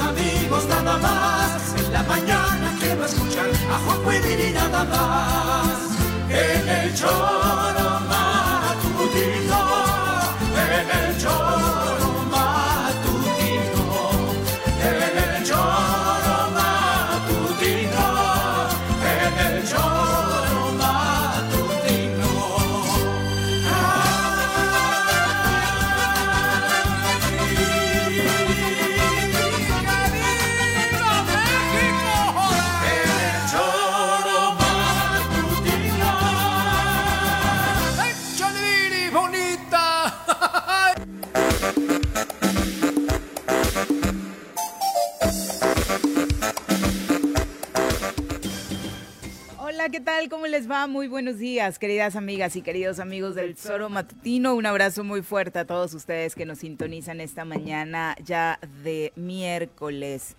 [0.00, 1.74] Amigos nada más.
[1.76, 5.78] En la mañana quiero escuchar a Juanjo y nada más.
[6.30, 7.41] En el choro
[49.92, 50.30] ¿qué tal?
[50.30, 50.86] ¿Cómo les va?
[50.86, 54.54] Muy buenos días, queridas amigas y queridos amigos del Zoro Matutino.
[54.54, 60.34] Un abrazo muy fuerte a todos ustedes que nos sintonizan esta mañana ya de miércoles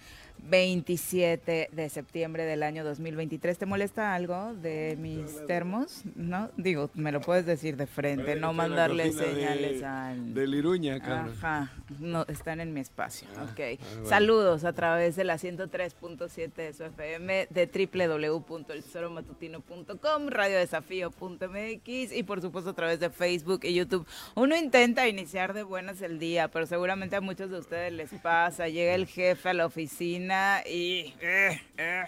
[0.50, 3.58] 27 de septiembre del año 2023.
[3.58, 6.02] ¿Te molesta algo de mis termos?
[6.16, 6.50] ¿No?
[6.58, 10.34] Digo, me lo puedes decir de frente, no mandarle señales al...
[10.34, 11.34] De Liruña, cabrón.
[11.38, 13.30] Ajá, no, están en mi espacio.
[13.42, 13.56] ok.
[13.56, 13.78] bueno.
[14.06, 22.72] Saludos a través de la 103.7 de su FM, de www.elsoromatutino.com, radiodesafío.mx y por supuesto
[22.72, 24.06] a través de Facebook y YouTube.
[24.36, 28.68] Uno intenta iniciar de buenas el día, pero seguramente a muchos de ustedes les pasa.
[28.68, 30.33] Llega el jefe a la oficina
[30.66, 31.14] y...
[31.22, 32.04] eh, eh.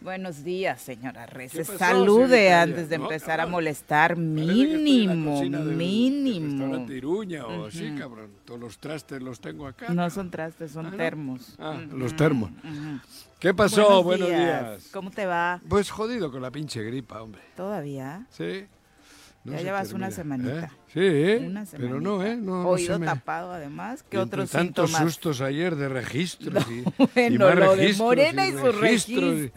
[0.00, 1.66] Buenos días, señora Reces.
[1.66, 4.16] pasó, Salude antes de No, empezar a molestar.
[4.16, 6.48] Mínimo, del- del mínimo.
[6.64, 7.98] restaurante Iruña o así, Ujú.
[7.98, 8.30] cabrón.
[8.44, 9.92] Todos los trastes los tengo acá.
[9.92, 10.96] No son trastes, son Ah, ¿no?
[10.96, 11.54] termos.
[11.58, 12.50] Ah, Ujú, los termos.
[12.50, 13.00] ujú.
[13.38, 14.02] ¿Qué pasó?
[14.02, 14.70] Buenos Buenos días.
[14.70, 14.88] días.
[14.92, 15.60] ¿Cómo te va?
[15.68, 17.42] Pues jodido con la pinche gripa, hombre.
[17.56, 18.26] ¿Todavía?
[18.30, 18.66] Sí.
[19.44, 20.66] No Ya llevas una termina, semanita.
[20.66, 20.77] ¿eh?
[20.92, 21.52] Sí, ¿eh?
[21.72, 22.34] Pero no, ¿eh?
[22.36, 24.02] No, no Oído me- tapado además.
[24.08, 25.12] ¿Qué Y otros tantos síntomas?
[25.12, 26.84] sustos ayer de registros y, y
[27.14, 29.48] Bueno, más lo de Morena y sus registros y-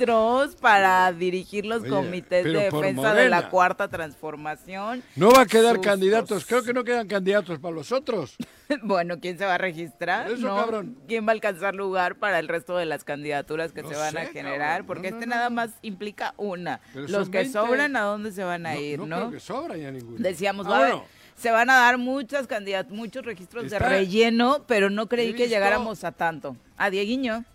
[0.59, 5.03] para dirigir los Oye, comités de defensa de la cuarta transformación.
[5.15, 5.85] No va a quedar Sustos.
[5.91, 6.45] candidatos.
[6.45, 8.35] Creo que no quedan candidatos para los otros.
[8.83, 10.27] Bueno, ¿quién se va a registrar?
[10.27, 10.55] Por eso, ¿No?
[10.55, 10.97] cabrón.
[11.07, 14.17] ¿Quién va a alcanzar lugar para el resto de las candidaturas que No se van
[14.17, 14.69] a generar?
[14.79, 14.87] cabrón.
[14.87, 16.79] Porque No, este no, nada más implica una.
[16.93, 17.53] Pero Los que 20.
[17.53, 19.17] sobran, ¿a dónde se van a ir, no, no?
[19.17, 20.17] creo que sobra ya ninguno.
[20.19, 21.07] Decíamos, Ah, va a haber- bueno.
[21.35, 26.03] se van a dar muchas candidat muchos registros de relleno, pero no creí que llegáramos
[26.03, 26.55] a tanto.
[26.77, 27.45] A Dieguiño,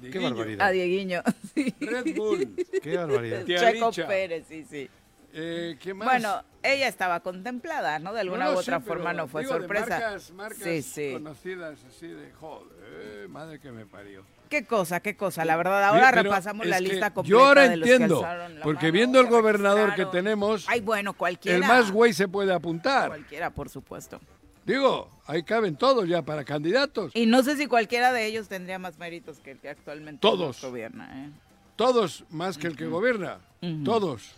[0.00, 1.22] Qué a Dieguiño.
[1.54, 1.74] sí.
[1.80, 2.54] Red Bull.
[2.82, 3.44] Qué barbaridad.
[3.46, 3.90] Checo.
[4.06, 4.90] Pérez, sí, sí.
[5.36, 6.06] Eh, ¿Qué más?
[6.06, 8.12] Bueno, ella estaba contemplada, ¿no?
[8.12, 9.88] De alguna No, u otra sí, forma no fue digo, de sorpresa.
[9.88, 11.10] marcas, marcas sí, sí.
[11.12, 14.24] conocidas así de joder, madre que me parió.
[14.48, 15.44] Qué cosa, qué cosa.
[15.44, 18.24] La verdad, ahora repasamos la lista completa Yo ahora de los que entiendo,
[18.62, 21.56] porque mano, viendo el gobernador que tenemos, Ay, bueno, cualquiera.
[21.58, 23.08] el más güey se puede apuntar.
[23.08, 24.20] Cualquiera, por supuesto.
[24.64, 27.10] Digo, ahí caben todos ya para candidatos.
[27.14, 30.62] Y no sé si cualquiera de ellos tendría más méritos que el que actualmente Todos.
[30.62, 31.30] gobierna, ¿eh?
[31.74, 33.40] Todos más que el que gobierna.
[33.84, 34.32] Todos.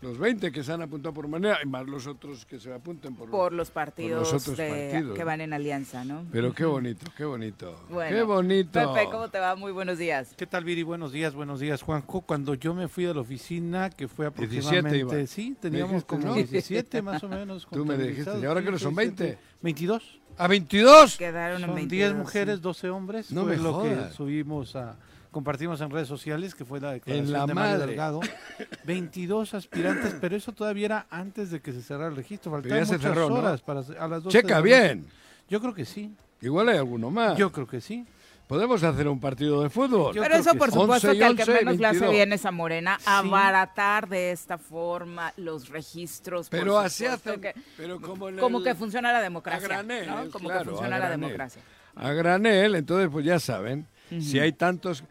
[0.00, 3.16] Los 20 que se han apuntado por manera y más los otros que se apunten
[3.16, 6.24] por, Por los partidos, otros de- partidos, que van en alianza, ¿no?
[6.30, 7.84] Pero qué bonito, qué bonito.
[7.90, 8.94] Bueno, qué bonito.
[8.94, 9.56] Pepe, ¿cómo te va?
[9.56, 10.34] Muy buenos días.
[10.36, 10.84] ¿Qué tal, Viri?
[10.84, 12.20] Buenos días, buenos días, Juanjo.
[12.20, 14.98] Cuando yo me fui a la oficina, que fue 17 aproximadamente...
[15.18, 15.26] iba.
[15.26, 16.34] Sí, teníamos dijiste, como ¿no?
[16.34, 17.66] 17 más o menos.
[17.68, 19.38] Tú me dijiste, ¿y ahora que no son 17, 20?
[19.62, 20.20] 22.
[20.36, 21.16] ¿A 22?
[21.16, 22.16] Quedaron en Son 22, 10 sí.
[22.16, 23.32] mujeres, 12 hombres.
[23.32, 24.10] No fue me lo jodas.
[24.10, 24.96] que subimos a...
[25.30, 27.86] Compartimos en redes sociales, que fue la declaración la de Mario madre.
[27.86, 28.20] Delgado.
[28.84, 32.50] 22 aspirantes, pero eso todavía era antes de que se cerrara el registro.
[32.52, 33.34] Faltaban muchas cerró, ¿no?
[33.36, 35.06] horas para a las 12 de Checa bien.
[35.48, 36.14] Yo creo que sí.
[36.40, 37.36] Igual hay alguno más.
[37.36, 38.06] Yo creo que sí.
[38.46, 40.14] Podemos hacer un partido de fútbol.
[40.14, 40.78] Yo Pero eso por sí.
[40.78, 42.10] supuesto 11 y que al que 11, menos le hace 22.
[42.14, 46.48] bien es a Morena, abaratar de esta forma los registros.
[46.48, 49.68] por Pero así supuesto hacen, que- pero como, en que funciona la a democracia.
[49.68, 50.30] granel, ¿no?
[50.30, 51.20] Como claro, que a funciona la granel.
[51.20, 51.62] democracia.
[51.94, 53.86] A granel, entonces pues ya saben,
[54.20, 55.04] si hay tantos...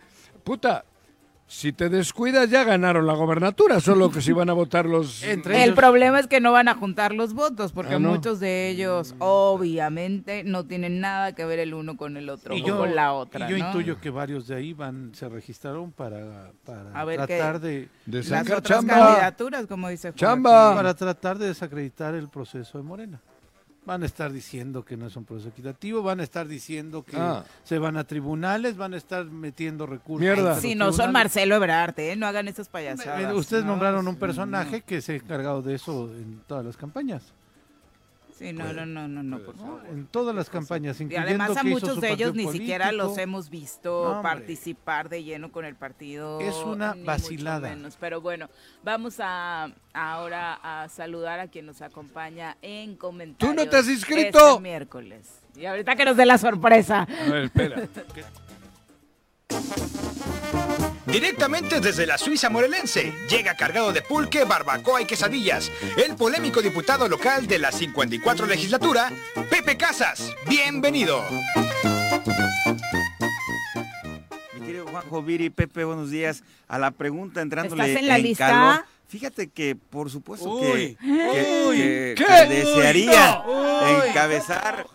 [0.47, 0.85] Puta,
[1.45, 5.23] si te descuidas ya ganaron la gobernatura, solo que si van a votar los...
[5.35, 8.09] Entre El ellos- problema es que no van a juntar los votos, porque Ah, ¿no?
[8.11, 12.61] muchos de ellos, obviamente, no tienen nada que ver el uno con el otro y
[12.63, 13.47] o yo, con la otra.
[13.47, 13.67] y yo ¿no?
[13.67, 17.89] intuyo que varios de ahí van, se registraron para, para A ver qué- tratar de
[18.05, 18.93] de Las otras chamba.
[18.95, 20.17] candidaturas, como dice Juan.
[20.17, 20.75] Chamba.
[20.75, 23.19] para tratar de desacreditar el proceso de Morena.
[23.87, 27.15] Van a estar diciendo que no es un proceso equitativo, van a estar diciendo que
[27.15, 27.45] Ah.
[27.63, 30.19] se van a tribunales, van a estar metiendo recursos.
[30.19, 30.59] Mierda.
[30.59, 31.13] Si no son.
[31.13, 32.17] Marcelo Ebrard, ¿eh?
[32.17, 33.33] no hagan esas payasadas.
[33.33, 37.23] Ustedes No, nombraron un personaje que se ha encargado de eso en todas las campañas.
[38.37, 39.81] Sí, no, no, no, no, no, por favor.
[39.89, 42.47] En todas las campañas, Y incluyendo además a que hizo muchos su de ellos ni
[42.51, 46.39] siquiera los hemos visto No, participar de lleno con el partido.
[46.39, 47.69] Es una ni mucho vacilada.
[47.69, 47.97] menos.
[47.99, 48.47] Pero bueno,
[48.83, 53.55] vamos a ahora a saludar a quien nos acompaña en comentarios.
[53.55, 54.49] ¿Tú no te has inscrito?
[54.49, 55.41] Este miércoles.
[55.55, 57.01] Y ahorita que nos dé la sorpresa.
[57.01, 57.81] A ver, espera.
[61.05, 65.71] Directamente desde la Suiza morelense, llega cargado de pulque, barbacoa y quesadillas,
[66.05, 69.11] el polémico diputado local de la 54 legislatura,
[69.49, 70.33] Pepe Casas.
[70.47, 71.23] Bienvenido.
[74.53, 76.43] Mi querido Juanjo Viri, Pepe, buenos días.
[76.67, 78.47] A la pregunta entrándole ¿Estás en la lista?
[78.47, 82.25] calor, Fíjate que, por supuesto Uy, que, que- uy, que- ¿qué?
[82.25, 84.09] que desearía Uy.
[84.09, 84.85] encabezar.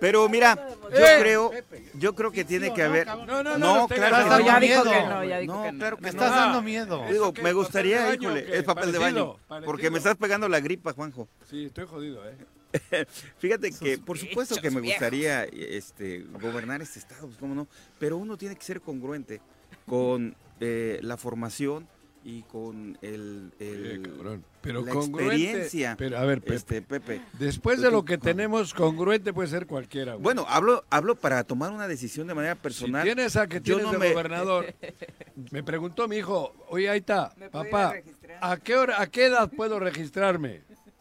[0.00, 0.56] Pero mira,
[0.90, 1.50] yo Eh, creo,
[1.94, 3.06] yo creo que tiene que haber.
[3.06, 4.90] No, no, no, claro que No, ya dijo miedo.
[4.92, 5.78] que no, ya dijo No, que no.
[5.78, 7.04] claro que Me estás dando miedo.
[7.10, 9.36] Digo, me gustaría, ¿Papel de baño híjole, es papel de baño.
[9.48, 9.66] parecido.
[9.66, 11.28] Porque me estás pegando la gripa, Juanjo.
[11.48, 12.36] Sí, estoy jodido, ¿eh?
[13.38, 17.66] Fíjate que, por supuesto que me gustaría este, gobernar este estado, pues, cómo no,
[17.98, 19.40] pero uno tiene que ser congruente
[19.86, 21.88] con eh, la formación
[22.28, 24.44] y con el, el- cabrón.
[24.60, 25.94] Pero la experiencia.
[25.96, 27.22] Pero a ver, Pepe, este, Pepe.
[27.38, 30.12] después de lo que tenemos, congruente puede ser cualquiera.
[30.12, 30.22] güey.
[30.24, 33.02] Bueno, hablo, hablo para tomar una decisión de manera personal.
[33.02, 34.74] Si tienes a que tienes no de me- gobernador,
[35.52, 37.94] me preguntó mi hijo, oye, ahí está, ¿Me puedo ir a papá?
[38.42, 40.60] ¿a qué hora, a qué edad puedo registrarme?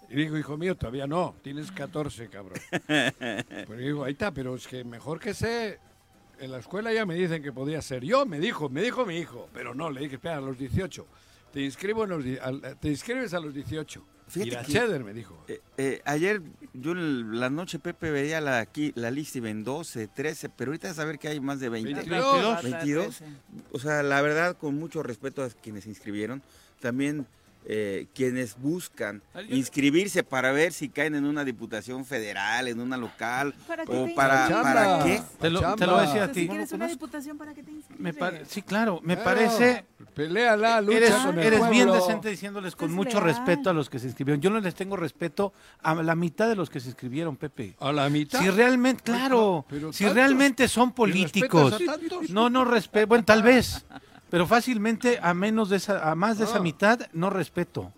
[0.09, 2.57] Y dijo, hijo mío, todavía no, tienes 14, cabrón.
[2.87, 5.79] Pero digo, ahí está, pero es que mejor que sé,
[6.39, 9.17] en la escuela ya me dicen que podía ser yo, me dijo, me dijo mi
[9.17, 11.05] hijo, pero no, le dije, espera, a los 18,
[11.51, 14.03] te inscribo en los, di- al- te inscribes a los 18.
[14.27, 15.41] Fíjate y la que- Cheder me dijo.
[15.47, 16.41] Eh, eh, ayer
[16.73, 20.71] yo en la noche, Pepe, veía la, aquí, la lista y ven 12, 13, pero
[20.71, 21.93] ahorita saber que hay más de 20.
[21.93, 22.63] 22.
[22.63, 23.21] 22.
[23.71, 26.43] O sea, la verdad, con mucho respeto a quienes se inscribieron,
[26.81, 27.25] también
[27.69, 33.53] eh, quienes buscan inscribirse para ver si caen en una diputación federal, en una local,
[33.67, 34.47] ¿Para qué o para?
[34.61, 35.21] ¿para qué?
[35.39, 36.47] Te lo, te lo voy a decir a Si ti.
[36.47, 38.01] quieres una diputación, ¿para qué te inscribes?
[38.01, 39.85] Me pare- sí, claro, me Claro, parece...
[40.13, 43.23] Peléala, lucha Eres, con el eres bien decente diciéndoles con mucho leal.
[43.35, 44.41] respeto a los que se inscribieron.
[44.41, 45.53] Yo no les tengo respeto
[45.83, 47.75] a la mitad de los que se inscribieron, Pepe.
[47.79, 48.39] A la mitad.
[48.39, 50.15] Si realmente, claro, pero si tantos.
[50.15, 51.77] realmente son ¿Y políticos,
[52.29, 53.85] no, no respeto, bueno, tal vez,
[54.29, 56.61] pero fácilmente a menos de esa, a más de esa Ah.
[56.61, 57.93] mitad, no respeto.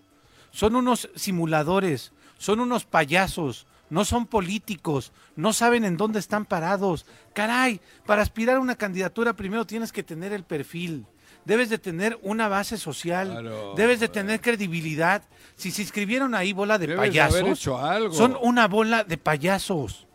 [0.50, 7.06] Son unos simuladores, son unos payasos, no son políticos, no saben en dónde están parados.
[7.34, 11.06] Caray, para aspirar a una candidatura primero tienes que tener el perfil.
[11.44, 15.22] Debes de tener una base social, Claro, debes de tener credibilidad.
[15.56, 18.14] Si se inscribieron ahí bola de Debes payasos, haber hecho algo.
[18.14, 20.06] son una bola de payasos.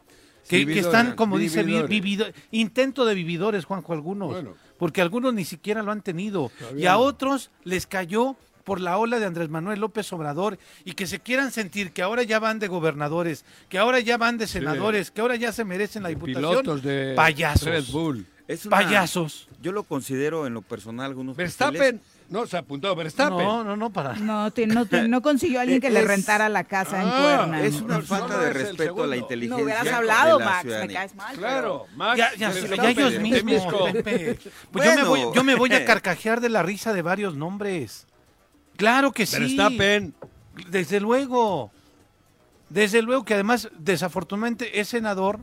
[0.47, 4.29] Que, están, como dice, vivido- intento de vividores, Juanjo, algunos.
[4.29, 4.53] Bueno.
[4.77, 6.51] Porque algunos ni siquiera lo han tenido.
[6.77, 11.05] Y a otros les cayó por la ola de Andrés Manuel López Obrador y que
[11.05, 15.11] se quieran sentir que ahora ya van de gobernadores, que ahora ya van de senadores,
[15.11, 16.41] que ahora ya se merecen la diputación.
[16.61, 17.63] Pilotos de payasos.
[17.67, 18.25] Red Bull.
[18.47, 19.47] Es una- Payasos.
[19.61, 22.01] Yo lo considero en lo personal algunos Verstappen.
[22.27, 23.37] No, se apuntó Verstappen.
[23.37, 24.13] No, no, no, para.
[24.15, 27.61] No, no, no consiguió alguien que le rentara la casa en Ah, Cuerna.
[27.63, 29.57] Es una No, falta de respeto a la inteligencia.
[29.57, 31.35] No hubieras hablado, la Max, me caes mal.
[31.37, 32.17] Claro, Max.
[32.17, 33.91] Ya, ya, Verstappen, ya ellos mismos.
[33.93, 34.39] Pepe.
[34.71, 35.09] Pues yo, me Bueno.
[35.09, 38.07] voy, yo me voy a carcajear de la risa de varios nombres.
[38.75, 39.39] Claro que sí.
[39.39, 40.13] Verstappen.
[40.69, 41.71] Desde luego.
[42.69, 45.39] Desde luego que además, desafortunadamente, es senador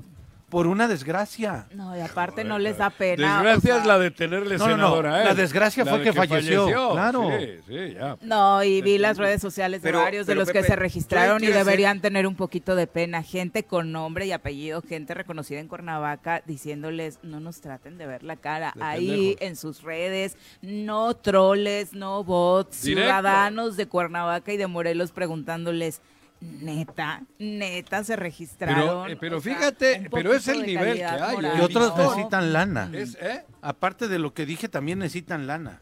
[0.52, 1.66] por una desgracia.
[1.72, 3.42] No, y aparte no les da pena.
[3.42, 4.76] Desgracia o es la de tenerle No, no, no.
[4.76, 5.28] senadora a él.
[5.28, 7.30] La desgracia fue de que falleció, claro.
[7.40, 8.16] Sí, sí, ya.
[8.20, 11.46] No, y vi las redes sociales de Pero- varios de los que se registraron y
[11.46, 13.22] deberían tener un poquito de pena.
[13.22, 18.22] Gente con nombre y apellido, gente reconocida en Cuernavaca, diciéndoles no nos traten de ver
[18.22, 18.72] la cara.
[18.76, 19.40] De Ahí pendejos.
[19.40, 23.08] en sus redes, no troles, no bots, Directo.
[23.08, 26.02] ciudadanos de Cuernavaca y de Morelos preguntándoles.
[26.42, 29.10] Neta, neta se Pero, registraron.
[29.10, 31.58] eh, pero sea, fíjate, pero es el nivel que hay, moral, ¿eh?
[31.58, 32.02] Y otros ¿no?
[32.02, 32.90] necesitan lana.
[32.92, 33.44] Es, ¿eh?
[33.60, 35.80] Aparte de lo que dije, también necesitan lana.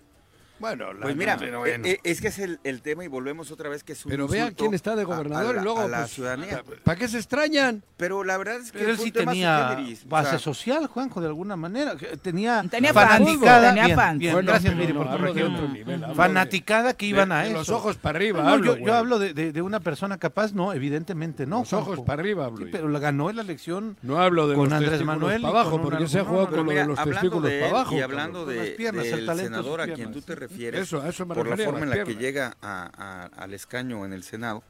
[0.61, 1.87] Bueno, la- Pues mira, pero, eh, bueno.
[1.87, 4.29] eh, es que es el, el tema y volvemos otra vez que es un Pero
[4.29, 6.62] vean quién está de gobernador a la, y luego a la pues, ciudadanía.
[6.85, 7.83] ¿Para qué se extrañan?
[7.97, 10.38] Pero la verdad es que Pero él fue sí un tema tenía o base sea,
[10.38, 11.97] social, Juanjo, de alguna manera.
[11.97, 13.69] que Tenía, Tenía fans, fanaticada.
[13.71, 14.19] tenía bien, fans.
[14.19, 15.55] bien, Bueno, gracias, Miri, no, por corregirme.
[15.57, 17.55] otro nivel, Fanaticada que iban de- a eso.
[17.55, 18.43] los ojos para arriba.
[18.43, 21.61] No, hablo, yo, hablo de, de- de una persona capaz, no, evidentemente no.
[21.61, 22.05] Los ojos Juanjo.
[22.05, 25.02] para arriba hablo Sí, pero la ganó la elección No hablo de con los Andrés
[25.05, 27.95] Manuel y para abajo, porque se ha jugado con los hablando testículos para abajo.
[27.97, 31.26] y hablando de, piernas, el del senador a quien tú te refieres, Eso, a eso
[31.26, 34.62] me por la forma en la que llega a- a- al escaño en el Senado,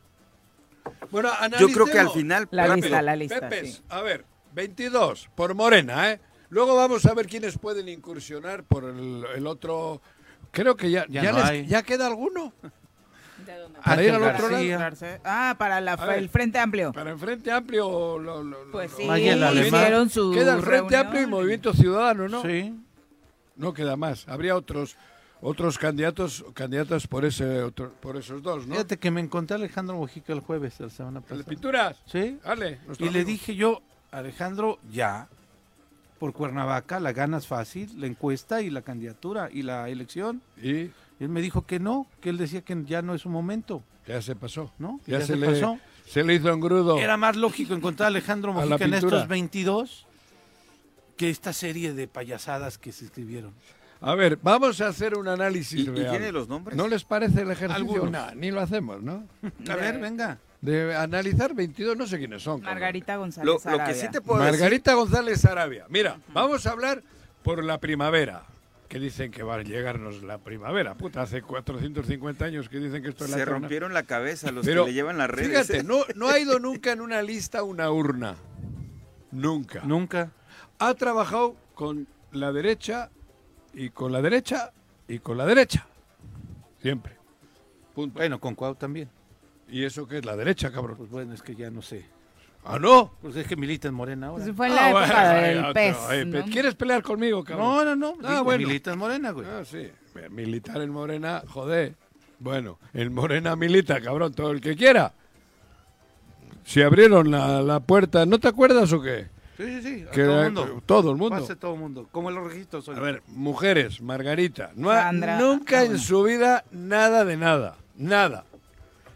[1.11, 2.49] Bueno, yo creo que al final...
[2.51, 3.41] La rápido, lista, la lista.
[3.41, 3.83] Pepes, sí.
[3.89, 6.21] a ver, 22 por Morena, ¿eh?
[6.49, 10.01] Luego vamos a ver quiénes pueden incursionar por el, el otro.
[10.51, 11.69] Creo que ya, Ya ya, no les-.
[11.69, 12.53] ¿ya queda alguno.
[13.47, 13.79] ¿De dónde?
[13.85, 14.97] Para ir al otro lado.
[15.25, 16.19] Ah, para la, ver.
[16.19, 16.93] el Frente Amplio.
[16.93, 18.19] Para el Frente Amplio.
[18.19, 19.57] Lo, lo- lo- Pues lo- sí, Alemán.
[19.59, 21.07] hicieron su Queda el Frente reunión.
[21.07, 22.43] Amplio y Movimiento Ciudadano, ¿no?
[22.43, 22.75] Sí.
[23.57, 24.27] No queda más.
[24.29, 24.97] Habría otros
[25.43, 28.75] otros candidatos candidatas por ese otro- por esos dos, ¿no?
[28.75, 31.45] Fíjate que me encontré a Alejandro Mojica el jueves de la semana ¿El de pasada.
[31.49, 31.97] pinturas?
[32.07, 32.39] Sí.
[32.45, 32.79] Dale.
[32.99, 33.81] Y le dije yo,
[34.11, 35.29] Alejandro, ya,
[36.19, 40.43] por Cuernavaca la ganas fácil, la encuesta y la candidatura y la elección.
[40.63, 43.83] Y él me dijo que no, que él decía que ya no es un momento,
[44.07, 44.71] ya se pasó.
[44.79, 45.01] ¿no?
[45.07, 45.79] Ya, ya, se, se, le, pasó.
[46.07, 46.99] se le hizo engrudo.
[46.99, 50.07] Era más lógico encontrar a Alejandro A Mojica en estos 22
[51.17, 53.53] que esta serie de payasadas que se escribieron.
[54.03, 56.11] A ver, vamos a hacer un análisis ¿Y, y real.
[56.11, 56.77] tiene los nombres?
[56.77, 58.09] ¿No les parece el ejercicio?
[58.09, 59.27] Nah, ni lo hacemos, ¿no?
[59.69, 60.39] A ver, venga.
[60.63, 62.63] De analizar 22, no sé quiénes son.
[62.63, 63.47] Margarita González.
[63.47, 63.95] Lo, lo que Arabia.
[63.95, 64.53] sí te puedo decir...
[64.59, 65.87] Margarita González Arabia.
[65.89, 67.03] Mira, vamos a hablar
[67.43, 68.45] por la primavera.
[68.89, 70.95] Que dicen que va a llegarnos la primavera.
[70.97, 74.67] Puta, hace 450 años que dicen que esto es la Se rompieron la cabeza los
[74.67, 75.49] Pero, que le llevan las redes.
[75.49, 75.83] Fíjate, ¿eh?
[75.85, 78.35] no, no ha ido nunca en una lista una urna.
[79.31, 79.83] Nunca.
[79.85, 80.33] Nunca.
[80.79, 83.11] Ha trabajado con la derecha
[83.75, 84.73] y con la derecha
[85.09, 85.87] y con la derecha.
[86.81, 87.17] Siempre.
[87.95, 88.19] Punto.
[88.19, 89.09] Bueno, con Cuau también.
[89.69, 90.97] ¿Y eso qué es la derecha, cabrón?
[90.97, 92.05] Pues bueno, es que ya no sé.
[92.65, 93.13] Ah, no.
[93.23, 94.45] Pues es que milita en Morena ahora.
[94.45, 95.97] Pues fue en Ah, la época del otro, pez.
[96.09, 96.45] ay, ¿no?
[96.45, 97.67] pe- ¿Quieres pelear conmigo, cabrón?
[97.67, 98.27] No, no, no.
[98.27, 98.67] Ah, digo, bueno.
[98.67, 99.47] Milita en Morena, güey.
[99.49, 99.91] Ah, sí.
[100.31, 101.95] Militar en Morena, joder.
[102.39, 105.13] Bueno, en Morena milita, cabrón, todo el que quiera.
[106.65, 109.29] Si abrieron la, la puerta, ¿no te acuerdas o qué?
[109.61, 110.05] Sí, sí, sí.
[110.09, 110.83] a Que todo el mundo.
[110.87, 111.37] todo el mundo.
[111.41, 112.09] Pase todo el mundo.
[112.11, 112.89] Como los registros.
[112.89, 113.01] A oye.
[113.01, 118.45] ver, mujeres, Margarita, no ha- Sandra, nunca ah, en su vida nada de nada, nada.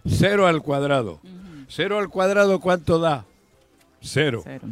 [0.06, 1.20] Cero al cuadrado.
[1.68, 3.24] Cero al cuadrado, ¿cuánto da?
[4.02, 4.42] Cero.
[4.44, 4.68] Cero.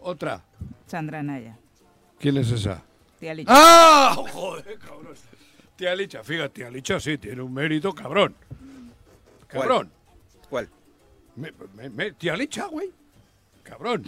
[0.00, 0.42] Otra.
[0.86, 1.58] Sandra Naya.
[2.18, 2.82] ¿Quién es esa?
[3.20, 3.50] Tía Licha.
[3.54, 4.14] ¡Ah!
[4.32, 5.14] Joder, cabrón.
[5.76, 8.34] Tía Licha, fíjate, tía Licha sí, tiene un mérito cabrón.
[9.46, 9.90] Cabrón.
[10.48, 10.68] ¿Cuál?
[11.36, 12.90] Me- me- me- tía Licha, güey.
[13.62, 14.04] Cabrón.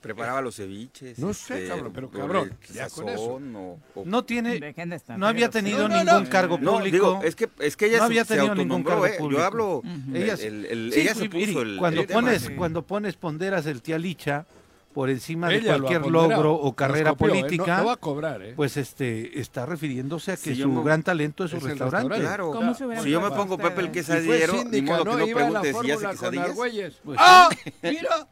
[0.00, 1.18] Preparaba los ceviches.
[1.18, 4.74] No sé, este, cabrón, pero cabrón, ya con sazón o- o- No tiene.
[5.16, 6.30] No había tenido No, no, ningún no.
[6.30, 6.92] cargo No, público.
[6.94, 9.12] digo, es que, es que ella No se- había se tenido ningún autonombró, cargo ¿eh?
[9.12, 9.42] Yo público.
[9.42, 9.88] hablo, Ujú.
[10.12, 12.20] el- Ella, el- el- sí, ella se puso el, cuando el tema.
[12.20, 12.54] pones Sí.
[12.54, 14.46] cuando pones ponderas el tía Licha
[14.94, 17.16] por encima de Ella cualquier logro o carrera ¿eh?
[17.16, 18.52] política, No, no va a cobrar, ¿eh?
[18.54, 22.08] pues este está refiriéndose a que yo su gran talento es su Es restaurante.
[22.08, 22.24] restaurante.
[22.24, 22.52] Claro.
[22.52, 25.10] ¿Cómo se hubieran Si yo me pongo Pepe el fue quesadillero, ni síndica, modo que
[25.10, 25.18] ¿no?
[25.18, 26.94] no Iba a la preguntes si hace fórmula con quesadillas.
[27.04, 27.48] Pues ¡Ah!
[27.82, 28.28] ¡Mira!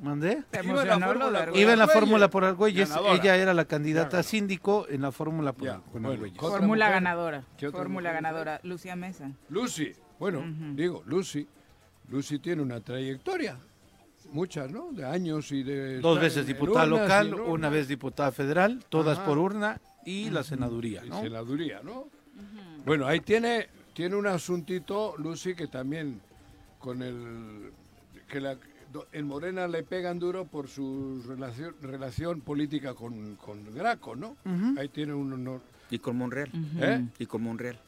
[0.00, 0.44] ¿Mandé?
[0.62, 1.62] Iba en la fórmula Argüelles.
[1.62, 3.14] Iba en la fórmula por Argüelles, Ganadora.
[3.14, 6.38] ella era la candidata a síndico en la fórmula por, Ya, con bueno, Argüelles.
[6.38, 7.02] ¿otra Fórmula mujer?
[7.02, 7.44] ganadora.
[7.58, 8.60] ¿Qué otra Fórmula ganadora.
[8.62, 9.30] Lucía Mesa.
[9.50, 9.92] Lucy.
[10.18, 10.42] Bueno,
[10.74, 11.46] digo, Lucy.
[12.08, 13.58] Lucy tiene una trayectoria.
[14.32, 14.90] Muchas, ¿no?
[14.92, 16.00] De años y de...
[16.00, 19.26] Dos veces diputada local, una vez diputada federal, todas Ajá.
[19.26, 21.20] por urna y la senaduría, Y ¿no?
[21.20, 22.06] senaduría, ¿no?
[22.86, 26.20] Bueno, ahí tiene, tiene un asuntito, Lucy, que también
[26.78, 27.72] con el...
[28.28, 28.56] que la,
[29.12, 34.36] en Morena le pegan duro por su relación, relación política con, con Graco, ¿no?
[34.78, 35.60] Ahí tiene un honor.
[35.90, 36.50] Y con Monreal.
[36.80, 37.04] ¿Eh?
[37.18, 37.78] Y con Monreal.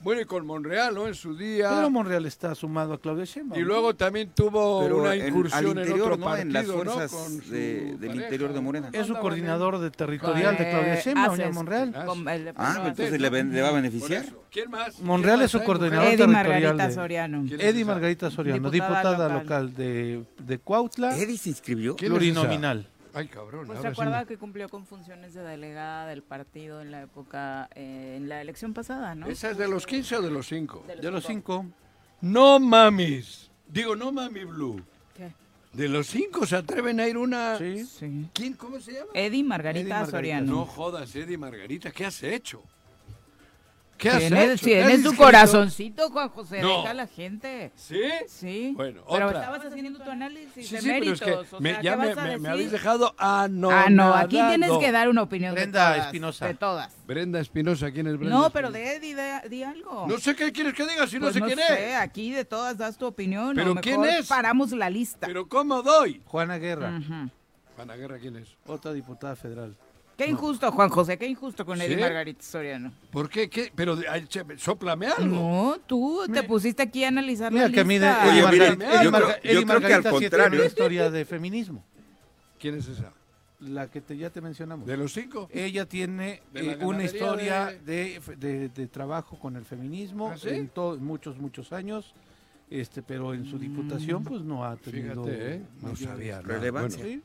[0.00, 1.08] Bueno, y con Monreal, ¿no?
[1.08, 1.70] En su día.
[1.74, 3.58] Pero Monreal está sumado a Claudia Sheinbaum.
[3.58, 3.68] y ¿no?
[3.68, 6.24] luego también tuvo Pero una en- incursión en otro ¿no?
[6.24, 6.72] partido, En las ¿no?
[6.74, 8.24] fuerzas Con su de- del pareja.
[8.24, 8.90] interior de Morena.
[8.92, 12.04] es su coordinador de territorial de Claudia Eh, Sheinbaum, ya Monreal.
[12.06, 14.24] con el Ah, entonces le, ven- le va a beneficiar.
[14.52, 15.00] ¿Quién más?
[15.00, 16.04] Monreal ¿Quién es su coordinador?
[16.06, 17.44] Eddie territorial Margarita de- Soriano.
[17.48, 17.84] ¿Quién es Eddie?
[17.84, 19.64] Margarita Soriano, Diputada diputada local.
[19.66, 21.96] local, de, de Cuautla, ¿Eddie se inscribió?
[21.96, 22.86] Plurinominal.
[23.18, 23.66] Ay, cabrón.
[23.66, 27.02] Pues se sí acuerda me- que cumplió con funciones de delegada del partido en la
[27.02, 29.26] época, eh, en la elección pasada, ¿no?
[29.26, 30.84] ¿Esa es de los 15 o de los 5?
[31.00, 31.66] De los cinco.
[32.20, 33.50] No mamis.
[33.66, 34.80] Digo, no mami blue.
[35.16, 35.32] ¿Qué?
[35.72, 37.58] De los 5 se atreven a ir una...
[37.58, 37.84] Sí.
[37.84, 38.28] Sí.
[38.32, 38.54] ¿Quién?
[38.54, 39.10] ¿Cómo se llama?
[39.14, 40.52] Eddie Margarita Eddie Margarita, Soriano.
[40.52, 42.62] No jodas, Eddie Margarita, ¿qué has hecho?
[43.98, 46.62] ¿Qué has Tienes, tienes tu corazoncito, Juan José.
[46.62, 46.78] No.
[46.78, 47.72] Deja a la gente.
[47.74, 48.00] ¿Sí?
[48.28, 48.72] Sí.
[48.76, 49.40] Bueno, Pero otra.
[49.40, 51.20] estabas haciendo tu análisis Sí, de sí, pero méritos.
[51.20, 52.48] es que o me- sea, ya ¿qué me, vas a me- me decir?
[52.48, 53.86] habéis dejado anonadado.
[53.86, 56.06] Ah, no, aquí tienes que dar una opinión Brenda de todas.
[56.06, 56.46] Espinosa.
[56.46, 56.96] De todas.
[57.06, 58.36] Brenda Espinosa, ¿quién es Brenda?
[58.36, 60.06] No, pero de, di, de- di algo.
[60.08, 61.96] No sé qué quieres que diga si no Pues sé no quién sé, es.
[61.96, 63.56] aquí de todas das tu opinión.
[63.56, 64.28] ¿Pero quién es?
[64.28, 65.26] paramos la lista.
[65.26, 66.22] ¿Pero cómo doy?
[66.24, 67.00] Juana Guerra.
[67.74, 68.48] Juana Guerra, ¿quién es?
[68.66, 69.76] otra diputada federal.
[70.18, 72.00] Qué injusto, Juan José, qué injusto con Eddie ¿Sí?
[72.00, 72.92] Margarita Soriano.
[73.12, 73.48] ¿Por qué?
[73.48, 73.70] ¿Qué?
[73.72, 75.36] Pero, ay, che, sóplame algo.
[75.36, 78.24] No, tú te pusiste aquí a analizar Mira la que a mí de lista.
[78.24, 80.58] Oye, Eddie mire, Margarita- yo creo- Marga- yo creo que al Margarita sí tiene contrario.
[80.58, 81.84] una historia de feminismo,
[82.58, 83.12] ¿Quién es esa?
[83.60, 84.88] la que te- ya te mencionamos.
[84.88, 85.48] ¿De los cinco?
[85.52, 90.48] Ella tiene eh, una historia de- de, de- de trabajo con el feminismo ¿Ah, sí?
[90.48, 92.12] en muchos, muchos años,
[92.70, 95.22] este, pero en su diputación pues no ha tenido...
[95.24, 95.62] Fíjate, ¿eh?
[95.80, 96.40] No sabía.
[96.42, 97.04] relevancia.
[97.04, 97.22] Bueno,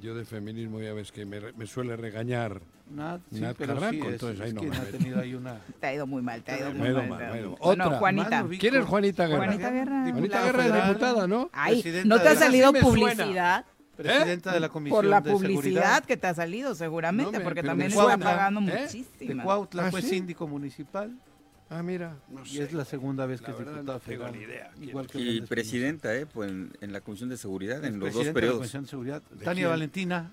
[0.00, 2.60] yo de feminismo ya ves que me, re- me suele regañar.
[2.86, 5.34] Sí, Nat pero sí Carranco, es, entonces ahí es no que me ha tenido ahí
[5.34, 5.58] una...
[5.80, 7.42] Te ha ido muy mal, te ha ido muy mal.
[7.42, 7.90] No, Otra.
[7.98, 8.46] Juanita.
[8.58, 9.44] ¿Quién es Juanita Guerra?
[9.44, 10.02] Juanita Guerra.
[10.02, 11.50] Juanita Diputada Guerra es diputada, ¿no?
[11.52, 13.64] Ay, Presidenta ¿no te ha salido Sí publicidad?
[13.96, 17.38] Presidenta de la Comisión Por la de publicidad Seguridad que te ha salido, seguramente, No
[17.38, 18.64] me- porque también está pagando ¿eh?
[18.64, 19.42] de muchísimo.
[19.44, 20.08] Cuautla, ¿Ah, fue sí?
[20.08, 21.12] síndico municipal
[21.70, 22.16] Ah, mira.
[22.28, 22.62] No y sé.
[22.64, 24.32] es la segunda vez que La es verdad diputada no tengo federal.
[24.38, 26.26] ni idea Igual que Y presidenta, ¿eh?
[26.26, 28.58] Pues en, en la Comisión de Seguridad, Es en los dos presidenta de la periodos.
[28.58, 29.22] Comisión de Seguridad.
[29.30, 29.70] ¿De Tania quién?
[29.70, 30.30] Valentina,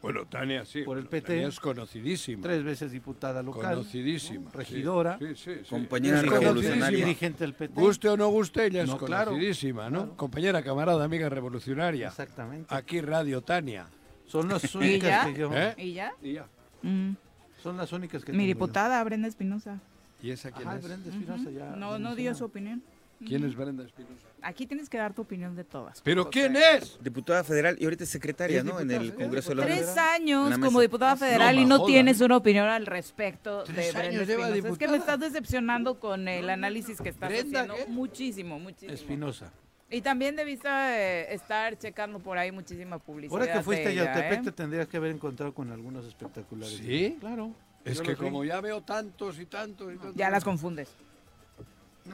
[0.00, 0.82] Bueno, Tania sí.
[0.82, 1.26] Por el PT.
[1.26, 2.42] Tania es conocidísima.
[2.42, 3.74] tres veces diputada local.
[3.76, 4.50] Conocidísima.
[4.52, 5.68] regidora, Sí, sí, sí.
[5.68, 6.98] Compañera Es revolucionaria.
[7.04, 7.74] Dirigente del PT.
[7.78, 9.98] Guste o no guste, ella es No, claro, conocidísima, ¿no?
[10.02, 10.16] claro.
[10.16, 12.08] Compañera, camarada, amiga revolucionaria.
[12.08, 12.72] Exactamente.
[12.74, 13.86] Aquí Radio Tania.
[14.26, 14.78] Son las ya?
[14.78, 15.50] únicas que yo.
[15.52, 15.74] ¿Eh?
[15.76, 16.14] ¿Y ya?
[16.22, 16.46] Y ya.
[16.82, 17.14] Mm.
[17.62, 18.54] Son las únicas que Mi tengo yo.
[18.54, 19.80] diputada, Brenda Espinosa.
[20.22, 20.84] ¿Y esa quién Ajá, es?
[20.84, 21.64] Brenda Espinosa ya.
[21.76, 22.34] No, ya no dio mencionaba.
[22.38, 22.82] su opinión.
[23.26, 24.26] ¿Quién es Brenda Espinosa?
[24.40, 26.00] Aquí tienes que dar tu opinión de todas.
[26.00, 26.98] ¿Pero quién es?
[27.02, 28.80] Diputada federal y ahorita es secretaria, Es ¿no?
[28.80, 29.98] En el es Congreso de la Tres Unión.
[29.98, 31.86] años como diputada federal No, y no joda.
[31.88, 34.72] tienes una opinión al respecto de Tres Brenda años lleva Espinosa.
[34.72, 37.84] Es que me estás decepcionando con el análisis que estás ¿Brenda haciendo.
[37.84, 37.92] qué?
[37.92, 38.92] Muchísimo, muchísimo.
[38.94, 39.52] Espinosa.
[39.90, 43.38] Y también debiste eh, estar checando por ahí muchísima publicidad.
[43.38, 44.42] Ahora que fuiste de a Yautepec ¿eh?
[44.44, 46.78] te tendrías que haber encontrado con algunos espectaculares.
[46.78, 47.18] ¿Sí?
[47.20, 47.52] Claro.
[47.84, 50.14] Es Yo que como ya veo tantos y tantos y tantos.
[50.14, 50.88] Ya las confundes.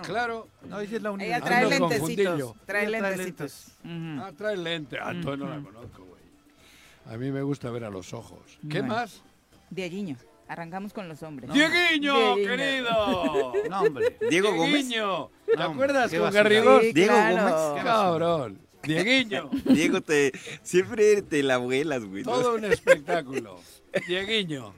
[0.02, 0.49] Claro.
[0.68, 1.26] No, ella es la única.
[1.26, 2.54] Ella Ando trae con lentecitos.
[2.66, 3.66] Trae Ella trae lentecitos.
[3.85, 4.20] Ujú.
[4.23, 4.99] Ah, trae lente.
[5.00, 6.20] Ah, entonces no la conozco, güey.
[7.06, 8.40] A mí me gusta ver a los ojos.
[8.68, 8.94] ¿Qué Bueno.
[8.94, 9.23] más?
[9.71, 10.17] Dieguiño.
[10.49, 11.50] Arrancamos con los hombres.
[11.52, 12.56] ¡Dieguiño, Dieguiño.
[12.56, 13.52] querido!
[13.71, 14.17] No, hombre.
[14.30, 14.73] Diego Gómez.
[14.88, 15.30] Dieguiño.
[15.47, 16.30] ¿Te No, acuerdas con.
[16.32, 16.82] Garrigós?
[16.82, 17.69] Sí, Diego claro.
[17.71, 17.84] Gómez.
[17.84, 18.58] Cabrón.
[18.82, 19.50] Dieguiño.
[19.64, 22.23] Diego, te, siempre te la vuelas, güey.
[22.23, 22.30] ¿no?
[22.32, 23.58] Todo un espectáculo.
[24.06, 24.73] Dieguiño.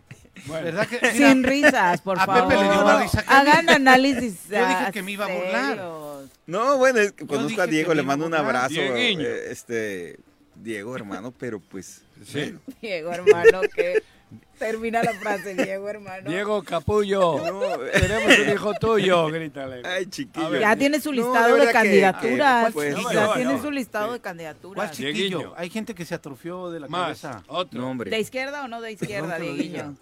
[0.46, 0.98] Bueno, ¿Verdad que?
[1.12, 2.48] mira, Sin risas, por A favor.
[2.48, 3.51] Pepe le dio más risa que a mí.
[3.51, 4.35] Hagan análisis.
[4.51, 5.68] Yo dije que me iba a burlar.
[5.77, 6.29] serios.
[6.46, 8.74] No, bueno, es que conozco a Diego, le mando un abrazo.
[8.74, 9.27] Dieguiño.
[9.27, 10.18] eh, Este,
[10.55, 12.03] Diego, hermano, pero pues.
[12.27, 12.55] sí.
[12.81, 14.03] Diego, hermano, que
[14.59, 16.29] termina la frase, Diego, hermano.
[16.31, 17.38] Diego Capullo.
[17.38, 17.61] No,
[17.93, 19.83] Tenemos un hijo tuyo, grítale.
[19.88, 20.47] ay, chiquillo.
[20.47, 20.61] A ver.
[20.61, 22.67] Ya tiene su listado de de, verdad que- candidaturas.
[22.67, 23.62] que, pues, ya no, tiene no.
[23.62, 24.91] su listado de ¿Cuál candidaturas.
[24.91, 25.12] chiquillo?
[25.38, 25.55] Dieguiño.
[25.57, 27.03] Hay gente que se atrofió de la Más.
[27.21, 27.43] cabeza.
[27.47, 27.81] Otro.
[27.81, 28.11] No, hombre.
[28.11, 29.38] ¿De izquierda o no de izquierda.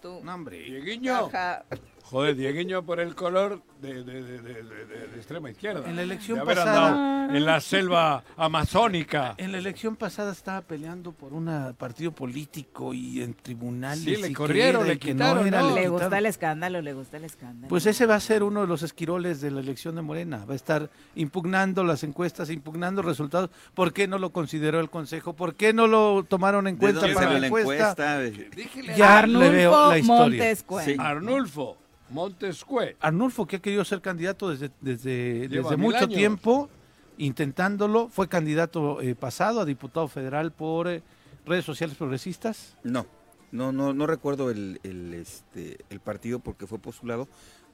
[0.01, 0.21] Tú.
[0.23, 0.59] No, hombre.
[0.59, 1.15] Dieguiño.
[1.27, 1.65] Ajá.
[2.09, 5.89] Joder, Dieguiño por el color de, de, de, de- de- de- de extrema izquierda.
[5.91, 6.87] En la elección de haber pasada-
[7.23, 9.35] andado en la selva amazónica.
[9.39, 14.05] En la elección pasada estaba peleando por un partido político y en tribunales.
[14.05, 15.69] Sí, le corrieron, le quitaron, era, ¿no?
[15.71, 15.99] le Le quitaron.
[15.99, 17.69] gusta el escándalo, le gusta el escándalo.
[17.69, 20.45] Pues ese va a ser uno de los esquiroles de la elección de Morena.
[20.45, 23.51] Va a estar impugnando las encuestas, impugnando resultados.
[23.75, 25.33] ¿Por qué no lo consideró el Consejo?
[25.35, 28.21] ¿Por qué no lo tomaron en ¿De cuenta para la encuesta?
[28.21, 30.57] Dígele Ya a le veo Arnulfo la historia.
[30.85, 30.97] Sí.
[30.99, 31.77] Arnulfo
[32.11, 32.97] Montescue.
[33.01, 36.15] Arnulfo, que ha querido ser candidato desde, desde, desde mucho años.
[36.15, 36.71] tiempo,
[37.19, 38.09] intentándolo.
[38.09, 41.03] Fue candidato eh, pasado a diputado federal por eh,
[41.45, 42.77] redes sociales progresistas.
[42.85, 43.07] No,
[43.53, 47.29] no, no, no recuerdo el, el, este, el partido porque fue postulado,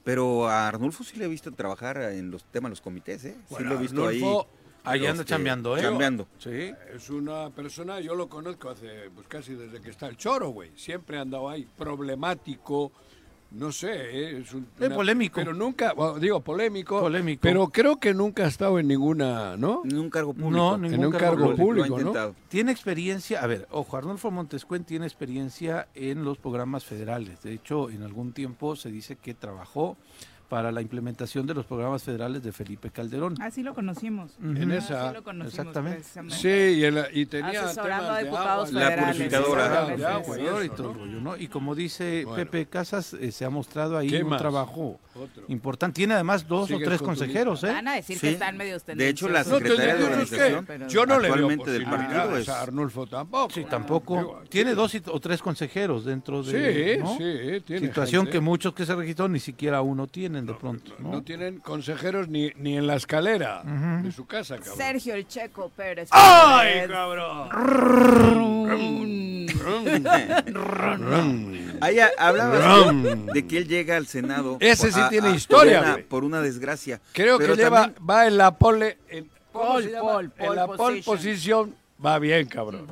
[0.04, 3.36] pero a Arnulfo sí le he visto trabajar en los temas, los comités, ¿eh?
[3.48, 4.48] Sí lo he visto Arnulfo,
[4.84, 5.80] Ahí anda este, chambeando, ¿eh?
[5.80, 6.26] chambeando.
[6.38, 6.72] Sí.
[6.92, 10.72] Es una persona, yo lo conozco hace pues casi desde que está el choro, güey.
[10.76, 12.90] Siempre ha andado ahí, problemático,
[13.54, 14.38] no sé, ¿eh?
[14.40, 15.36] es un, Es polémico.
[15.36, 17.40] Pero nunca, bueno, digo polémico, Polémico.
[17.42, 19.82] pero creo que nunca ha estado en ninguna, ¿no?
[19.84, 20.50] En un cargo público.
[20.50, 22.34] No, En ningún un cargo público, ¿no?
[22.48, 27.42] Tiene experiencia, a ver, ojo, Arnulfo Montescuen tiene experiencia en los programas federales.
[27.42, 29.96] De hecho, en algún tiempo se dice que trabajó
[30.52, 33.40] para la implementación de los programas federales de Felipe Calderón.
[33.40, 34.32] Así lo conocimos.
[34.42, 35.10] En Así esa.
[35.10, 36.04] lo conocimos, Exactamente.
[36.28, 39.16] Sí, y, el- y tenía Asesorando a de diputados agua, La federales.
[39.16, 39.86] purificadora.
[39.96, 41.04] de agua y y eso, todo el ¿no?
[41.04, 41.36] rollo, ¿no?
[41.38, 42.36] Y como dice Bueno.
[42.36, 44.42] Pepe Casas, eh, se ha mostrado ahí ¿Qué un más?
[44.42, 45.44] trabajo Otro.
[45.48, 45.94] importante.
[45.96, 47.68] Tiene además dos o tres consejeros, ¿eh?
[47.68, 48.26] Van a decir Sí.
[48.26, 49.52] que están medios De hecho, la tendenciosos.
[49.62, 52.48] No, Secretaria de que Organización, pero- yo no le veo actualmente del posibilidades partido es-
[52.50, 53.54] Arnulfo tampoco.
[53.54, 54.16] Sí, tampoco.
[54.18, 56.96] Digo, Tiene dos y- o tres consejeros dentro de.
[56.96, 57.16] Sí, ¿no?
[57.16, 58.32] sí, tiene Situación gente.
[58.32, 60.92] que muchos que se registró ni siquiera uno tienen de pronto.
[60.98, 61.22] No, ¿no?
[61.22, 63.62] tienen consejeros ni, ni en la escalera
[64.02, 64.76] de su casa, cabrón.
[64.76, 66.08] Sergio El Checo Pérez.
[66.12, 67.48] ¡Ay, cabrón!
[71.80, 72.92] Ahí ha- hablaba
[73.32, 74.56] de que él llega al Senado.
[74.60, 77.00] Ese sí a- tiene a- historia, por una, por una desgracia.
[77.12, 80.12] Creo Pero que lleva, también- va en la pole, en, ¿cómo Pole, llama?
[80.12, 81.16] pole, en pole la pole position.
[81.16, 81.74] position.
[82.04, 82.86] Va bien, cabrón.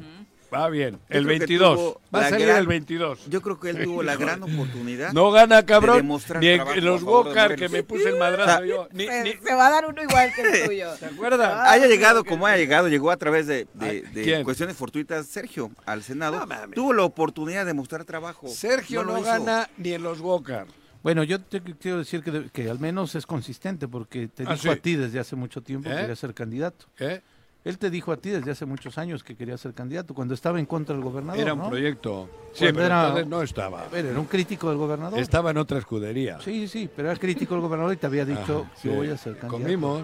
[0.52, 0.98] Va bien.
[1.08, 1.76] El creo que 22.
[1.78, 3.26] tuvo Va a salir gran- el 22.
[3.28, 5.12] Yo creo que él tuvo la gran oportunidad.
[5.12, 6.08] No gana, cabrón.
[6.40, 7.56] Ni en, los Morelos.
[7.58, 8.88] que me puse el madrazo yo.
[8.92, 10.96] Ni, Se, ni- se va a dar uno igual que el tuyo.
[10.96, 11.60] ¿Se acuerdan?
[11.66, 14.44] haya llegado como haya llegado, llegó a través de, de- Ay, de ¿quién?
[14.44, 16.44] cuestiones fortuitas Sergio al Senado.
[16.46, 18.48] No tuvo la oportunidad de mostrar trabajo.
[18.48, 19.26] Sergio no, hizo.
[19.26, 20.66] gana ni en los Walker.
[21.02, 24.68] Bueno, yo te quiero decir que, al menos es consistente porque te Ah, dijo sí.
[24.68, 25.92] a ti desde hace mucho tiempo ¿Eh?
[25.94, 26.84] que quería ser candidato.
[26.98, 27.22] ¿Eh?
[27.64, 30.58] Él te dijo a ti desde hace muchos años que quería ser candidato cuando estaba
[30.58, 31.40] en contra del gobernador.
[31.40, 31.68] Era un ¿no?
[31.68, 32.28] proyecto.
[32.52, 33.82] Sí, Cuando pero era- entonces no estaba.
[33.84, 35.18] A ver, era un crítico del gobernador.
[35.20, 36.40] Estaba en otra escudería.
[36.40, 38.88] Sí, sí, pero era crítico del gobernador y te había dicho, Ajá, sí.
[38.88, 39.62] yo voy a ser candidato.
[39.62, 40.02] Comimos.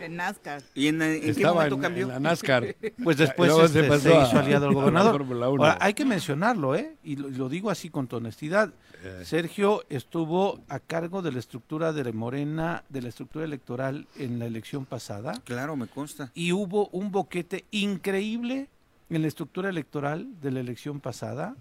[0.00, 0.62] En NASCAR.
[0.74, 2.02] ¿Y en, en qué momento en, cambió?
[2.04, 2.76] en la NASCAR.
[3.02, 5.26] Pues después este, se, pasó a- hizo aliado del gobernador.
[5.42, 6.94] Ahora, hay que mencionarlo, ¿eh?
[7.02, 8.72] Y lo, lo digo así con tu honestidad.
[9.04, 9.22] Eh.
[9.24, 14.46] Sergio estuvo a cargo de la estructura de Morena, de la estructura electoral en la
[14.46, 15.34] elección pasada.
[15.44, 16.30] Claro, me consta.
[16.34, 18.68] y hubo un boquete increíble
[19.10, 21.56] en la estructura electoral de la elección pasada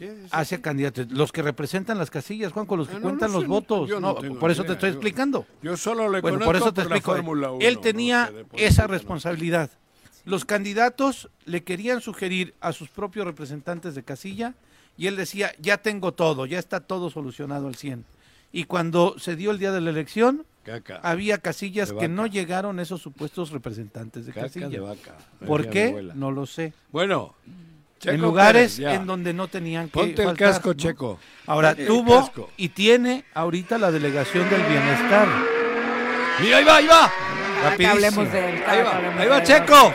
[0.00, 0.32] ¿Qué es?
[0.32, 3.38] hacia candidatos, los que representan las casillas, Juan, con los que Ah, no, cuentan no
[3.38, 3.86] los votos.
[3.88, 5.46] yo no por eso idea, te estoy explicando.
[5.62, 7.12] Yo solo le Bueno, por eso te explico.
[7.12, 7.58] Fórmula 1.
[7.66, 9.70] Él tenía esa responsabilidad.
[10.24, 14.54] Los candidatos le querían sugerir a sus propios representantes de casilla
[14.96, 18.04] y él decía, ya tengo todo, ya está todo solucionado al 100.
[18.52, 20.98] Y cuando se dio el día de la elección, Caca.
[21.02, 24.68] había casillas que no llegaron esos supuestos representantes de Caca casilla.
[24.68, 25.16] de vaca.
[25.46, 26.10] ¿Por qué?
[26.14, 26.72] No lo sé.
[26.90, 27.34] Bueno.
[28.00, 30.74] Checo en lugares Pérez, en donde no tenían que Ponte el casco, ¿no?
[30.74, 31.18] Checo.
[31.46, 35.28] Ahora, tuvo y tiene ahorita la delegación del bienestar.
[36.40, 37.12] Mira, ahí va, ahí va.
[37.76, 38.62] Que hablemos de él.
[38.66, 39.42] Ahí va, ahí va.
[39.42, 39.92] Checo.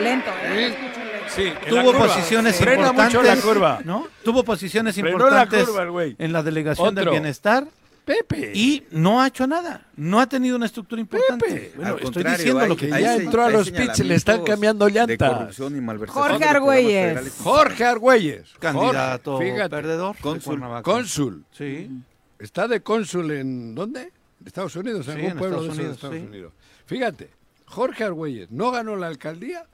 [0.00, 0.72] Lento, ¿eh?
[0.72, 0.86] Sí.
[1.34, 3.14] Sí, Tuvo posiciones Frena importantes.
[3.14, 3.78] mucho la curva.
[3.84, 4.08] ¿no?
[4.24, 7.66] Tuvo posiciones Frenó la importantes curva en la delegación del bienestar
[8.04, 8.52] Pepe.
[8.54, 9.86] y no ha hecho nada.
[9.96, 11.46] No ha tenido una estructura importante.
[11.46, 11.72] Pepe.
[11.76, 14.42] Bueno, Al estoy diciendo hay- lo que ya se- entró a los pits, le están
[14.42, 15.32] cambiando llantas.
[15.32, 16.28] corrupción y malversación.
[16.28, 17.32] Jorge Argüelles.
[17.38, 18.48] Jorge Argüelles.
[18.58, 20.16] candidato Jorge, perdedor.
[20.16, 20.60] de Cónsul.
[20.82, 21.44] Cónsul.
[21.52, 21.90] Sí.
[22.38, 24.12] Está de cónsul en ¿dónde?
[24.44, 26.22] Estados Unidos, en Sí, algún en pueblo Estados de Estados sí.
[26.22, 26.52] Unidos.
[26.86, 27.30] Fíjate,
[27.66, 29.64] Jorge Argüelles no ganó la alcaldía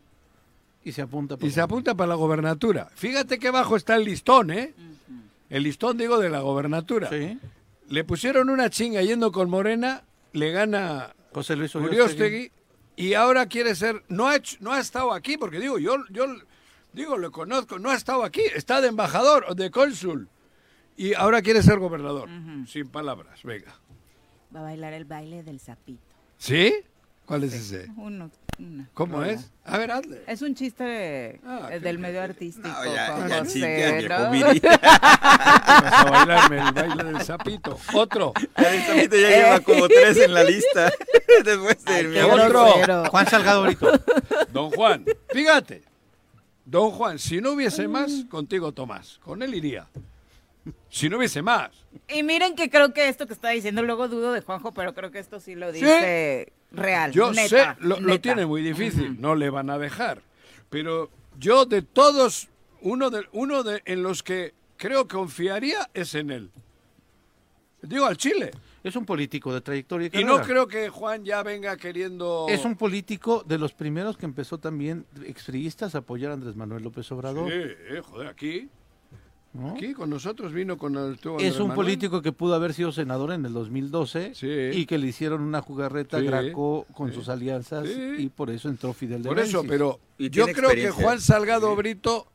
[0.84, 1.36] Y se apunta.
[1.36, 2.88] por y se apunta para la gobernatura.
[2.96, 4.74] Fíjate qué bajo está el listón, ¿eh?
[5.48, 7.08] El listón, digo, de la gobernatura.
[7.08, 7.38] Sí.
[7.88, 12.50] Le pusieron una chinga yendo con Morena, le gana José Luis Uriostegui
[12.96, 16.26] y ahora quiere ser, no ha, hecho- no ha estado aquí, porque digo, yo, yo
[16.92, 20.28] digo, lo conozco, no ha estado aquí, está de embajador o de cónsul
[20.96, 22.28] y ahora quiere ser gobernador.
[22.66, 23.78] Sin palabras, venga.
[24.54, 26.00] Va a bailar el baile del sapito.
[26.38, 26.74] ¿Sí?
[27.26, 27.90] ¿Cuál es ese?
[27.96, 28.30] Uno,
[28.94, 29.50] ¿Cómo es?
[29.64, 30.22] A ver, hazle.
[30.26, 32.68] Es un chiste Ah, eh, qué- del medio artístico.
[32.68, 34.30] No, ya, ya, José, ya, ¿no?
[34.30, 34.60] viejo viri.
[34.60, 37.78] Vas a bailarme el baile del sapito.
[37.94, 38.32] Otro.
[38.56, 40.90] Ya el Zapito ya lleva como tres en la lista.
[41.44, 43.04] Después de otro.
[43.10, 44.00] Juan Salgado ahorita.
[44.52, 45.82] Don Juan, fíjate.
[46.64, 49.20] Don Juan, si no hubiese más, contigo Tomás.
[49.22, 49.86] Con él iría.
[50.88, 51.70] Si no hubiese más.
[52.08, 55.10] Y miren que creo que esto que está diciendo, luego dudo de Juanjo, pero creo
[55.10, 57.12] que esto sí lo dice real.
[57.12, 60.22] Yo neta, sé, lo, lo tiene muy difícil, no le van a dejar.
[60.70, 62.48] Pero yo de todos,
[62.80, 66.50] uno de, uno de en los que creo que confiaría es en él.
[67.82, 68.50] Digo al Chile.
[68.82, 70.08] Es un político de trayectoria.
[70.12, 72.46] y Y no creo que Juan ya venga queriendo...
[72.48, 76.84] Es un político de los primeros que empezó también expriistas a apoyar a Andrés Manuel
[76.84, 77.50] López Obrador.
[77.50, 78.68] Sí, eh, joder, aquí,
[79.56, 79.70] ¿no?
[79.70, 81.74] aquí con nosotros vino con el Es un Manuel.
[81.74, 84.46] político que pudo haber sido senador en el 2012 Sí.
[84.72, 87.14] y que le hicieron una jugarreta Sí, Graco con sí.
[87.16, 88.14] sus alianzas Sí.
[88.18, 90.90] y por eso entró Fidel de Por eso, pero Y yo creo que.
[90.90, 92.28] Juan Salgado Brito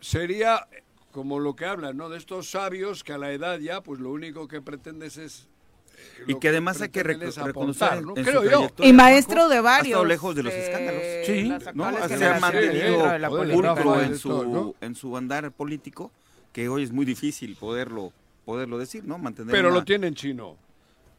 [0.00, 0.66] sería
[1.12, 2.08] como lo que hablan, ¿no?
[2.10, 5.48] De estos sabios que a la edad ya, pues lo único que pretendes es...
[6.18, 7.52] eh, Y que además hay que reconocer
[7.98, 8.12] en- ¿no?
[8.14, 8.68] Creo yo.
[8.84, 9.86] Y maestro de Ha varios.
[9.86, 11.02] estado lejos de los escándalos.
[11.24, 12.08] Sí, ¿no?
[12.18, 13.74] Se ha mantenido dentro de la Joder, política.
[13.74, 14.62] pulcro en esto, ¿no?
[14.62, 16.12] su, en su andar político,
[16.56, 18.14] que hoy es muy difícil poderlo
[18.46, 19.18] poderlo decir, ¿no?
[19.18, 20.56] Mantener Pero una- lo tiene en chino.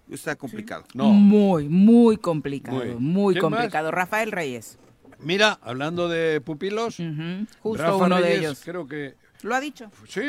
[0.09, 0.83] Está complicado.
[0.95, 1.09] No.
[1.11, 2.95] Muy, muy complicado, Muy.
[2.95, 3.59] muy, ¿Quién más?
[3.59, 3.91] complicado.
[3.91, 4.79] Rafael Reyes.
[5.19, 6.97] Mira, hablando de pupilos,
[7.61, 8.61] Justo Rafa uno de ellos.
[8.65, 9.91] creo que Lo ha dicho.
[10.07, 10.21] sí,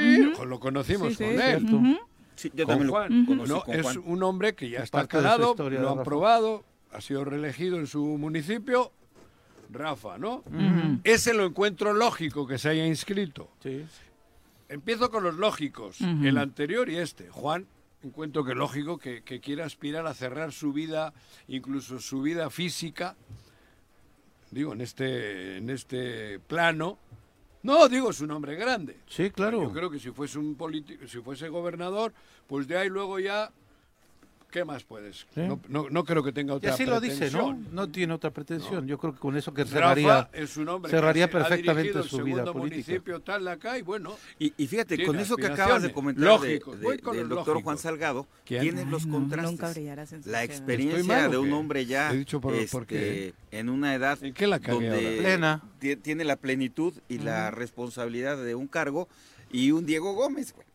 [0.47, 1.65] lo conocimos Sí, sí, con él.
[1.75, 1.97] Ujú.
[2.37, 3.21] Sí, yo con también Juan.
[3.21, 6.65] lo conocí No, con es un hombre que ya Es está calado, lo han probado,
[6.93, 8.93] ha sido reelegido en su municipio.
[9.71, 10.43] Rafa, ¿no?
[11.05, 13.49] Ese lo encuentro lógico que se haya inscrito.
[13.63, 13.87] Sí.
[14.69, 17.31] Empiezo con los lógicos, el anterior y este.
[17.31, 17.67] Juan,
[18.03, 21.15] encuentro que lógico que, que quiera aspirar a cerrar su vida,
[21.49, 23.17] incluso su vida física,
[24.51, 26.99] digo, en este, en este plano.
[27.63, 28.99] No, digo, es un hombre grande.
[29.09, 29.63] Sí, claro.
[29.63, 32.13] Yo creo que si fuese un político, si fuese gobernador,
[32.47, 33.51] pues de ahí luego ya,
[34.51, 35.27] ¿qué más puedes?
[35.35, 35.41] Sí.
[35.43, 37.39] No, no, no creo que tenga Y otra así lo dice, ¿no?
[37.49, 37.69] pretensión.
[37.75, 38.87] No tiene otra pretensión.
[38.87, 42.37] Yo creo que con eso que Rafa cerraría, es un hombre cerraría perfectamente su vida
[42.37, 42.91] segundo política.
[42.91, 46.23] municipio tal de acá y bueno, Y, y fíjate, con eso que acabas de comentar
[46.23, 47.79] de- Lógicos, de- del los doctor Juan.
[47.79, 48.63] Salgado, ¿Quién?
[48.63, 49.61] tienes los Ay, contrastes.
[49.61, 49.99] la sociedad.
[49.99, 53.35] ¿Estoy experiencia de un hombre ya He dicho por- este, por qué.
[53.51, 55.19] en una edad ¿En qué la donde?
[55.21, 55.63] Plena.
[55.79, 59.09] ti- tiene la plenitud y la responsabilidad de un cargo
[59.53, 60.67] y un Diego Gómez, güey.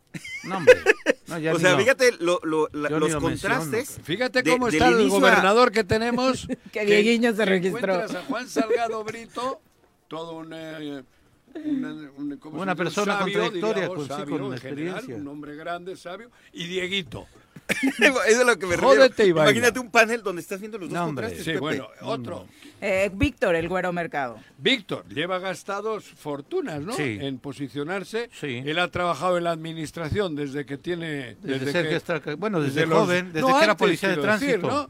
[0.46, 0.76] No, hombre.
[1.28, 4.00] No, ya o sea, fíjate lo- lo- la- los lo contrastes.
[4.04, 6.48] Fíjate cómo está el a- gobernador que tenemos.
[6.72, 7.94] Que Dieguiño se registró.
[7.94, 9.62] Encuentras a Juan Salgado Brito,
[10.08, 10.52] todo un...
[10.54, 11.04] eh,
[11.66, 12.82] una, un- ¿cómo se Una dice?
[12.82, 15.16] Un persona con sabio, trayectoria, diríamos, con- sí, con en general, experiencia.
[15.16, 17.28] un hombre grande, sabio, y Dieguito.
[18.00, 18.88] Eso es lo que me refiero.
[18.96, 19.52] Jódete y baila.
[19.52, 21.28] Imagínate un panel donde estás viendo los dos No, hombre.
[21.28, 21.46] contrastes.
[21.46, 21.60] Sí, Pepe.
[21.60, 22.46] bueno, otro.
[22.82, 24.38] Eh, Víctor, el güero mercado.
[24.58, 26.94] Víctor lleva gastados fortunas, ¿no?
[26.94, 27.18] Sí.
[27.22, 28.30] En posicionarse.
[28.40, 28.62] Sí.
[28.66, 31.36] Él ha trabajado en la administración desde que tiene...
[31.42, 34.68] Desde que- está- bueno, desde, los- joven, desde no, que era policía de decir, tránsito.
[34.70, 34.90] ¿no?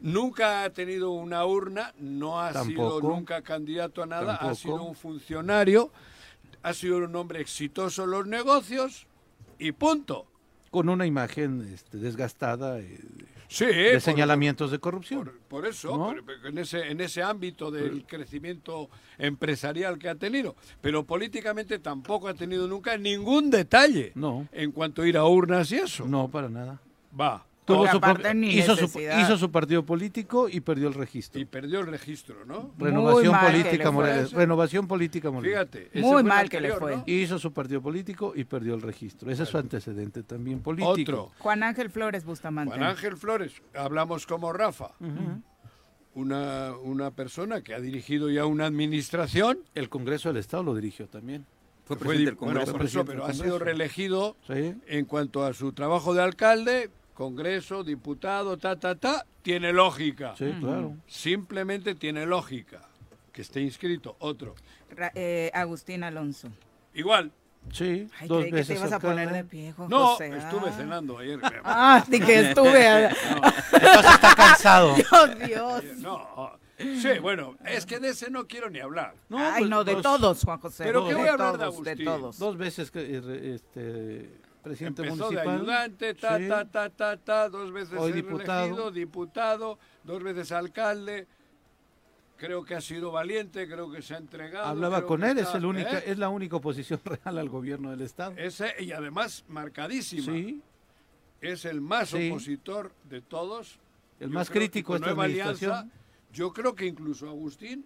[0.00, 4.96] Nunca ha tenido una urna, no ha sido nunca candidato a nada, ha sido un
[4.96, 5.92] funcionario,
[6.62, 9.06] ha sido un hombre exitoso en los negocios
[9.60, 10.26] y punto.
[10.72, 12.98] Con una imagen este, desgastada eh,
[13.46, 15.24] Sí, de por- señalamientos de corrupción.
[15.24, 16.06] Por, por eso, ¿No?
[16.06, 21.78] por- por- en, ese, en ese ámbito del crecimiento empresarial que ha tenido, pero políticamente
[21.78, 24.48] tampoco ha tenido nunca ningún detalle No.
[24.50, 26.06] en cuanto a ir a urnas y eso.
[26.06, 26.80] No, para nada.
[27.20, 27.44] Va.
[27.72, 29.20] Tuvo Porque su aparte pro- ni hizo, su, necesidad.
[29.20, 31.40] hizo su partido político y perdió el registro.
[31.40, 32.72] Y perdió el registro, ¿no?
[32.78, 33.90] Renovación política.
[33.90, 34.32] Morelos.
[34.32, 35.70] Renovación política Morelos.
[35.70, 36.00] Fíjate.
[36.00, 36.96] Muy mal que le fue.
[36.96, 37.04] ¿no?
[37.06, 39.30] Hizo su partido político y perdió el registro.
[39.30, 40.90] Ese es su antecedente también político.
[40.90, 41.30] Otro.
[41.38, 42.74] Juan Ángel Flores Bustamante.
[42.76, 44.90] Juan Ángel Flores, hablamos como Rafa.
[46.14, 49.58] una, una persona que ha dirigido ya una administración.
[49.74, 51.46] El Congreso del Estado lo dirigió también.
[51.84, 52.72] Fue presidente del bueno, Congreso.
[52.72, 54.74] por eso, presidente pero del ha sido reelegido Sí.
[54.86, 56.90] en cuanto a su trabajo de alcalde,
[57.26, 60.34] Congreso, diputado, ta, ta, ta, tiene lógica.
[60.36, 60.96] Sí, claro.
[61.06, 62.80] Simplemente tiene lógica
[63.32, 64.56] que esté inscrito otro.
[64.90, 66.48] Ra- eh, Agustín Alonso.
[66.94, 67.30] Igual.
[67.70, 70.36] Sí, Ay, dos creí que te veces ibas a poner de pie, Juan No, José.
[70.36, 70.72] estuve Ah.
[70.76, 71.38] cenando ayer.
[71.64, 72.88] Ah, sí que estuve.
[72.88, 73.08] a-
[73.72, 74.96] Entonces está cansado.
[75.12, 75.84] Oh, Dios.
[75.98, 79.14] No, sí, bueno, es que de ese no quiero ni hablar.
[79.30, 80.82] Ay, pues, no, de dos- todos, Juan José.
[80.82, 82.04] Pero de ¿qué voy a hablar de Agustín?
[82.04, 82.36] todos.
[82.40, 84.28] Dos veces que, eh, este,
[84.62, 85.56] presidente Empezó de municipal.
[85.60, 86.48] ayudante, ta, Sí.
[86.48, 88.90] ta, ta, ta, ta, dos veces Hoy diputado.
[88.90, 91.26] diputado, dos veces alcalde.
[92.36, 94.66] Creo que ha sido valiente, creo que se ha entregado.
[94.66, 96.04] Hablaba con él, es, está- el única, ¿eh?
[96.06, 98.34] es la única oposición real al gobierno del Estado.
[98.36, 100.24] Ese, y además marcadísima.
[100.32, 100.62] Sí,
[101.40, 102.30] Es el más Sí.
[102.30, 103.78] opositor de todos.
[104.20, 105.92] El Yo más crítico de esta Nueva Alianza, administración.
[106.32, 107.84] yo creo que incluso Agustín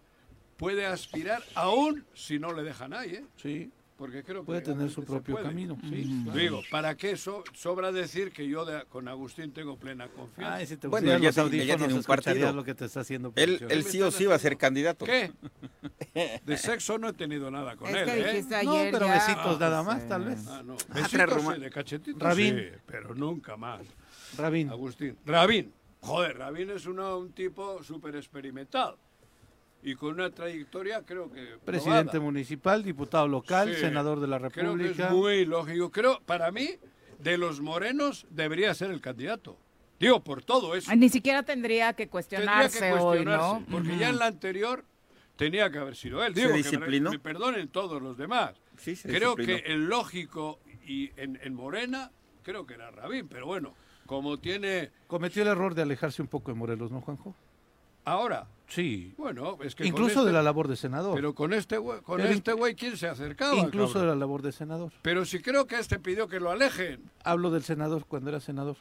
[0.58, 3.24] puede aspirar, aún si no le dejan ahí, ¿eh?
[3.36, 3.70] sí.
[3.96, 5.46] Porque creo que Puede tener su propio puede.
[5.46, 5.78] camino.
[5.82, 6.38] Sí, claro.
[6.38, 10.54] Digo, ¿para qué so- sobra decir que yo de- con Agustín tengo plena confianza?
[10.56, 12.52] Ay, si te Bueno, los tiene- tiene un partido.
[12.52, 13.32] lo que te está haciendo.
[13.36, 15.06] Él, él sí o sí va a ser candidato.
[15.06, 15.32] ¿Qué?
[16.44, 18.64] De sexo no he tenido nada con Es él, que ¿eh?
[18.64, 20.46] No, pero ya, besitos nada más, tal vez.
[20.46, 20.76] Ah, no.
[20.90, 22.56] Ah, Besitos sí, de cachetitos Rabín.
[22.58, 23.80] sí, pero nunca más.
[24.36, 24.68] Rabín.
[24.68, 25.16] Agustín.
[25.24, 25.72] Rabín.
[26.00, 28.98] Joder, Rabín es uno- un tipo súper experimentado.
[29.86, 31.58] Y con una trayectoria, creo que.
[31.64, 32.24] Presidente probada.
[32.24, 35.06] municipal, diputado local, Sí, senador de la Creo que República.
[35.06, 35.92] es muy lógico.
[35.92, 36.70] Creo, para mí,
[37.20, 39.56] de los morenos, debería ser el candidato.
[40.00, 40.92] Digo, por todo eso.
[40.96, 43.66] Ni siquiera tendría que Tendría cuestionarse, que hoy, cuestionarse, ¿no?
[43.70, 44.84] porque ya en la anterior
[45.36, 46.34] tenía que haber sido él.
[46.34, 48.54] ¿Se Digo, que me, perdonen todos los demás.
[48.78, 49.62] Sí, se creo disciplinó.
[49.62, 52.10] que el lógico y en, en Morena,
[52.42, 53.72] creo que era Rabín, pero bueno,
[54.04, 57.36] como tiene Cometió el error de alejarse un poco de Morelos, ¿no, Juanjo?
[58.04, 59.14] ahora, Sí.
[59.16, 61.14] bueno, es que Incluso este- de la labor de senador.
[61.14, 63.54] Pero con este güey, con Pero este güey, ¿quién se acercaba?
[63.56, 64.92] Incluso de la labor de senador.
[65.02, 67.02] Pero si creo que este pidió que lo alejen.
[67.24, 68.76] Hablo del senador cuando era senador.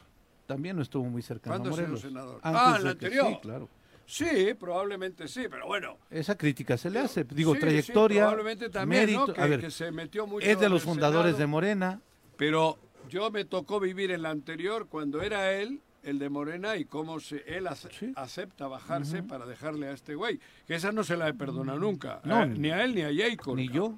[0.46, 2.00] También no estuvo muy cercano a ¿Cuándo sido Morelos.
[2.02, 2.40] senador?
[2.42, 3.26] Antes Ah, el anterior.
[3.28, 3.68] Sí, claro.
[4.08, 5.98] Sí, probablemente sí, pero bueno.
[6.10, 7.24] Esa crítica se le hace.
[7.24, 9.20] Digo, Sí, sí, trayectoria, probablemente también, ¿no?
[9.20, 9.34] mérito.
[9.34, 12.00] Que, a ver, que se metió mucho es de los el fundadores Senado, de Morena.
[12.36, 16.84] Pero Yo me tocó vivir en la anterior cuando era él, el de Morena, y
[16.84, 20.40] cómo se, él ace- acepta bajarse para dejarle a este güey.
[20.66, 22.20] Que esa no se la he perdonado nunca.
[22.24, 23.56] No, eh, ni a él ni a Jacob.
[23.56, 23.94] Ni yo.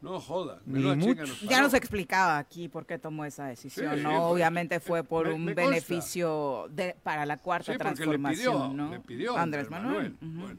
[0.00, 0.58] No joda.
[0.66, 1.22] Ni mucho.
[1.22, 4.10] nos Ya nos explicaba aquí por qué tomó esa decisión, Sí, ¿no?
[4.10, 8.74] pues, Obviamente fue por me- un me beneficio de, para la cuarta le transformación, pidió,
[8.74, 8.90] ¿no?
[8.90, 10.16] le pidió Andrés Manuel.
[10.20, 10.58] Bueno,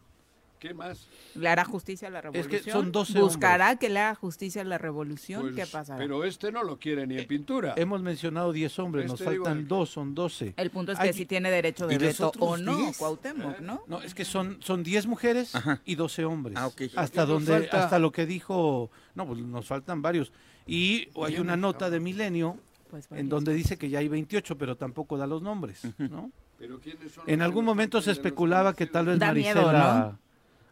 [0.68, 1.08] ¿qué más?
[1.36, 2.64] ¿Le hará justicia a la Es revolución?
[2.64, 5.42] que son 12 ¿Buscará que le haga justicia a la revolución?
[5.42, 5.98] Pues, ¿Qué pasará?
[6.00, 7.74] Pero este no lo quiere ni en pintura.
[7.78, 10.54] Hemos mencionado 10 hombres, nos Este digo, faltan el- dos, son 12.
[10.58, 12.98] El punto es Hay- que si tiene derecho de ¿Y los veto o no, 10?
[12.98, 13.84] Cuauhtémoc, ¿no?
[13.88, 15.82] No, es que son, son 10 mujeres Ajá.
[15.86, 16.58] y 12 hombres.
[16.58, 16.82] Ah, ok.
[16.96, 17.84] Hasta nos donde, falta?
[17.84, 20.32] hasta lo que dijo, no, pues nos faltan varios.
[20.66, 22.58] Y hay una nota de Milenio
[22.90, 26.32] Pues en donde dice que ya hay 28, pero tampoco da los nombres, ¿no?
[26.58, 29.62] Pero ¿quiénes son En los algún nos momento se especulaba que tal vez Da miedo,
[29.64, 30.18] Marisela...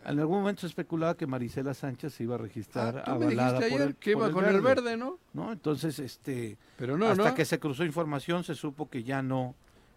[0.06, 3.26] En algún momento se especulaba que Marisela Sánchez se iba a registrar Ah, tú me
[3.28, 5.20] avalada dijiste por ayer el, que por iba con el verde, ¿no?
[5.34, 5.52] ¿no?
[5.52, 7.36] Entonces, este, Pero no, hasta ¿no?
[7.36, 9.56] que se cruzó información se supo que ya no,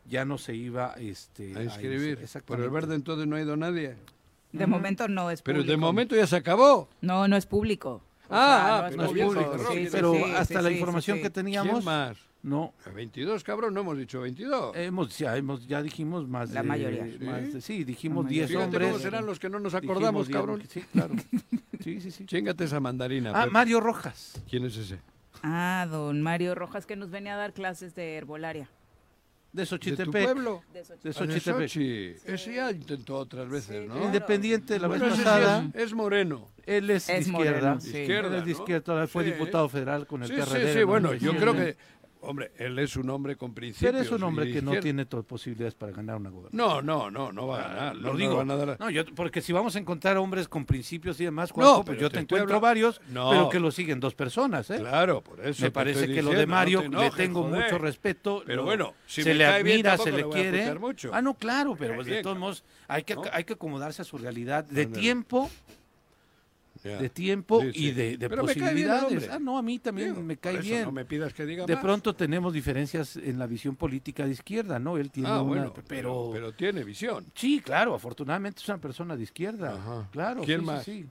[0.09, 2.19] ya no se iba este, A inscribir.
[2.45, 3.97] Por el verde entonces no ha ido nadie.
[4.53, 5.71] De momento no es Pero público.
[5.73, 6.89] de momento ya se acabó.
[7.01, 8.03] No, no es público.
[8.29, 10.71] O Ah, sea, ah, No es público, cerró, sí, sí, pero sí, hasta sí, la
[10.71, 12.17] información sí, que teníamos, ¿Quién más?
[12.47, 12.73] No.
[12.95, 14.75] 22, cabrón, no hemos dicho 22.
[14.77, 16.69] Hemos, ya, hemos, ya dijimos más La de...
[16.69, 17.07] mayoría.
[17.21, 18.59] más de- sí, dijimos La 10 mayoría.
[18.67, 18.89] Fíjate hombres.
[18.93, 20.63] cómo serán los que no nos acordamos, 10 cabrón.
[20.69, 21.15] Sí, claro.
[21.85, 22.27] Sí, sí, sí.
[22.27, 23.31] Chingate esa mandarina.
[23.35, 23.53] Ah, Pepe.
[23.53, 24.41] Mario Rojas.
[24.51, 24.99] ¿Quién es ese?
[25.43, 28.69] Ah, don Mario Rojas que nos venía a dar clases de herbolaria.
[29.53, 30.11] De ¿De tu Xochitepec.
[30.25, 30.63] pueblo?
[30.73, 31.03] De Xochitepec.
[31.03, 31.69] De Ah, de Xochitepec.
[31.69, 32.15] Xochi.
[32.33, 34.05] Ese ya intentó otras veces, ¿no?
[34.05, 35.67] Independiente la Bueno, vez sí pasada.
[35.75, 36.49] es, es moreno.
[36.67, 37.61] Él es, de Es izquierda.
[37.61, 37.89] moreno, sí.
[38.01, 39.07] Izquierda, Él es de izquierda.
[39.07, 39.31] Fue Sí.
[39.31, 40.73] diputado federal con el Sí, PRD.
[40.73, 41.39] sí, sí, bueno, yo 97.
[41.41, 41.77] creo que,
[42.27, 43.93] hombre, él es un hombre con principios.
[43.93, 46.57] Pero es un hombre que no tiene todas posibilidades para ganar una gobernación.
[46.59, 47.97] No, no, no, no va a ganar.
[47.97, 48.37] Lo no, no digo.
[48.37, 51.55] van a No, yo, porque si vamos a encontrar hombres con principios y demás, No,
[51.55, 53.31] Juanjo, pues yo te encuentro hablando- varios, No.
[53.31, 54.79] pero que lo siguen dos personas, ¿eh?
[54.79, 55.63] Claro, por eso.
[55.63, 57.63] Me te parece estoy que lo de no Mario te le tengo joder.
[57.65, 58.43] mucho respeto.
[58.45, 60.75] Pero lo- bueno, si se me le admira, se le quiere.
[60.79, 61.11] mucho.
[61.13, 63.23] Ah, no, claro, pero pues, de todos modos hay que, ¿no?
[63.33, 65.51] hay que acomodarse a su realidad de tiempo,
[66.87, 69.31] De tiempo Sí, y de, de Pero me cae bien el posibilidades.
[69.35, 70.85] ah, no, a mí también Digo, me cae bien.
[70.85, 71.83] No me pidas que diga De más.
[71.83, 74.97] pronto tenemos diferencias en la visión política de izquierda, ¿no?
[74.97, 77.27] Él tiene Ah, una, bueno, pero, pero, pero tiene visión.
[77.35, 79.75] sí, claro, afortunadamente es una persona de izquierda.
[79.75, 80.09] Ajá.
[80.13, 81.07] Claro, ¿Quién sí, sí, más?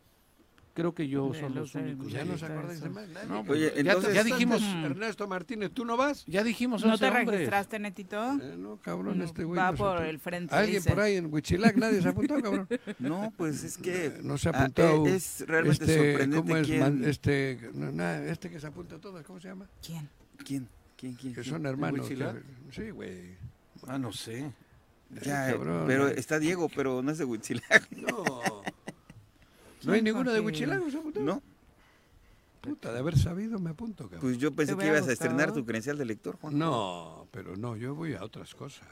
[0.76, 2.12] Creo que yo son los los únicos.
[2.12, 3.28] Ya no se acordáis de más nadie.
[3.30, 3.50] No, cabrón.
[3.52, 6.26] Oye, ya- entonces- ya dijimos, Ernesto Martínez, ¿tú no vas?
[6.28, 7.28] ya dijimos ¿No 11 te hombres.
[7.32, 8.22] registraste, Netito?
[8.42, 9.58] Eh, no, cabrón, este güey.
[9.58, 10.90] Va no por el frente, Alguien dice.
[10.90, 12.68] por ahí en Huichilac, nadie se ha apuntado, cabrón.
[13.00, 15.08] No, pues es que No se ha ah, apuntado.
[15.08, 16.68] eh, es realmente este, sorprendente ¿cómo es?
[16.68, 19.68] quién, Man- este, no, na- este que se apunta a todas, ¿cómo se llama?
[19.82, 20.10] ¿Quién?
[20.46, 22.02] quién, quién, quién, Que son hermanos.
[22.02, 22.36] Huichilac?
[22.36, 23.38] que- sí, güey.
[23.88, 24.52] Ah, no sé.
[25.22, 26.16] Ya, Eh, cabrón, pero eh.
[26.18, 27.90] está Diego, pero no es de Huitzilac.
[27.92, 28.26] No.
[29.86, 30.80] ¿No hay ninguno de apuntado?
[31.22, 31.42] No,
[32.66, 34.22] Puta, de haber sabido me apunto, cabrón.
[34.22, 36.58] pues yo pensé que ibas a estrenar tu credencial de lector, Juan.
[36.58, 38.88] No, pero no, yo voy a otras cosas.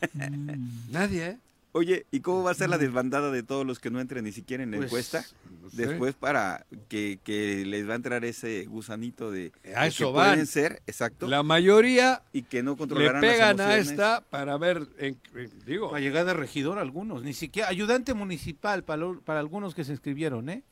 [0.90, 1.38] Nadie, ¿eh?
[1.74, 4.32] Oye, ¿y cómo va a ser la desbandada de todos los que no entren ni
[4.32, 5.24] siquiera en la Pues, encuesta?
[5.62, 5.86] no sé.
[5.86, 10.12] Después para que, que les va a entrar ese gusanito de, A de eso que
[10.12, 10.30] van.
[10.32, 14.58] pueden ser, exacto, La mayoría y que no le controlarán pegan las a esta para
[14.58, 19.20] ver, en, en- digo, Para llegar de regidor algunos, ni siquiera ayudante municipal para, lo-
[19.22, 20.64] para algunos que se inscribieron, ¿eh?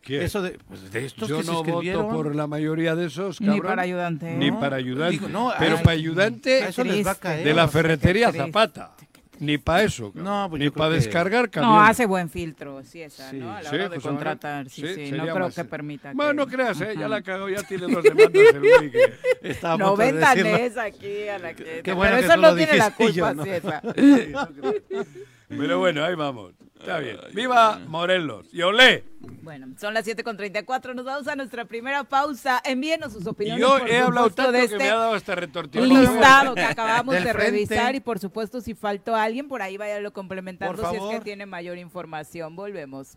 [0.00, 0.22] ¿quién?
[0.22, 3.40] Eso de, pues, de estos yo que se no voto por la mayoría de esos,
[3.42, 3.66] Ni cabrón.
[3.66, 4.34] para ayudante.
[4.36, 5.12] Ni No, para ayudante.
[5.18, 7.44] digo, no, pero ay, para ayudante a eso les va a caer.
[7.44, 8.46] de la Qué ferretería triste.
[8.46, 8.96] Zapata.
[9.40, 10.12] Ni para eso.
[10.12, 10.24] cabrón.
[10.24, 11.72] No, pues Ni para que- descargar camión.
[11.72, 13.36] No, hace buen filtro, sí, esa, Sí.
[13.38, 13.52] ¿no?
[13.52, 14.02] A la Sí, hora de Manuel.
[14.02, 16.36] contratar, sí, Sí, No creo más- que permita Bueno, que...
[16.36, 16.94] no creas, ¿eh?
[16.98, 21.38] Ya la cagó, ya tiene dos demandas el que- a No vendan esa aquí a
[21.38, 21.80] la que...
[21.82, 23.44] qué bueno Pero que eso no tiene la culpa, no.
[23.44, 23.82] sí, esa.
[25.48, 26.52] Pero bueno, ahí vamos.
[26.78, 27.18] Está bien.
[27.32, 28.46] ¡Viva Morelos!
[28.52, 29.04] ¡Y olé!
[29.42, 32.60] Bueno, son las 7.34, nos vamos a nuestra primera pausa.
[32.64, 35.14] Envíenos sus opiniones, yo por he hablado supuesto, tanto de que este me ha dado
[35.14, 35.88] hasta retortijón.
[35.88, 37.38] listado que acabamos de frente.
[37.38, 41.46] revisar y por supuesto si faltó alguien por ahí váyalo complementando si es que tiene
[41.46, 42.56] mayor información.
[42.56, 43.16] Volvemos.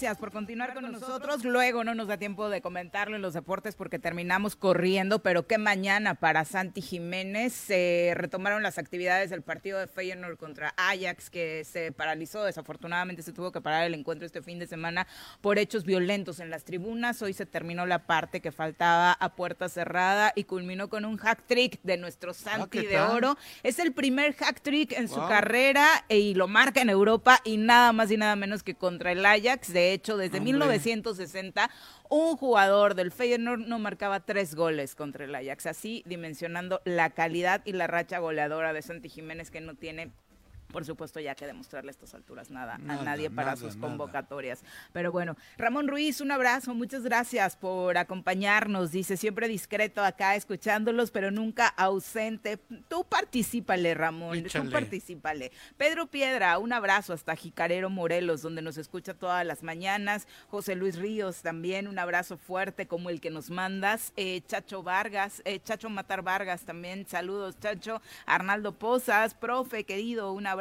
[0.00, 1.44] Gracias por continuar con nosotros.
[1.44, 5.58] Luego no nos da tiempo de comentarlo en los deportes porque terminamos corriendo, pero que
[5.58, 11.64] mañana para Santi Jiménez se retomaron las actividades del partido de Feyenoord contra Ajax que
[11.64, 12.44] se paralizó.
[12.44, 15.06] Desafortunadamente se tuvo que parar el encuentro este fin de semana
[15.42, 17.20] por hechos violentos en las tribunas.
[17.20, 21.42] Hoy se terminó la parte que faltaba a puerta cerrada y culminó con un hack
[21.46, 23.36] trick de nuestro Santi ¿qué de oro.
[23.62, 27.92] Es el primer hack trick en su carrera y lo marca en Europa y nada
[27.92, 29.74] más y nada menos que contra el Ajax.
[29.74, 30.52] De hecho, desde Hombre.
[30.52, 31.70] 1960,
[32.08, 37.62] un jugador del Feyenoord no marcaba tres goles contra el Ajax, así dimensionando la calidad
[37.64, 40.12] y la racha goleadora de Santi Jiménez que no tiene
[40.72, 43.88] por supuesto, ya que demostrarle a estas alturas nada, a nadie para nada, sus nada.
[43.88, 44.62] convocatorias.
[44.92, 48.92] Pero bueno, Ramón Ruiz, un abrazo, muchas gracias por acompañarnos.
[48.92, 52.58] Dice, siempre discreto acá escuchándolos, pero nunca ausente.
[52.88, 54.64] Tú particípale, Ramón, Échale.
[54.66, 55.52] tú particípale.
[55.76, 60.26] Pedro Piedra, un abrazo hasta Jicarero Morelos, donde nos escucha todas las mañanas.
[60.48, 64.12] José Luis Ríos, también un abrazo fuerte como el que nos mandas.
[64.16, 68.00] Eh, Chacho Vargas, eh, Chacho Matar Vargas, también saludos, Chacho.
[68.26, 70.59] Arnaldo Pozas, profe, querido, un abrazo.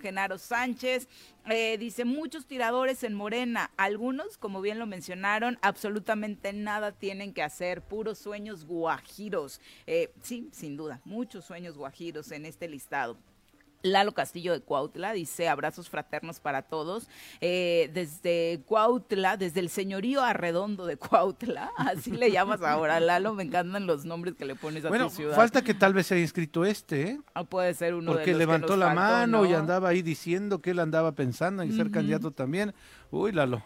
[0.00, 1.08] Genaro Sánchez,
[1.46, 7.42] eh, dice, muchos tiradores en Morena, algunos, como bien lo mencionaron, absolutamente nada tienen que
[7.42, 9.60] hacer, puros sueños guajiros.
[9.86, 13.16] Eh, sí, sin duda, muchos sueños guajiros en este listado.
[13.82, 17.08] Lalo Castillo de Cuautla dice abrazos fraternos para todos.
[17.40, 23.44] Eh, desde Cuautla, desde el señorío arredondo de Cuautla, así le llamas ahora, Lalo, me
[23.44, 25.36] encantan los nombres que le pones a Bueno, tu ciudad.
[25.36, 27.20] falta que tal vez se haya inscrito este, ¿eh?
[27.34, 29.88] Ah, puede ser uno de Porque los que levantó nos la faltó, mano y andaba
[29.90, 32.74] ahí diciendo que él andaba pensando en ser candidato también.
[33.10, 33.62] Uy, Lalo.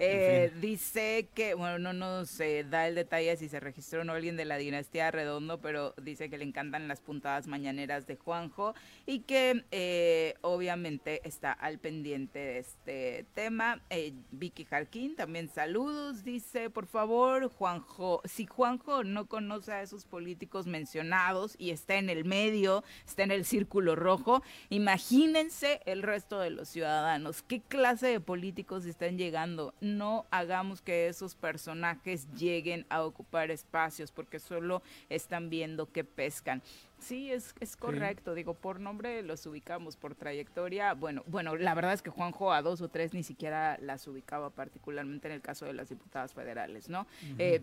[0.00, 4.12] Eh, dice que, bueno, no nos eh, da el detalle si se registró o no
[4.12, 8.74] alguien de la dinastía Redondo, pero dice que le encantan las puntadas mañaneras de Juanjo
[9.06, 13.82] y que eh, obviamente está al pendiente de este tema.
[13.90, 20.04] Eh, Vicky Jarquín, también saludos, dice, por favor, Juanjo, si Juanjo no conoce a esos
[20.04, 26.38] políticos mencionados y está en el medio, está en el círculo rojo, imagínense el resto
[26.38, 29.74] de los ciudadanos, qué clase de políticos están llegando.
[29.96, 36.62] No hagamos que esos personajes lleguen a ocupar espacios porque solo están viendo que pescan.
[36.98, 38.34] Sí, es, es correcto.
[38.34, 40.94] Digo, por nombre los ubicamos, por trayectoria.
[40.94, 44.50] Bueno, bueno, la verdad es que Juanjo a dos o tres ni siquiera las ubicaba,
[44.50, 47.06] particularmente en el caso de las diputadas federales, ¿no?
[47.38, 47.62] Eh,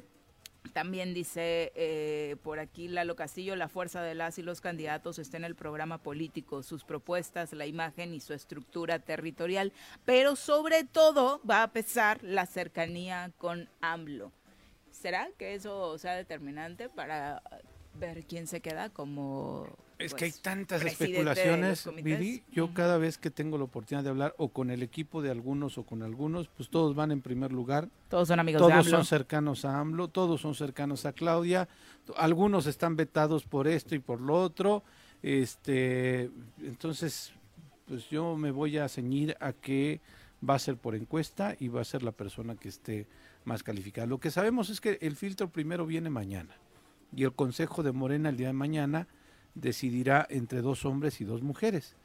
[0.74, 5.38] también dice eh, por aquí Lalo Castillo, la fuerza de las y los candidatos está
[5.38, 9.72] en el programa político, sus propuestas, la imagen y su estructura territorial,
[10.06, 14.32] pero sobre todo va a pesar la cercanía con AMLO.
[14.92, 17.42] ¿Será que eso sea determinante para
[17.96, 19.68] ver quién se queda como...
[19.98, 21.90] Es pues, que hay tantas de los especulaciones?
[22.04, 22.44] Viri.
[22.52, 25.78] Yo cada vez que tengo la oportunidad de hablar o con el equipo de algunos
[25.78, 27.88] o con algunos, pues todos van en primer lugar.
[28.10, 28.90] Todos son amigos todos de AMLO.
[28.90, 31.70] son cercanos a AMLO, todos son cercanos a Claudia.
[32.18, 34.84] Algunos están vetados por esto y por lo otro.
[35.24, 36.30] Este,
[36.62, 37.32] entonces,
[37.88, 40.02] pues yo me voy a ceñir a que
[40.48, 43.08] va a ser por encuesta y va a ser la persona que esté
[43.46, 44.08] más calificada.
[44.08, 46.56] Lo que sabemos es que el filtro primero viene mañana
[47.16, 49.08] y el Consejo de Morena el día de mañana
[49.56, 51.96] decidirá entre dos hombres y dos mujeres.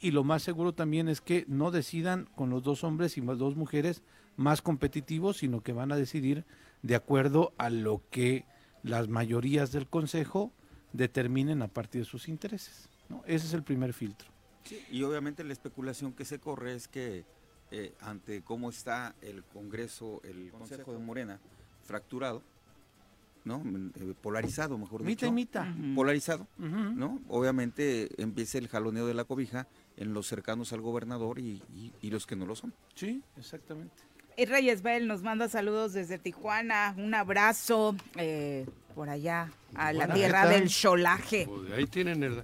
[0.00, 3.56] Y lo más seguro también es que no decidan con los dos hombres y dos
[3.56, 4.02] mujeres
[4.36, 6.46] más competitivos, sino que van a decidir
[6.82, 8.46] de acuerdo a lo que
[8.82, 10.52] las mayorías del Consejo
[10.94, 12.88] determinen a partir de sus intereses.
[13.10, 13.22] ¿no?
[13.26, 14.30] Ese es el primer filtro.
[14.64, 17.24] Sí, y obviamente la especulación que se corre es que
[17.70, 21.40] eh, ante cómo está el Congreso, el Consejo de Morena,
[21.82, 22.42] fracturado,
[23.44, 23.62] ¿no?
[23.96, 25.26] Eh, polarizado, mejor Mita dicho.
[25.26, 25.74] y mita.
[25.94, 26.46] Polarizado.
[26.58, 27.20] ¿no?
[27.28, 29.66] Obviamente empieza el jaloneo de la cobija
[29.96, 32.72] en los cercanos al gobernador y, y- y los que no lo son.
[32.94, 33.94] Sí, exactamente.
[34.36, 36.94] Y Reyes Bell nos manda saludos desde Tijuana.
[36.96, 41.46] Un abrazo eh, por allá, a la tierra del cholaje.
[41.46, 42.42] Pues ahí tienen el-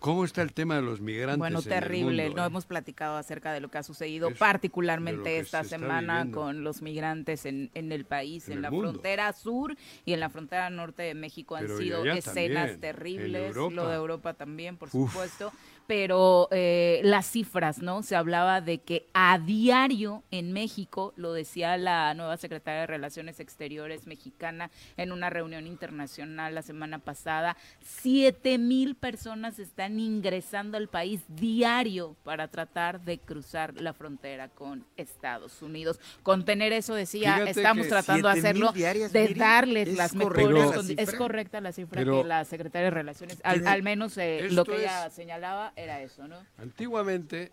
[0.00, 1.38] ¿Cómo está el tema de los migrantes?
[1.38, 2.24] Bueno, en el terrible.
[2.26, 2.46] mundo, no eh?
[2.46, 7.44] hemos platicado acerca de lo que ha sucedido, particularmente esta se semana con los migrantes
[7.46, 8.90] en, en el país, En en, el la mundo.
[8.92, 13.56] frontera sur y en la frontera norte de México han Pero sido escenas también, terribles.
[13.56, 15.10] Lo de Europa también, por Uf.
[15.12, 15.52] supuesto.
[15.88, 18.02] Pero eh, las cifras, ¿no?
[18.02, 23.40] Se hablaba de que a diario en México, lo decía la nueva secretaria de Relaciones
[23.40, 30.88] Exteriores mexicana en una reunión internacional la semana pasada, siete mil personas están ingresando al
[30.88, 36.00] país diario para tratar de cruzar la frontera con Estados Unidos.
[36.24, 40.48] Contener eso decía, Fíjate estamos tratando de 7,000 hacerlo, diarias, de darles ¿es las mejores
[40.48, 41.02] la condi- cifra?
[41.04, 44.78] Es correcta la cifra Pero- que la secretaria de Relaciones, al, menos eh, lo que
[44.80, 46.36] ella es- señalaba era eso, ¿no?
[46.58, 47.52] Antiguamente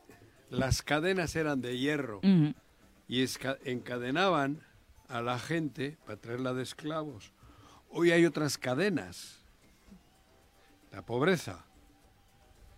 [0.50, 2.22] las cadenas eran de hierro
[3.08, 3.24] y
[3.66, 4.62] encadenaban
[5.08, 7.32] a la gente para traerla de esclavos.
[7.90, 9.40] Hoy hay otras cadenas.
[10.92, 11.65] La pobreza.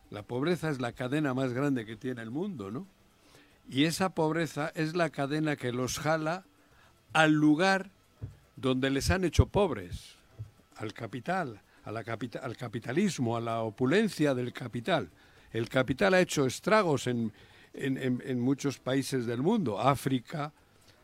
[0.09, 2.87] La pobreza es la cadena más grande que tiene el mundo, ¿no?
[3.69, 6.45] Y esa pobreza es la cadena que los jala
[7.13, 7.89] al lugar
[8.55, 10.15] donde les han hecho pobres,
[10.77, 15.09] al capital, a la capita- al capitalismo, a la opulencia del capital.
[15.51, 17.33] El capital ha hecho estragos en,
[17.73, 20.53] en- en- en muchos países del mundo, África,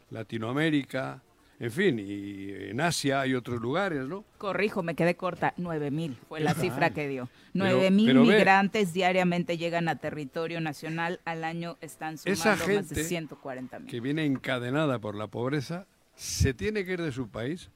[0.09, 1.21] Latinoamérica,
[1.63, 4.25] en fin, y en Asia hay otros lugares, ¿no?
[4.37, 5.53] Corrijo, me quedé corta.
[5.57, 7.29] 9 mil fue la cifra que dio.
[7.53, 11.21] Pero- 9 mil ve- migrantes diariamente llegan a territorio nacional.
[11.23, 13.89] Al año están sumando Esa más de gente 140 mil.
[13.89, 17.69] que viene encadenada por la pobreza se tiene que ir de su país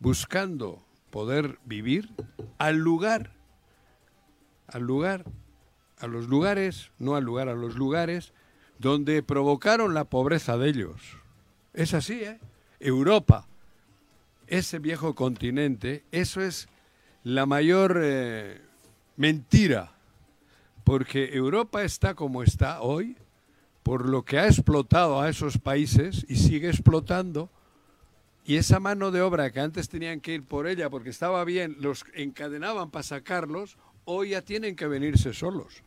[0.00, 2.10] buscando poder vivir
[2.58, 3.30] al lugar,
[4.68, 5.24] al lugar,
[5.98, 8.32] a los lugares, no al lugar, a los lugares
[8.78, 11.18] donde provocaron la pobreza de ellos.
[11.72, 12.38] Es así, ¿eh?
[12.80, 13.46] Europa,
[14.46, 16.68] ese viejo continente, eso es
[17.24, 18.60] la mayor eh,
[19.16, 19.92] mentira,
[20.84, 23.16] porque Europa está como está hoy
[23.82, 27.50] por lo que ha explotado a esos países y sigue explotando.
[28.44, 31.76] Y esa mano de obra que antes tenían que ir por ella porque estaba bien,
[31.78, 35.84] los encadenaban para sacarlos, hoy ya tienen que venirse solos.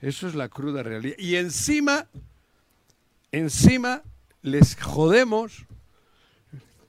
[0.00, 1.16] Eso es la cruda realidad.
[1.18, 2.06] Y encima,
[3.32, 4.02] encima
[4.42, 5.66] les jodemos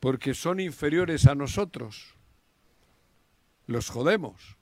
[0.06, 2.14] porque son inferiores a nosotros.
[3.66, 4.56] Los jodemos,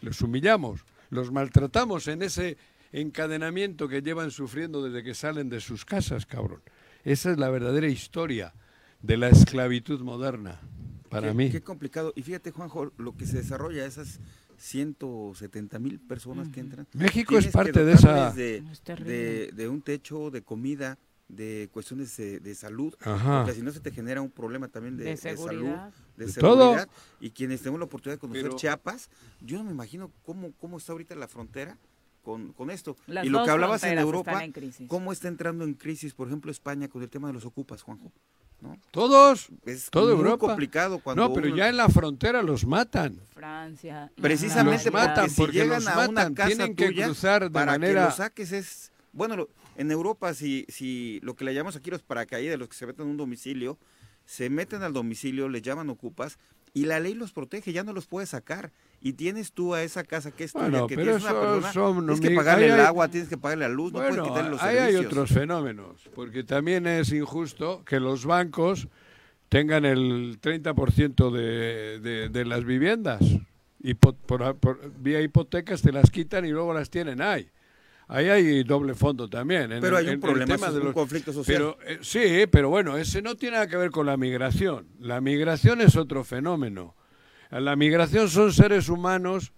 [0.00, 2.56] los humillamos, los maltratamos en ese
[2.92, 6.62] encadenamiento que llevan sufriendo desde que salen de sus casas, cabrón.
[7.04, 8.54] Esa es la verdadera historia
[9.02, 10.62] de la esclavitud moderna,
[11.10, 11.50] para qué, mí.
[11.50, 12.14] Qué complicado.
[12.16, 14.18] Y fíjate, Juanjo, lo que se desarrolla, esas
[14.56, 16.88] 170 mil personas que entran.
[16.94, 19.12] México es parte de esa- De, Es terrible.
[19.12, 20.98] de- de un techo, de comida,
[21.28, 22.94] de cuestiones de, de salud.
[23.00, 23.42] Ajá.
[23.42, 25.92] Porque si no se te genera un problema también de, De de salud, seguridad.
[26.16, 26.88] de, De seguridad.
[27.20, 29.10] Y quienes tenemos la oportunidad de conocer Pero- Chiapas,
[29.40, 31.76] yo no me imagino cómo, cómo está ahorita la frontera.
[32.22, 32.96] Con, con esto.
[33.06, 34.52] Las y lo que hablabas en Europa, en
[34.88, 38.10] cómo está entrando en crisis, por ejemplo, España con el tema de los ocupas, Juanjo.
[38.60, 38.76] ¿no?
[38.90, 40.48] Todos, Es toda muy Europa.
[40.48, 43.20] complicado cuando no, pero uno- ya en la frontera los matan.
[43.32, 44.10] Francia.
[44.20, 47.04] Precisamente Los matan porque si porque llegan los a una matan, casa tienen que tuya,
[47.04, 51.44] cruzar de para manera- que saques es bueno lo- en Europa si si lo que
[51.44, 53.78] le llamamos aquí los paracaídas los que se meten a un domicilio
[54.24, 56.38] se meten al domicilio les llaman ocupas
[56.74, 60.04] y la ley los protege ya no los puedes sacar y tienes tú a esa
[60.04, 62.80] casa que es tuya Bueno, que tienes una persona son- tienes que pagarle el hay-
[62.80, 66.42] agua tienes que pagarle la luz no puedes quitarle los ahí hay otros fenómenos, porque
[66.44, 68.88] también es injusto que los bancos
[69.48, 73.20] tengan el 30% de, de, de las viviendas.
[73.80, 77.48] Y por, por- por- vía hipotecas te las quitan y luego las tienen ahí.
[78.08, 79.72] Ahí hay doble fondo también.
[79.72, 81.56] en Pero el- hay un problema, tema eso es de un los- conflicto social.
[81.56, 84.86] Pero, eh, sí, pero bueno, ese no tiene nada que ver con la migración.
[85.00, 86.94] La migración es otro fenómeno.
[87.50, 89.52] La migración son seres humanos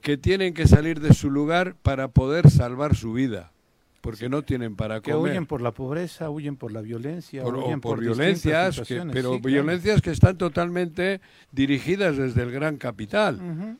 [0.00, 3.52] que tienen que salir de su lugar para poder salvar su vida,
[4.00, 5.30] porque no tienen para Que comer.
[5.32, 8.96] huyen por la pobreza, huyen por la violencia, Por- o huyen por, distintas violencias, que-
[9.12, 9.54] pero Sí, claro.
[9.54, 11.20] violencias que están totalmente
[11.52, 13.78] dirigidas desde el gran capital.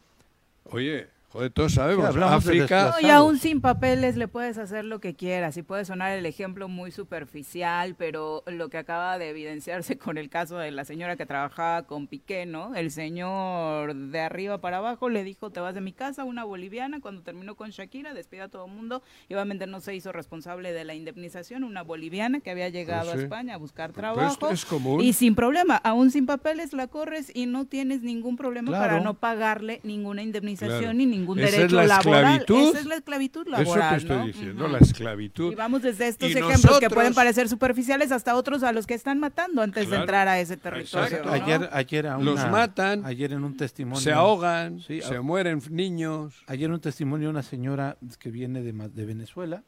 [0.64, 2.94] Oye, joder, todos sabemos, Sí, hablamos de África...
[3.00, 5.56] No, y aún sin papeles le puedes hacer lo que quieras.
[5.56, 10.28] Y puede sonar el ejemplo muy superficial, pero lo que acaba de evidenciarse con el
[10.28, 12.74] caso de la señora que trabajaba con Piqué, ¿no?
[12.74, 17.00] El señor de arriba para abajo le dijo, te vas de mi casa, una boliviana.
[17.00, 19.02] Cuando terminó con Shakira, despide a todo el mundo.
[19.28, 23.14] Y obviamente no se hizo responsable de la indemnización, una boliviana que había llegado Pues
[23.14, 23.20] sí.
[23.20, 24.30] a España a buscar trabajo.
[24.32, 25.00] esto es común.
[25.00, 28.84] Y sin problema, aún sin papeles la corres y no tienes ningún problema Claro.
[28.86, 30.92] para no pagarle ninguna indemnización Claro.
[30.94, 32.24] ni ningún Esa es la laboral.
[32.40, 32.68] esclavitud.
[32.70, 34.26] Esa es la esclavitud Eso laboral, que estoy ¿no?
[34.26, 35.52] diciendo, la esclavitud.
[35.52, 38.94] Y vamos desde estos Y ejemplos que pueden parecer superficiales hasta otros a los que
[38.94, 41.06] están matando antes de entrar a ese territorio.
[41.06, 41.28] Exacto.
[41.28, 41.32] ¿no?
[41.32, 45.60] Ayer, ayer a Los matan, ayer en un testimonio Se ahogan, Sí, se a- mueren
[45.70, 46.42] niños.
[46.46, 49.62] Ayer un testimonio de una señora que viene de, Ma- de Venezuela,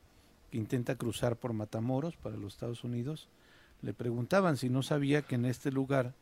[0.50, 3.28] que intenta cruzar por Matamoros para los Estados Unidos.
[3.82, 6.14] Le preguntaban si no sabía que en este lugar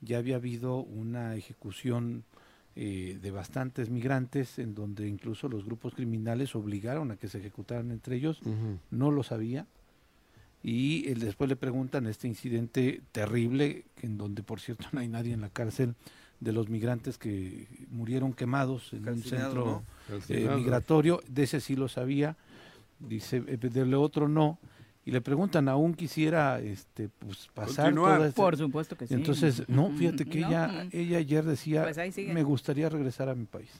[0.00, 2.24] ya había habido una ejecución
[2.76, 7.90] eh, de bastantes migrantes, en donde incluso los grupos criminales obligaron a que se ejecutaran
[7.90, 8.40] entre ellos.
[8.90, 9.66] No lo sabía.
[10.62, 15.32] Y eh, después le preguntan este incidente terrible, en donde por cierto no hay nadie
[15.32, 15.94] en la cárcel,
[16.40, 20.16] de los migrantes que murieron quemados en un centro ¿no?
[20.28, 22.36] eh, migratorio, de ese sí lo sabía,
[22.98, 24.58] dice, eh, del otro no,
[25.06, 28.16] y le preguntan, ¿aún quisiera este, pues, pasar Continuar.
[28.16, 29.14] toda esta-" Por supuesto que sí.
[29.14, 30.88] Entonces, no, fíjate que no, ella, mm.
[30.92, 32.34] ella ayer decía, Pues ahí sigue.
[32.34, 33.70] me gustaría regresar a mi país.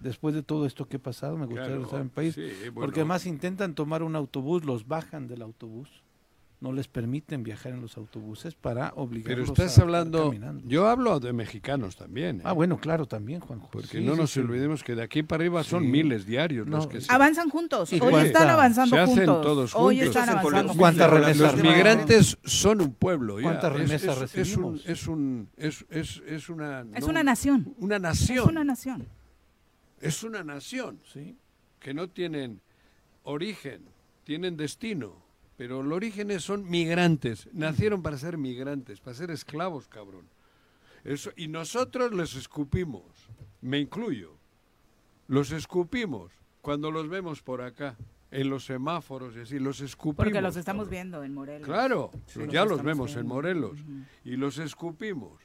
[0.00, 2.34] Después de todo esto que he pasado, me gustaría Claro, regresar a mi país.
[2.34, 2.42] sí,
[2.72, 2.80] bueno.
[2.86, 5.88] Porque además intentan tomar un autobús, los bajan del autobús
[6.58, 10.66] no les permiten viajar en los autobuses para Pero obligarlos estás a hablando, caminando.
[10.66, 12.38] yo hablo de mexicanos también.
[12.38, 12.42] ¿eh?
[12.44, 13.68] Ah, bueno, claro, también, Juanjo.
[13.70, 14.40] Porque Sí, no sí, nos sí.
[14.40, 17.92] olvidemos que de aquí para arriba son miles diarios No, los que se, Avanzan juntos.
[17.92, 19.42] Hoy cuánta- están avanzando se hacen juntos.
[19.42, 20.08] todos Hoy juntos.
[20.16, 21.20] están Hacen avanzando con ¿Cuántas juntos.
[21.26, 21.70] remesas Los no?
[21.70, 23.38] migrantes son un pueblo.
[23.38, 23.42] ya.
[23.44, 24.86] ¿Cuántas Es- remesas es, es, un, recibimos?
[24.86, 26.86] es, un, es, es, es una...
[26.94, 27.74] Es no, una nación.
[27.78, 28.48] Una Es nación.
[28.48, 29.06] una nación.
[30.00, 31.00] Es una nación.
[31.12, 31.36] Sí.
[31.80, 32.60] que no tienen
[33.22, 33.82] origen,
[34.24, 35.22] tienen destino,
[35.56, 40.28] pero los orígenes son migrantes, nacieron para ser migrantes, para ser esclavos, cabrón.
[41.04, 43.04] Eso, y nosotros les escupimos,
[43.60, 44.36] me incluyo,
[45.28, 47.96] los escupimos cuando los vemos por acá,
[48.32, 50.16] en los semáforos y así, los escupimos.
[50.24, 50.90] Porque los estamos cabrón.
[50.90, 51.64] viendo en Morelos.
[51.66, 53.26] Claro, Sí, los- los ya los vemos en.
[53.26, 53.78] Morelos
[54.24, 55.40] y los escupimos.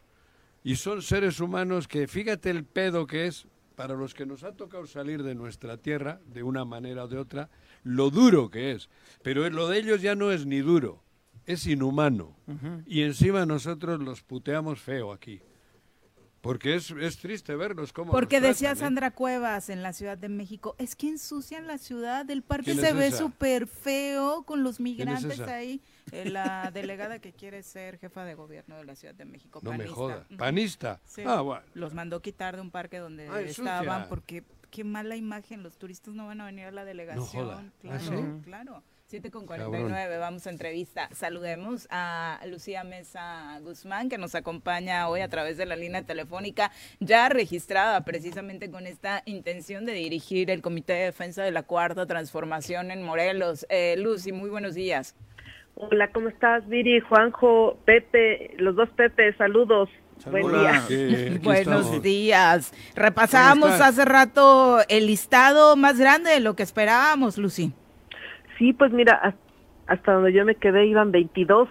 [0.64, 4.52] Y son seres humanos que, fíjate el pedo que es, para los que nos ha
[4.54, 7.50] tocado salir de nuestra tierra, de una manera o de otra,
[7.84, 8.90] lo duro que es.
[9.24, 11.04] Pero lo de ellos ya no es ni duro,
[11.46, 12.36] es inhumano.
[12.86, 15.42] Y encima nosotros los puteamos feo aquí.
[16.42, 18.76] Porque es, es triste verlos cómo Porque decía ¿eh?
[18.76, 22.80] Sandra Cuevas en la Ciudad de México, es que ensucian la ciudad, el parque ¿Quién
[22.80, 25.82] se es ve súper feo con los migrantes ahí.
[26.12, 29.60] Eh, la delegada que quiere ser jefa de gobierno de la Ciudad de México.
[29.62, 29.96] No me panista.
[29.96, 30.26] joda.
[30.30, 30.38] Ujú.
[30.38, 31.00] ¿Panista?
[31.06, 31.22] Sí.
[31.24, 31.64] Ah, bueno.
[31.76, 36.26] Los mandó quitar de un parque donde estaban porque qué mala imagen, los turistas no
[36.28, 37.26] van a venir a la delegación.
[37.26, 37.62] joda.
[37.64, 38.42] ¿Ah, Claro, sí?
[38.44, 38.84] claro.
[39.08, 41.10] 7 con 49, vamos a entrevista.
[41.12, 46.72] Saludemos a Lucía Mesa Guzmán, que nos acompaña hoy a través de la línea telefónica,
[47.02, 52.06] ya registrada precisamente con esta intención de dirigir el Comité de Defensa de la Cuarta
[52.06, 53.66] Transformación en Morelos.
[53.70, 55.14] Eh, Lucy, muy buenos días.
[55.76, 59.90] Hola, ¿cómo estás, Viri, Juanjo, Pepe, los dos Pepe, saludos.
[60.30, 60.82] Buen día.
[60.88, 62.02] Sí, Buenos estamos.
[62.04, 62.74] días.
[62.96, 67.74] Repasábamos hace rato el listado más grande de lo que esperábamos, Lucy.
[68.58, 69.36] Sí, pues mira, has-
[69.88, 71.68] hasta donde yo me quedé iban 22.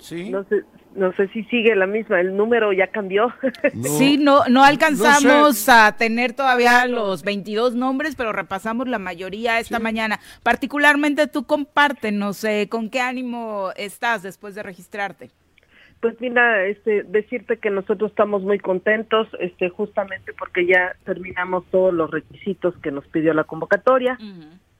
[0.00, 0.28] Sí.
[0.30, 0.62] No sé,
[0.96, 3.32] no sé si sigue la misma, el número ya cambió.
[3.72, 3.88] No.
[3.88, 5.70] Sí, no, no alcanzamos No sé.
[5.70, 10.18] a tener todavía los 22 nombres, pero repasamos la mayoría esta mañana.
[10.42, 15.30] Particularmente tú compártenos eh, con qué ánimo estás después de registrarte.
[16.02, 21.94] Pues mira, este, decirte que nosotros estamos muy contentos, este, justamente porque ya terminamos todos
[21.94, 24.18] los requisitos que nos pidió la convocatoria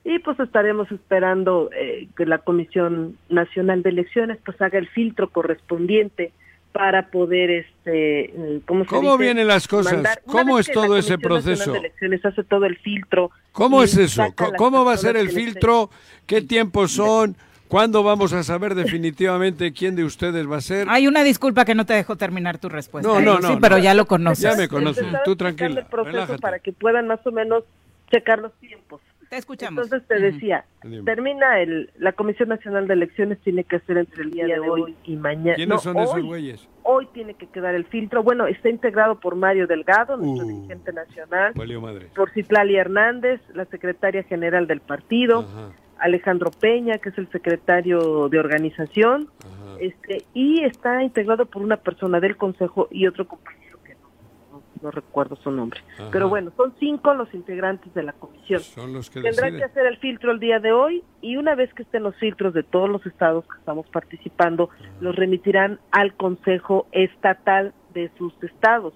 [0.03, 5.29] y pues estaremos esperando eh, que la Comisión Nacional de Elecciones pues haga el filtro
[5.29, 6.33] correspondiente
[6.73, 9.23] para poder, este, eh, ¿cómo se ¿Cómo dice?
[9.23, 9.93] vienen las cosas?
[9.93, 11.71] Mandar- ¿Cómo es todo ese Comisión Nacional proceso?
[11.71, 13.31] de Elecciones hace todo el filtro.
[13.53, 14.23] ¿Cómo es eso?
[14.57, 15.89] ¿Cómo va a ser el filtro?
[16.27, 17.37] ¿Qué tiempos son?
[17.73, 20.87] ¿Cuándo vamos a saber definitivamente quién de ustedes va a ser?
[20.89, 23.09] Hay una disculpa que no te dejo terminar tu respuesta.
[23.09, 23.83] No, eh, no, Lucy, no, pero no.
[23.83, 24.43] ya lo conoces.
[24.43, 26.39] Ya me estaba tú tranquila, el proceso relájate.
[26.39, 27.63] para que puedan más o menos
[28.11, 29.01] checar los tiempos.
[29.27, 29.85] Te escuchamos.
[29.85, 30.65] Entonces te decía,
[31.03, 34.95] termina el, la Comisión Nacional de Elecciones tiene que hacer entre el día de hoy
[35.05, 35.55] y mañana.
[35.55, 36.69] ¿Quiénes No, son esos hoy, güeyes?
[36.83, 38.21] Hoy tiene que quedar el filtro.
[38.21, 40.49] Bueno, está integrado por Mario Delgado, nuestro Uh.
[40.57, 42.09] dirigente nacional, Valió madre.
[42.15, 45.71] por Citlali Hernández, la secretaria general del partido, Ajá,
[46.03, 49.77] Alejandro Peña, que es el secretario de organización, ajá.
[49.79, 54.09] este y está integrado por una persona del consejo y otro compañero que no,
[54.51, 55.79] no- no recuerdo su nombre.
[55.95, 56.09] Ajá.
[56.11, 58.59] Pero bueno, son cinco los integrantes de la comisión.
[58.59, 62.03] Son los que hacer el filtro el día de hoy y una vez que estén
[62.03, 68.11] los filtros de todos los estados que estamos participando, los remitirán al Consejo Estatal de
[68.17, 68.93] sus estados.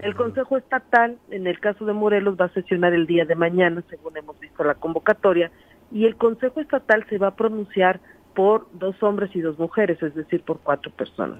[0.00, 3.82] El Consejo Estatal, en el caso de Morelos, va a sesionar el día de mañana,
[3.88, 5.52] según hemos visto la convocatoria,
[5.94, 8.00] y el Consejo Estatal se va a pronunciar
[8.34, 11.38] por dos hombres y dos mujeres, es decir, por cuatro personas.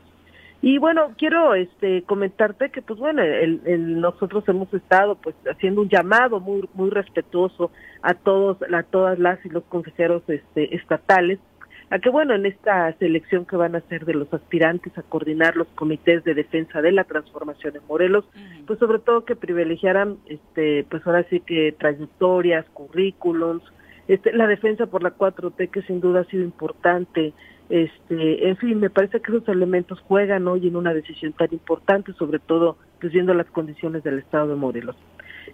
[0.62, 5.82] Y bueno, quiero este comentarte que pues bueno, el, el- nosotros hemos estado pues haciendo
[5.82, 11.38] un llamado muy muy respetuoso a todos a todas las y los consejeros este estatales
[11.90, 15.54] a que bueno, en esta selección que van a hacer de los aspirantes a coordinar
[15.54, 18.24] los comités de defensa de la transformación en Morelos,
[18.66, 23.62] pues sobre todo que privilegiaran este pues ahora sí que trayectorias, currículums,
[24.08, 27.32] este, la defensa por la 4T que sin duda ha sido importante,
[27.70, 32.12] este, en fin, me parece que esos elementos juegan hoy en una decisión tan importante,
[32.14, 34.96] sobre todo pues viendo las condiciones del estado de Morelos.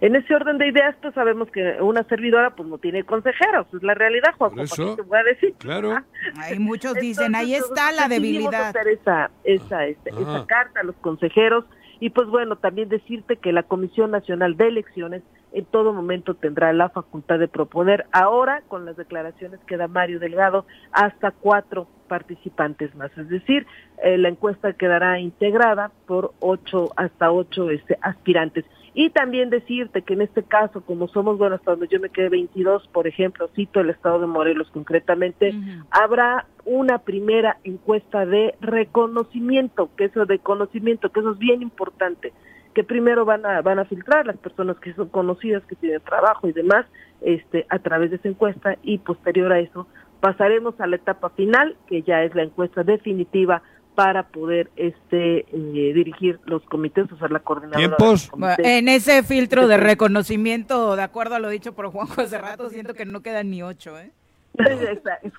[0.01, 3.82] En ese orden de ideas, pues sabemos que una servidora pues no tiene consejeros, es
[3.82, 5.55] la realidad, Juan, Por eso, te voy a decir.
[5.59, 5.98] claro.
[6.36, 8.68] Hay muchos dicen, ahí está la debilidad.
[8.68, 10.20] hacer esa, esa, este, Ajá.
[10.20, 11.64] esa carta a los consejeros
[12.01, 15.22] y pues bueno, también decirte que la Comisión Nacional de Elecciones
[15.53, 20.18] en todo momento tendrá la facultad de proponer ahora, con las declaraciones que da Mario
[20.18, 23.16] Delgado, hasta cuatro participantes más.
[23.18, 23.66] Es decir,
[24.03, 28.64] eh, la encuesta quedará integrada por ocho, hasta ocho este, aspirantes.
[28.92, 32.28] Y también decirte que en este caso, como somos, bueno, hasta donde yo me quedé
[32.28, 35.55] 22, por ejemplo, cito el estado de Morelos concretamente,
[35.90, 42.32] habrá una primera encuesta de reconocimiento, que eso de conocimiento, que eso es bien importante,
[42.74, 46.46] que primero van a van a filtrar las personas que son conocidas, que tienen trabajo
[46.46, 46.86] y demás,
[47.22, 49.88] este a través de esa encuesta y posterior a eso
[50.20, 53.62] pasaremos a la etapa final, que ya es la encuesta definitiva
[53.96, 57.82] para poder este eh, dirigir los comités, o sea, la coordinadora.
[57.82, 58.58] de los ¿Tiempos?
[58.58, 62.94] En ese filtro de reconocimiento, de acuerdo a lo dicho por Juanjo hace rato, siento
[62.94, 64.12] que no quedan ni ocho, ¿eh?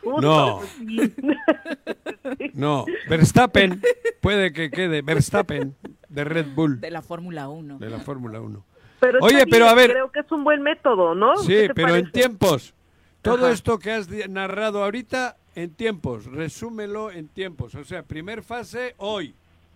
[0.04, 0.60] Justo, No.
[0.60, 2.52] pues sí.
[2.54, 3.82] No, Verstappen
[4.22, 5.76] puede que quede Verstappen
[6.10, 7.80] de Red Bull, De la Fórmula 1.
[7.80, 8.64] de la Fórmula 1.
[9.00, 11.36] Pero está Oye, bien, pero a ver- creo que es un buen método, ¿no?
[11.38, 12.74] Sí, ¿Qué te pero en tiempos.
[13.22, 13.52] Todo Ajá.
[13.52, 16.26] esto que has narrado ahorita, en tiempos.
[16.26, 17.76] Resúmelo en tiempos.
[17.76, 19.34] O sea, primer fase hoy,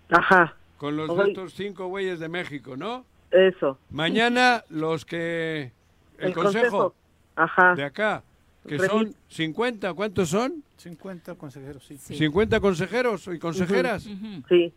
[0.10, 1.32] Ajá, con los Hoy.
[1.32, 3.06] otros cinco güeyes de México, ¿no?
[3.32, 3.78] eso.
[3.90, 5.72] Mañana los que...
[6.20, 6.96] El, El consejo, consejo.
[7.36, 7.76] Ajá.
[7.76, 8.24] de acá,
[8.68, 10.64] que son 50, ¿cuántos son?
[10.78, 11.98] 50 consejeros, sí.
[11.98, 14.08] 50 consejeros y consejeras.
[14.50, 14.74] Sí.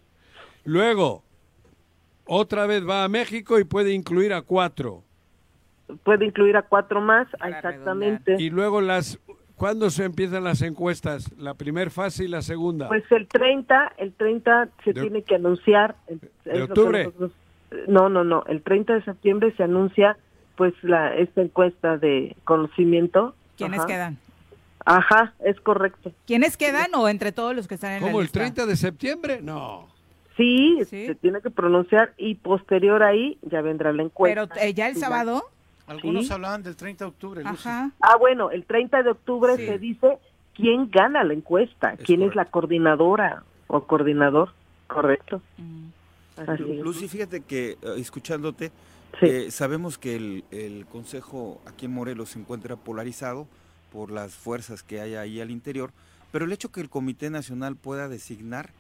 [0.65, 1.23] Luego,
[2.27, 5.03] otra vez va a México y puede incluir a cuatro.
[6.05, 8.37] Puede incluir a cuatro más, Para exactamente.
[8.39, 9.19] Y luego las...
[9.57, 11.37] ¿Cuándo se empiezan las encuestas?
[11.37, 12.87] La primera fase y la segunda.
[12.87, 15.97] Pues el 30, el 30 se De- tiene que anunciar.
[16.45, 17.05] que octubre?
[17.07, 17.33] nosotros-
[17.89, 18.45] no, no, no.
[18.47, 20.17] El 30 de septiembre se anuncia
[20.57, 23.35] pues la esta encuesta de conocimiento.
[23.59, 23.87] ¿Quiénes Ajá.
[23.89, 24.19] quedan?
[24.85, 26.13] Ajá, es correcto.
[26.27, 28.39] ¿Quiénes quedan o entre todos los que están en ¿Cómo la el lista?
[28.41, 29.41] 30 de septiembre?
[29.43, 29.87] No.
[30.37, 31.07] Sí, Sí.
[31.07, 34.47] se tiene que pronunciar y posterior ahí ya vendrá la encuesta.
[34.47, 35.43] Pero eh, ya el Y sábado.
[35.89, 36.33] Algunos Sí.
[36.33, 37.43] hablaban del 30 de octubre.
[37.43, 37.69] Lucy.
[37.69, 37.91] Ajá.
[38.01, 39.67] Ah, bueno, el 30 de octubre Sí.
[39.67, 40.19] se dice
[40.55, 44.53] quién gana la encuesta, Es quién es la coordinadora o coordinador.
[44.87, 45.43] Correcto.
[45.59, 45.89] Mm.
[46.47, 46.79] Así es.
[46.85, 48.71] Lucy, fíjate que eh, escuchándote,
[49.21, 49.27] Sí.
[49.27, 53.49] eh, sabemos que el, el Consejo aquí en Morelos se encuentra polarizado
[53.93, 55.93] por las fuerzas que hay ahí al interior,
[56.31, 58.71] pero el hecho que el Comité Nacional pueda designar,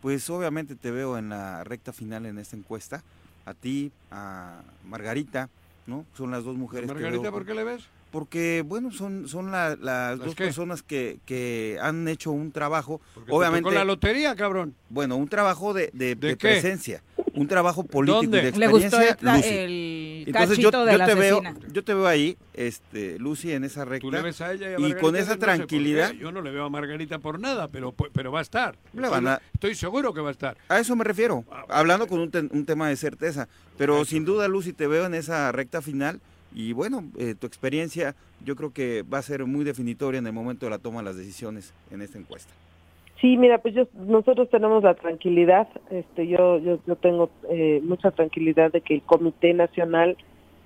[0.00, 3.02] pues obviamente te veo en la recta final en esta encuesta,
[3.46, 5.48] a ti, a Margarita,
[5.86, 6.06] ¿no?
[6.16, 7.84] Son las dos mujeres que Margarita, veo- ¿por qué le ves?
[8.14, 10.44] Porque, bueno, son, son la- las ¿Las dos qué?
[10.44, 14.76] personas que, que han hecho un trabajo, Porque obviamente, tocó la lotería, cabrón.
[14.88, 16.48] bueno, un trabajo de, de- ¿De de qué?
[16.50, 17.02] presencia,
[17.34, 19.48] un trabajo político de Le gustó experiencia, el, Lucy.
[19.48, 21.42] el Entonces yo, de yo la te veo,
[21.72, 24.10] yo te veo ahí, este, Lucy, en esa Tú recta.
[24.12, 26.12] le ves a ella y, a y Margarita, con esa no sé por tranquilidad.
[26.12, 28.78] Yo no le veo a Margarita por nada, pero, pu- pero va a estar.
[28.92, 30.56] Le van a- Estoy seguro que va a estar.
[30.68, 33.48] a eso me refiero, Ah, hablando con un, te- un tema de certeza.
[33.76, 36.20] Pero sin duda, Lucy, te veo en esa recta final
[36.54, 40.32] y bueno, eh, tu experiencia yo creo que va a ser muy definitoria en el
[40.32, 42.52] momento de la toma de las decisiones en esta encuesta.
[43.20, 48.10] Sí, mira, pues yo, nosotros tenemos la tranquilidad, este, yo, yo, yo tengo eh, mucha
[48.10, 50.16] tranquilidad de que el Comité Nacional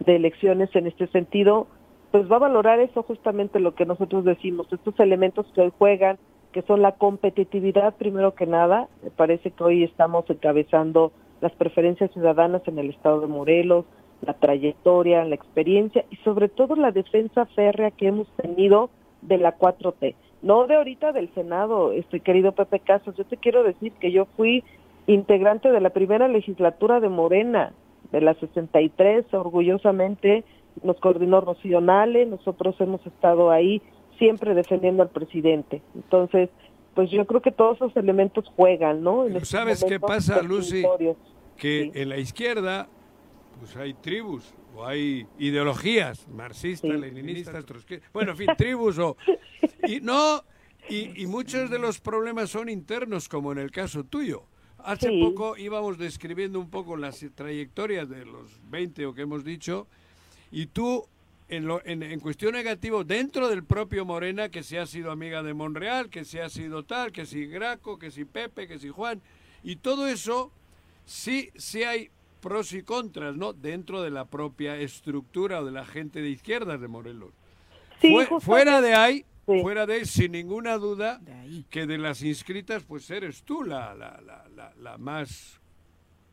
[0.01, 1.69] de Elecciones en este sentido,
[2.11, 6.19] pues va a valorar eso justamente lo que nosotros decimos, estos elementos que hoy juegan,
[6.53, 12.11] que son la competitividad primero que nada, me parece que hoy estamos encabezando las preferencias
[12.13, 13.85] ciudadanas en el estado de Morelos,
[14.23, 18.91] la trayectoria, la experiencia y sobre todo la defensa férrea que hemos tenido
[19.23, 20.15] de la 4T.
[20.43, 24.27] No de ahorita del Senado, este querido Pepe Casas, yo te quiero decir que yo
[24.37, 24.63] fui
[25.07, 27.73] integrante de la primera legislatura de Morena,
[28.13, 30.45] de la 63, orgullosamente
[30.83, 33.83] nos coordinó Rocío Nale, nosotros hemos estado ahí
[34.19, 35.83] siempre defendiendo al presidente.
[35.95, 36.51] Entonces,
[36.95, 39.27] pues yo creo que todos esos elementos juegan, ¿no?
[39.27, 40.85] En ¿sabes qué momentos pasa, Lucy?
[41.57, 42.01] Que Sí.
[42.01, 42.89] en la izquierda,
[43.59, 44.45] pues hay tribus
[44.75, 46.97] o hay ideologías marxistas, Sí.
[46.99, 49.17] leninistas, trotskistas, bueno, en fin, tribus o...
[49.87, 50.43] Y no,
[50.89, 54.45] y, y muchos de los problemas son internos, como en el caso tuyo.
[54.79, 55.21] Hace Sí.
[55.21, 59.87] poco íbamos describiendo un poco las trayectorias de los 20 o que hemos dicho,
[60.51, 61.05] y tú,
[61.49, 65.43] en, lo, en, en cuestión negativo, dentro del propio Morena, que si ha sido amiga
[65.43, 68.89] de Monreal, que si ha sido tal, que si Graco, que si Pepe, que si
[68.89, 69.21] Juan,
[69.65, 70.53] y todo eso,
[71.05, 73.53] sí, sí hay pros y contras, ¿no?
[73.53, 77.31] Dentro de la propia estructura o de la gente de izquierdas de Morelos.
[78.01, 79.61] Sí, Fue- justo- fuera de ahí, Sí.
[79.63, 83.95] fuera de ahí, sin ninguna duda, De que de las inscritas, pues eres tú la,
[83.95, 85.61] la, la, la, la más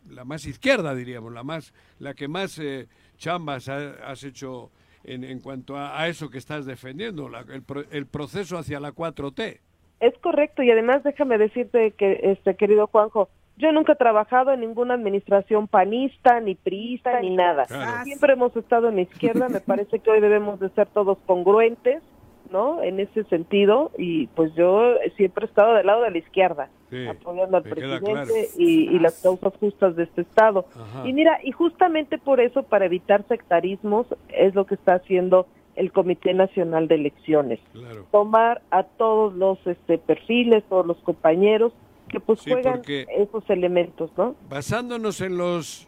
[0.09, 2.87] la más izquierda, diríamos, la más la que más eh,
[3.17, 4.69] chambas ha- has hecho
[5.03, 8.79] en, en cuanto a, a eso que estás defendiendo, la- el, pro- el proceso hacia
[8.79, 9.59] la 4T.
[10.01, 14.59] Es correcto y además déjame decirte que, este querido Juanjo, yo nunca he trabajado en
[14.59, 17.65] ninguna administración panista, ni priista, ni nada.
[17.65, 18.03] Claro.
[18.03, 22.03] Siempre hemos estado en la izquierda, me parece que hoy debemos de ser todos congruentes,
[22.51, 22.83] ¿no?
[22.83, 27.07] En ese sentido y pues yo siempre he estado del lado de la izquierda, Sí,
[27.07, 28.31] apoyando al presidente claro.
[28.57, 30.65] y, y las causas justas de este estado.
[30.75, 31.07] Ajá.
[31.07, 35.91] Y mira, y justamente por eso, para evitar sectarismos, es lo que está haciendo el
[35.91, 37.59] Comité Nacional de Elecciones.
[37.73, 38.05] Claro.
[38.11, 41.73] Tomar a todos los este, perfiles, todos los compañeros
[42.19, 44.35] que pues Sí, juegan porque- esos elementos, ¿no?
[44.49, 45.87] Basándonos en los.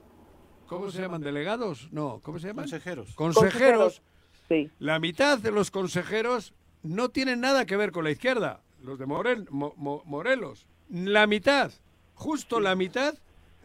[0.67, 1.21] ¿Cómo se llaman?
[1.21, 1.87] ¿Delegados?
[1.91, 2.63] No, ¿cómo se llaman?
[2.65, 3.15] Consejeros.
[3.15, 4.01] Consejeros.
[4.49, 4.69] Sí.
[4.79, 6.53] La mitad de los consejeros
[6.83, 8.61] no tienen nada que ver con la izquierda.
[8.81, 10.67] Los de Morel- Mo- Mo- Morelos.
[10.89, 11.71] La mitad,
[12.13, 13.15] justo la mitad,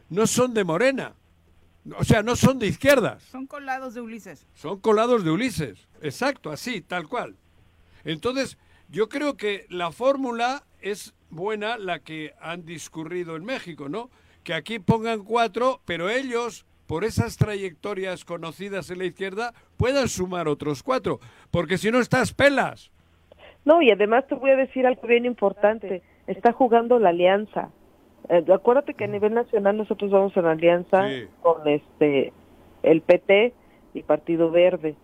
[0.08, 1.14] no son de Morena.
[1.98, 3.22] O sea, no son de izquierdas.
[3.24, 4.46] Son colados de Ulises.
[4.54, 5.88] Son colados de Ulises.
[6.00, 7.36] Exacto, así, tal cual.
[8.04, 8.56] Entonces,
[8.88, 14.10] yo creo que la fórmula es buena la que han discurrido en México, ¿no?
[14.44, 20.46] Que aquí pongan cuatro, pero ellos, por esas trayectorias conocidas en la izquierda, puedan sumar
[20.48, 21.18] otros cuatro.
[21.50, 22.90] Porque si no, estás pelas.
[23.64, 26.02] No, y además te voy a decir algo bien importante.
[26.26, 27.70] Está jugando la alianza.
[28.28, 31.26] Eh, acuérdate que a nivel nacional nosotros vamos en alianza Sí.
[31.40, 32.32] con este
[32.82, 33.52] el PT
[33.94, 34.96] y Partido Verde.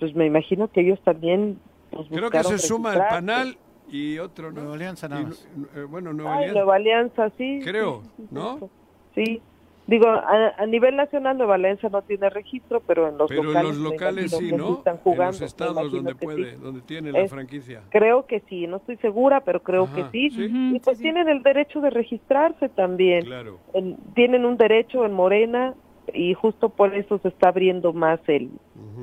[0.00, 1.58] Pues me imagino que ellos también
[1.90, 3.00] pues, Creo que se suma el.
[3.08, 3.58] Panal
[3.90, 4.60] y otro, ¿no?
[4.60, 5.48] Nueva Alianza nada más.
[5.76, 6.58] eh, bueno, Nueva Ay, Alianza.
[6.60, 7.60] Nueva Alianza, sí.
[7.62, 8.70] Creo, sí, sí, sí, ¿no?
[9.14, 9.42] sí.
[9.86, 13.70] Digo, a, a nivel nacional Nueva Alianza no tiene registro, pero en los Pero locales,
[13.72, 14.74] en los locales sí, ¿no?
[14.74, 16.56] están En jugando, los me estados donde puede, sí.
[16.60, 17.80] donde tiene la Es- franquicia.
[17.88, 20.28] Creo que sí, no estoy segura, pero creo Ajá, que sí.
[20.30, 20.72] sí.
[20.74, 23.24] Y pues tienen el derecho de registrarse también.
[23.24, 23.60] Claro.
[23.72, 25.72] En- tienen un derecho en Morena
[26.14, 28.50] y justo por eso se está abriendo más el,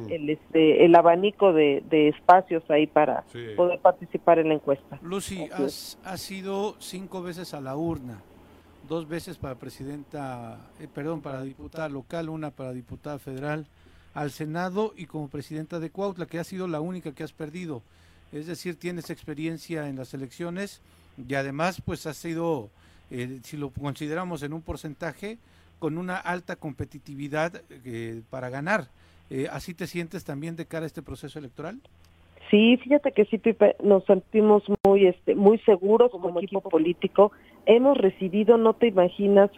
[0.09, 3.39] el, este, el abanico de, de espacios ahí para Sí.
[3.55, 4.99] poder participar en la encuesta.
[5.01, 8.21] Lucy, has, has ido cinco veces a la urna,
[8.87, 13.65] dos veces para presidenta, eh, perdón, para diputada local, una para diputada federal,
[14.13, 17.81] al Senado y como presidenta de Cuautla, que ha sido la única que has perdido.
[18.31, 20.81] Es decir, tienes experiencia en las elecciones
[21.27, 22.69] y además, pues has sido,
[23.11, 25.37] eh, si lo consideramos en un porcentaje,
[25.79, 28.85] con una alta competitividad eh, para ganar.
[29.29, 31.79] Eh, ¿Así te sientes también de cara a este proceso electoral?
[32.51, 37.31] Sí, fíjate que sí, Pipe, nos sentimos muy, este, muy seguros como equipo político.
[37.65, 39.49] Hemos recibido, no te imaginas,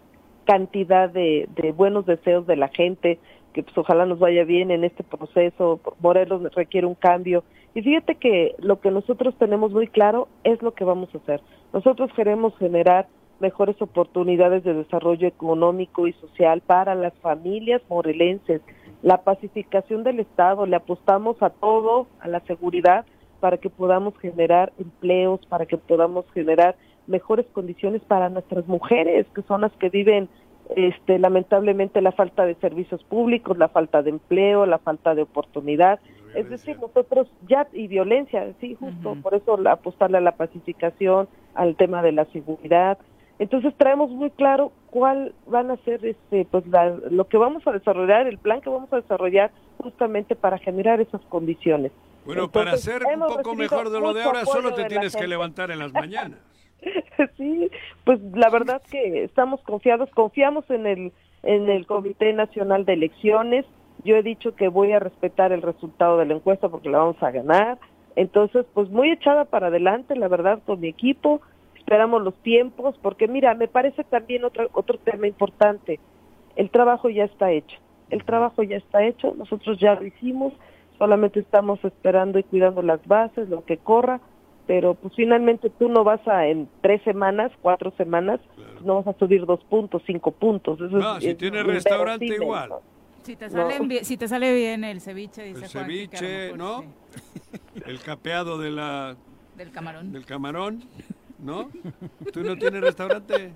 [0.46, 3.20] cantidad de, de buenos deseos de la gente,
[3.54, 5.82] que pues ojalá nos vaya bien en este proceso.
[6.00, 7.44] Morelos requiere un cambio.
[7.76, 11.42] Y fíjate que lo que nosotros tenemos muy claro es lo que vamos a hacer.
[11.74, 13.08] Nosotros queremos generar
[13.40, 18.62] mejores oportunidades de desarrollo económico y social para las familias morelenses,
[19.04, 23.06] la pacificación del Estado, le apostamos a todo, a la seguridad,
[23.40, 26.76] para que podamos generar empleos, para que podamos generar
[27.06, 30.28] mejores condiciones para nuestras mujeres, que son las que viven
[30.76, 36.00] este, lamentablemente la falta de servicios públicos, la falta de empleo, la falta de oportunidad.
[36.36, 41.30] Es decir, nosotros ya, y violencia, sí, justo, por eso la- apostarle a la pacificación,
[41.54, 42.98] al tema de la seguridad.
[43.40, 47.72] Entonces traemos muy claro cuál van a ser este, pues la- lo que vamos a
[47.72, 51.92] desarrollar, el plan que vamos a desarrollar justamente para generar esas condiciones.
[52.26, 55.72] Bueno, para ser un poco mejor de lo de ahora, solo te tienes que levantar
[55.72, 56.40] en las mañanas.
[57.38, 57.70] sí,
[58.04, 61.12] pues la verdad que estamos confiados, confiamos en el
[61.44, 63.66] en el Comité Nacional de Elecciones.
[64.04, 67.22] Yo he dicho que voy a respetar el resultado de la encuesta porque la vamos
[67.22, 67.78] a ganar.
[68.16, 71.40] Entonces, pues muy echada para adelante, la verdad, con mi equipo.
[71.88, 76.02] Esperamos los tiempos, porque mira, me parece también otro otro tema importante.
[76.58, 77.78] El trabajo ya está hecho.
[78.10, 79.34] El trabajo ya está hecho.
[79.38, 80.52] Nosotros ya lo hicimos.
[80.98, 84.20] Solamente estamos esperando y cuidando las bases, lo que corra
[84.66, 88.42] pero pues finalmente tú no vas a en tres semanas, cuatro semanas,
[88.84, 90.82] no vas a subir dos puntos, cinco puntos.
[90.82, 92.34] Eso No, es- si es tiene inverosímil, restaurante ¿no?
[92.44, 92.70] igual.
[93.24, 93.52] Si te, No.
[93.52, 96.82] salen bien- si te sale bien el ceviche, dice El lo ceviche, mejor ¿no?
[96.82, 97.82] sí.
[97.86, 99.16] El capeado de la,
[99.56, 100.12] Del camarón.
[100.12, 100.84] del camarón,
[101.40, 101.70] ¿no?
[102.34, 103.52] ¿Tú no tienes restaurante?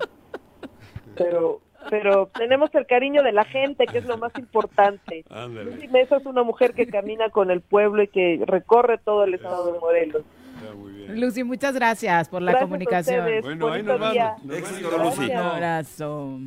[1.16, 1.60] Pero,
[1.90, 5.24] pero tenemos el cariño de la gente, que es lo más importante.
[5.48, 9.34] Lucy Mesa es una mujer que camina con el pueblo y que recorre todo el
[9.34, 10.24] estado de Morelos.
[10.62, 11.20] Está muy bien.
[11.20, 13.20] Lucy, muchas gracias por la Gracias a comunicación.
[13.20, 13.44] ustedes.
[13.44, 14.16] Bueno, ahí nos vamos.
[14.52, 14.98] Éxito.
[14.98, 15.24] Lucy.
[15.30, 16.38] Un abrazo.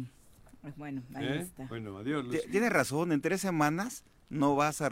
[0.77, 1.37] Bueno, ahí ¿Eh?
[1.41, 1.65] está.
[1.67, 2.49] Bueno, adiós, Lucy.
[2.49, 4.89] Tienes razón, en tres semanas no vas a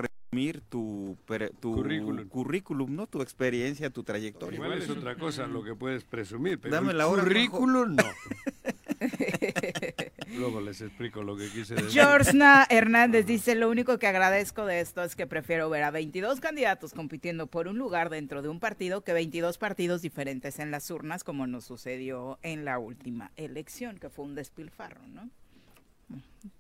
[0.70, 2.28] tu, per- tu Currículum.
[2.28, 3.08] currículum, ¿no?
[3.08, 4.58] Tu experiencia, tu trayectoria.
[4.58, 8.04] Igual es otra cosa lo que puedes presumir, pero Dame la hora, currículum no.
[10.38, 11.92] Luego les explico lo que quise decir.
[11.92, 16.40] Georgina Hernández dice, lo único que agradezco de esto es que prefiero ver a 22
[16.40, 20.90] candidatos compitiendo por un lugar dentro de un partido que 22 partidos diferentes en las
[20.90, 25.30] urnas, como nos sucedió en la última elección, que fue un despilfarro, ¿no?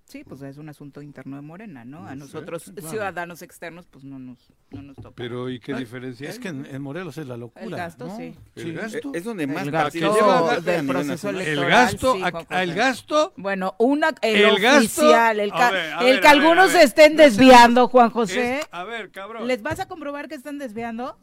[0.05, 2.05] Sí, pues es un asunto interno de Morena, ¿no?
[2.05, 2.89] A sé, nosotros, claro.
[2.89, 4.37] ciudadanos externos, pues no nos,
[4.69, 5.13] no nos toca.
[5.15, 7.63] Pero ¿y qué diferencia Es que en, en Morelos es la locura.
[7.65, 8.15] El gasto, ¿no?
[8.17, 8.35] sí.
[8.55, 9.11] ¿El gasto?
[9.15, 11.41] Es donde más el gasto del proceso nacional.
[11.41, 11.69] El electoral.
[11.71, 15.71] gasto, sí, a- Juan el gasto Bueno, una, el, El gasto- oficial, el, A ca-
[15.71, 18.59] ver, a el ver, que algunos estén desviando, Juan José.
[18.59, 19.47] es- a ver, cabrón.
[19.47, 21.17] ¿Les vas a comprobar que están desviando?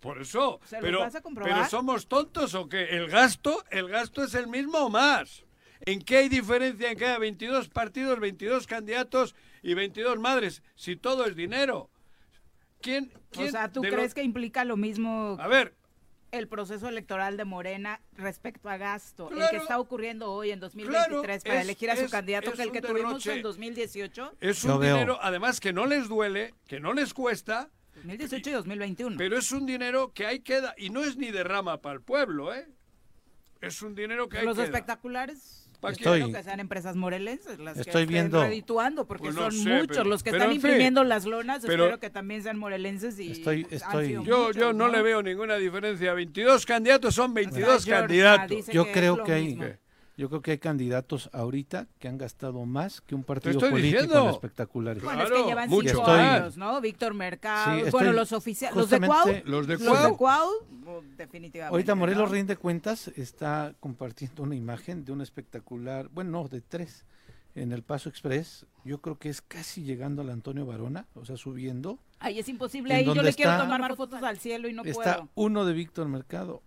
[0.00, 1.54] Por eso, ¿Se pero, vas a comprobar?
[1.54, 2.90] pero somos tontos o qué?
[2.90, 5.43] El gasto, el gasto es el mismo o más.
[5.86, 10.62] ¿En qué hay diferencia en que haya 22 partidos, 22 candidatos y 22 madres?
[10.74, 11.90] Si todo es dinero.
[12.80, 15.74] ¿Quién, quién O sea, ¿tú crees que implica lo mismo A ver,
[16.32, 21.06] el proceso electoral de Morena respecto a gasto, el que está ocurriendo hoy en 2023
[21.08, 24.34] Claro, para es- elegir a su es- candidato es que el que tuvimos en 2018,
[24.40, 24.94] es Yo un veo.
[24.96, 29.16] dinero, además que no les duele, que no les cuesta, 2018 y 2021.
[29.16, 32.52] pero es un dinero que ahí queda y no es ni derrama para el pueblo,
[32.54, 32.68] ¿eh?
[33.62, 34.64] Es un dinero que hay Los queda.
[34.66, 35.63] espectaculares.
[35.92, 39.52] Estoy- que sean empresas morelenses las Estoy que estén viendo- redituando, porque Pues no son
[39.52, 40.70] sé, muchos pero- los que pero están en fin.
[40.70, 44.72] imprimiendo las lonas, Pero- espero que también sean morelenses y Estoy- estoy- Yo, muchos, yo
[44.72, 46.12] no, le veo ninguna diferencia.
[46.14, 48.56] 22 candidatos son 22 Georgia candidatos.
[48.56, 49.64] dice Yo que es creo que hay, mismo.
[50.16, 54.02] Yo creo que hay candidatos ahorita que han gastado más que un partido estoy político
[54.02, 54.24] diciendo.
[54.28, 55.02] en espectaculares.
[55.02, 56.80] Bueno, es que llevan mucho cinco años, ¿no?
[56.80, 60.48] Víctor Mercado, Sí, estoy bueno, los oficiales, los de Cuau, Los de los de Cuau.
[61.16, 61.72] Definitivamente.
[61.74, 62.34] Ahorita Morelos ¿no?
[62.34, 67.04] Rinde Cuentas está compartiendo una imagen de un espectacular, bueno, no, de tres,
[67.56, 68.66] en el Paso Express.
[68.84, 71.98] Yo creo que es casi llegando al Antonio Varona, o sea, subiendo.
[72.20, 73.64] Ay, es imposible, ¿En ahí yo le quiero está?
[73.64, 75.28] tomar fotos al cielo y no está puedo.
[75.34, 76.62] uno de Víctor Mercado,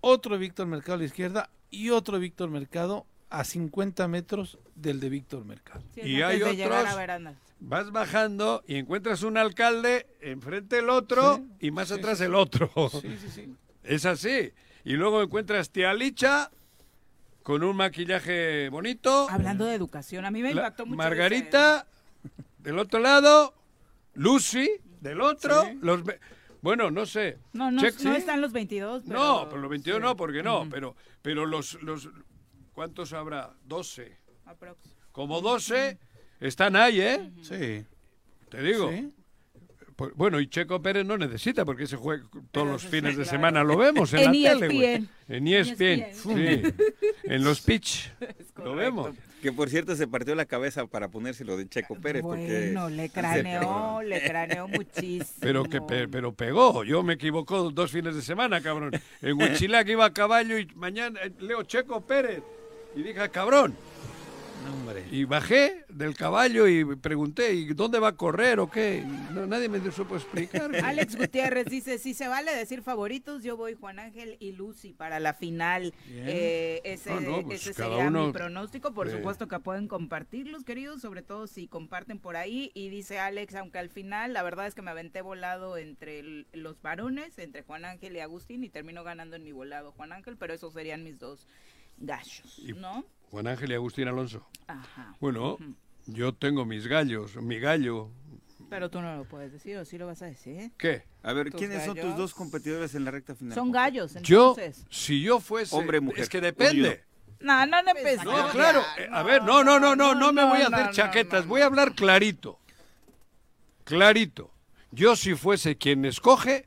[0.00, 5.00] otro de Víctor Mercado a la izquierda y otro Víctor Mercado a 50 metros del
[5.00, 5.82] de Víctor Mercado.
[5.94, 7.34] Sí, Y antes hay de llegar otros-.
[7.60, 12.24] Vas bajando y encuentras un alcalde, enfrente el otro Sí, y más sí, atrás sí,
[12.24, 12.70] el otro.
[13.00, 13.54] Sí, sí, sí.
[13.82, 14.52] Es así.
[14.84, 16.50] Y luego encuentras tía Licha
[17.42, 19.28] con un maquillaje bonito.
[19.30, 20.96] Hablando de educación, a mí me la- impactó mucho.
[20.98, 21.86] Margarita
[22.58, 23.54] del otro lado,
[24.14, 24.68] Lucy
[25.00, 25.62] del otro.
[25.62, 25.78] Sí.
[25.80, 26.02] Los
[26.62, 27.28] bueno, no sé.
[27.28, 28.18] ese- No, no, Check- no sí.
[28.18, 29.02] están los 22.
[29.06, 29.18] Pero...
[29.18, 30.02] No, pero los 22 sí.
[30.02, 30.66] no, porque no.
[30.70, 32.08] Pero, pero los, los.
[32.72, 33.50] ¿Cuántos habrá?
[33.64, 34.16] 12.
[34.46, 34.96] Aprox.
[35.12, 35.98] Como 12
[36.40, 37.30] están ahí, ¿eh?
[37.42, 37.84] Sí.
[38.48, 38.90] Te digo.
[38.90, 39.12] Sí.
[39.94, 43.18] Pues, Bueno, y Checo Pérez no necesita porque se juega todos Pero los fines sí,
[43.18, 43.30] de claro.
[43.30, 44.84] semana, lo vemos en, En la tele, güey.
[44.94, 45.08] ESPN.
[45.28, 46.14] En E ESPN, ESPN.
[46.14, 46.74] sí.
[47.24, 48.10] En los pitch,
[48.64, 49.10] lo vemos.
[49.42, 52.22] Que por cierto se partió la cabeza para ponérselo de Checo Pérez.
[52.22, 55.26] porque Bueno, le craneó, le craneó muchísimo.
[55.40, 58.92] Pero que pe- pero pegó, yo me equivoco dos fines de semana, cabrón.
[59.20, 62.40] En Huichilac iba a caballo y mañana eh, leo Checo Pérez.
[62.94, 63.74] Y dije, cabrón.
[64.70, 65.04] Hombre.
[65.10, 69.04] Y bajé del caballo y pregunté, ¿y dónde va a correr o qué?
[69.32, 70.70] No, nadie me supo explicar.
[70.84, 75.20] Alex Gutiérrez dice, si se vale decir favoritos, yo voy Juan Ángel y Lucy para
[75.20, 75.92] la final.
[76.10, 78.92] Eh, ese No, no, pues ese sería mi pronóstico.
[78.92, 82.70] Por supuesto que pueden compartirlos, queridos, sobre todo si comparten por ahí.
[82.74, 86.46] Y dice Alex, aunque al final la verdad es que me aventé volado entre el-
[86.52, 90.36] los varones, entre Juan Ángel y Agustín, y termino ganando en mi volado Juan Ángel,
[90.36, 91.46] pero esos serían mis dos
[91.98, 93.04] gallos, Y- ¿no?
[93.32, 94.46] Juan Ángel y Agustín Alonso.
[94.66, 95.16] Ajá.
[95.18, 95.56] Bueno,
[96.06, 98.10] yo tengo mis gallos, mi gallo.
[98.68, 100.70] Pero tú no lo puedes decir, o sí lo vas a decir.
[100.76, 101.04] ¿Qué?
[101.22, 103.54] A ver, ¿quiénes son tus dos competidores en la recta final?
[103.54, 104.84] Son gallos, Yo, entonces.
[104.90, 105.74] si yo fuese...
[105.74, 107.04] Hombre, mujer, Es que depende.
[107.40, 108.22] No, no, no empecé.
[108.22, 108.82] No, claro.
[108.98, 111.46] eh, a ver, no, no, no, no, no me voy a hacer chaquetas.
[111.46, 112.58] Voy a hablar clarito.
[113.84, 114.52] Clarito.
[114.90, 116.66] Yo si fuese quien escoge,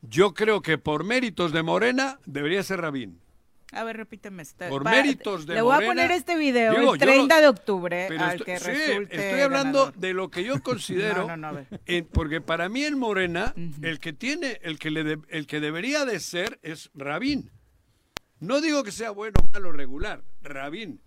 [0.00, 3.20] yo creo que por méritos de Morena debería ser Rabín.
[3.74, 4.42] A ver, repíteme.
[4.42, 7.40] Este, Por méritos de Le voy a poner este video digo, el yo no- 30
[7.40, 10.00] de octubre Pero al estoy, que sí, resulte estoy hablando ganador.
[10.00, 14.12] de lo que yo considero, No, no, en- porque para mí en Morena el que
[14.12, 17.50] tiene, el que le, de- el que debería de ser es Rabín.
[18.40, 21.00] No digo que sea bueno, malo, regular, Rabín.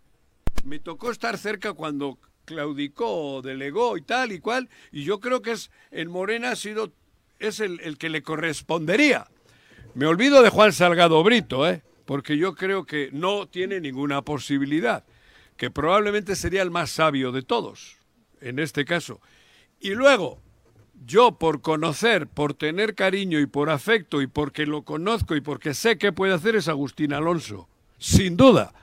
[0.64, 5.52] Me tocó estar cerca cuando claudicó, delegó y tal y cual, y yo creo que
[5.52, 6.92] es en Morena ha sido
[7.38, 9.28] es el, el que le correspondería.
[9.94, 11.84] Me olvido de Juan Salgado Brito, ¿eh?
[12.06, 15.04] Porque yo creo que no tiene ninguna posibilidad,
[15.58, 17.98] que probablemente sería el más sabio de todos,
[18.42, 19.20] en este caso.
[19.80, 20.40] Y luego,
[21.06, 25.74] yo por conocer, por tener cariño y por afecto y porque lo conozco y porque
[25.74, 28.74] sé qué puede hacer es Agustín Alonso, sin duda.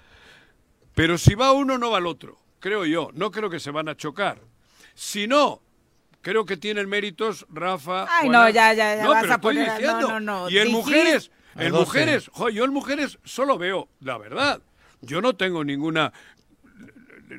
[0.94, 3.10] Pero si va uno, no va el otro, creo yo.
[3.14, 4.40] No creo que se van a chocar.
[4.94, 5.62] Si no,
[6.20, 8.06] creo que tienen méritos Rafa.
[8.10, 10.58] Ay, no, ya, ya, ya No, vas pero a estoy poner no, no, no, Y
[10.58, 11.84] en dijiste- mujeres, en 12.
[11.84, 14.60] mujeres, jo, yo en mujeres solo veo, la verdad,
[15.00, 16.12] yo no tengo ninguna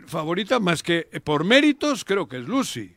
[0.08, 2.96] favorita más que eh, por méritos creo que es Lucy.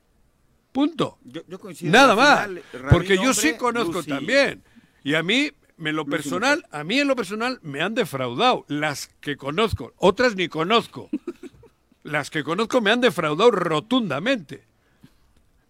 [0.73, 1.19] Punto.
[1.25, 1.91] Yo, yo coincido.
[1.93, 2.43] Nada más.
[2.47, 4.63] final, Porque yo hombre, sí conozco Lucy- también.
[5.05, 8.65] Y a mí, en lo Lucy personal, a mí en lo personal me han defraudado.
[8.69, 9.95] Las que conozco.
[9.97, 11.09] Otras ni conozco.
[12.03, 14.65] las que conozco me han defraudado rotundamente.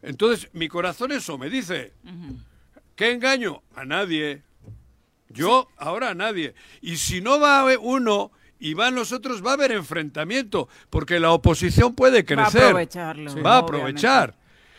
[0.02, 1.92] Entonces, mi corazón eso me dice,
[2.96, 3.62] ¿qué engaño?
[3.74, 4.42] A nadie.
[5.28, 6.54] Yo ahora a nadie.
[6.80, 11.30] Y si no va uno y van los otros, va a haber enfrentamiento, porque la
[11.32, 12.62] oposición puede Va a crecer.
[12.64, 14.34] aprovecharlo, Va a aprovechar.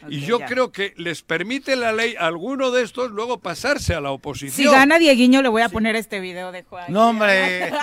[0.09, 0.45] y yo ya.
[0.45, 4.15] creo que les permite la ley a alguno de estos luego pasarse a la Si
[4.15, 4.73] oposición.
[4.73, 6.85] gana Dieguiño, le voy a poner este video de Juan.
[6.91, 7.71] No, hombre.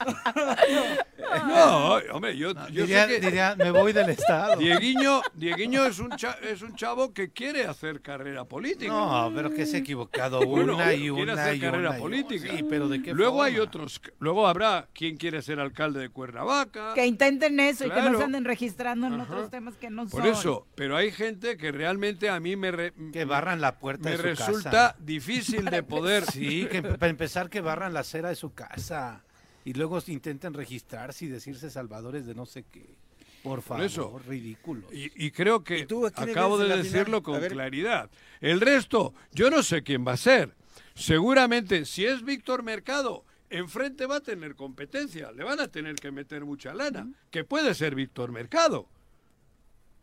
[1.46, 4.56] No, hombre, yo, yo diría, sé que diría, me voy del Estado.
[4.56, 8.92] Dieguiño, Dieguiño es, un cha- es un chavo que quiere hacer carrera política.
[8.92, 11.98] No, pero que se ha equivocado Bueno, una y quiere una hacer y carrera una
[11.98, 12.48] y- política.
[12.56, 13.68] Sí, pero ¿de qué Luego hay forma?
[13.68, 16.94] otros, luego habrá quien quiere ser alcalde de Cuernavaca.
[16.94, 18.18] Que intenten eso y que no Claro.
[18.18, 19.22] se anden registrando en Ajá.
[19.32, 20.30] otros temas que no Por son.
[20.32, 24.10] eso, pero hay gente que realmente a mí me re- Que barran la puerta me
[24.12, 24.96] de su resulta casa.
[24.98, 26.24] difícil de poder.
[26.24, 29.22] Sí, que para empezar que barran la acera de su casa
[29.64, 32.94] y luego intenten registrarse y decirse salvadores de no sé qué.
[33.42, 34.20] Por favor, eso.
[34.26, 34.86] ridículo.
[34.92, 36.82] Y, y creo que tú acabo de final?
[36.82, 38.10] decirlo con claridad.
[38.40, 40.54] El resto, yo no sé quién va a ser.
[40.94, 45.32] Seguramente, si es Víctor Mercado, enfrente va a tener competencia.
[45.32, 47.08] Le van a tener que meter mucha lana.
[47.30, 48.88] Que puede ser Víctor Mercado.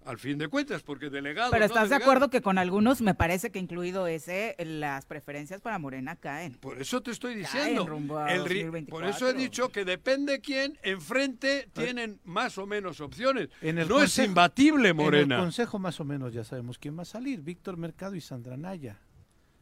[0.07, 1.51] Al fin de cuentas, porque delegado.
[1.51, 5.59] Pero no estás de acuerdo que con algunos, me parece que incluido ese, las preferencias
[5.59, 6.53] para Morena caen.
[6.55, 7.85] Por eso te estoy Caen diciendo.
[7.85, 8.89] rumbo a El ri- 2024.
[8.89, 13.49] por eso he dicho que depende quién, enfrente tienen más o menos opciones.
[13.61, 15.39] En el no es imbatible En el Morena.
[15.39, 18.99] consejo más o menos ya sabemos quién va a salir, Víctor Mercado y Sandra Naya.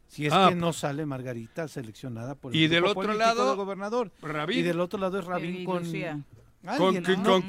[0.08, 3.56] Si es Ah, que no sale Margarita seleccionada por el Y del otro lado, del
[3.56, 4.12] gobernador.
[4.22, 4.60] Rabín.
[4.60, 6.20] Y del otro lado es Rabín Y con Lucía.
[6.76, 7.30] ¿Con, quién- ¿no?
[7.30, 7.42] con-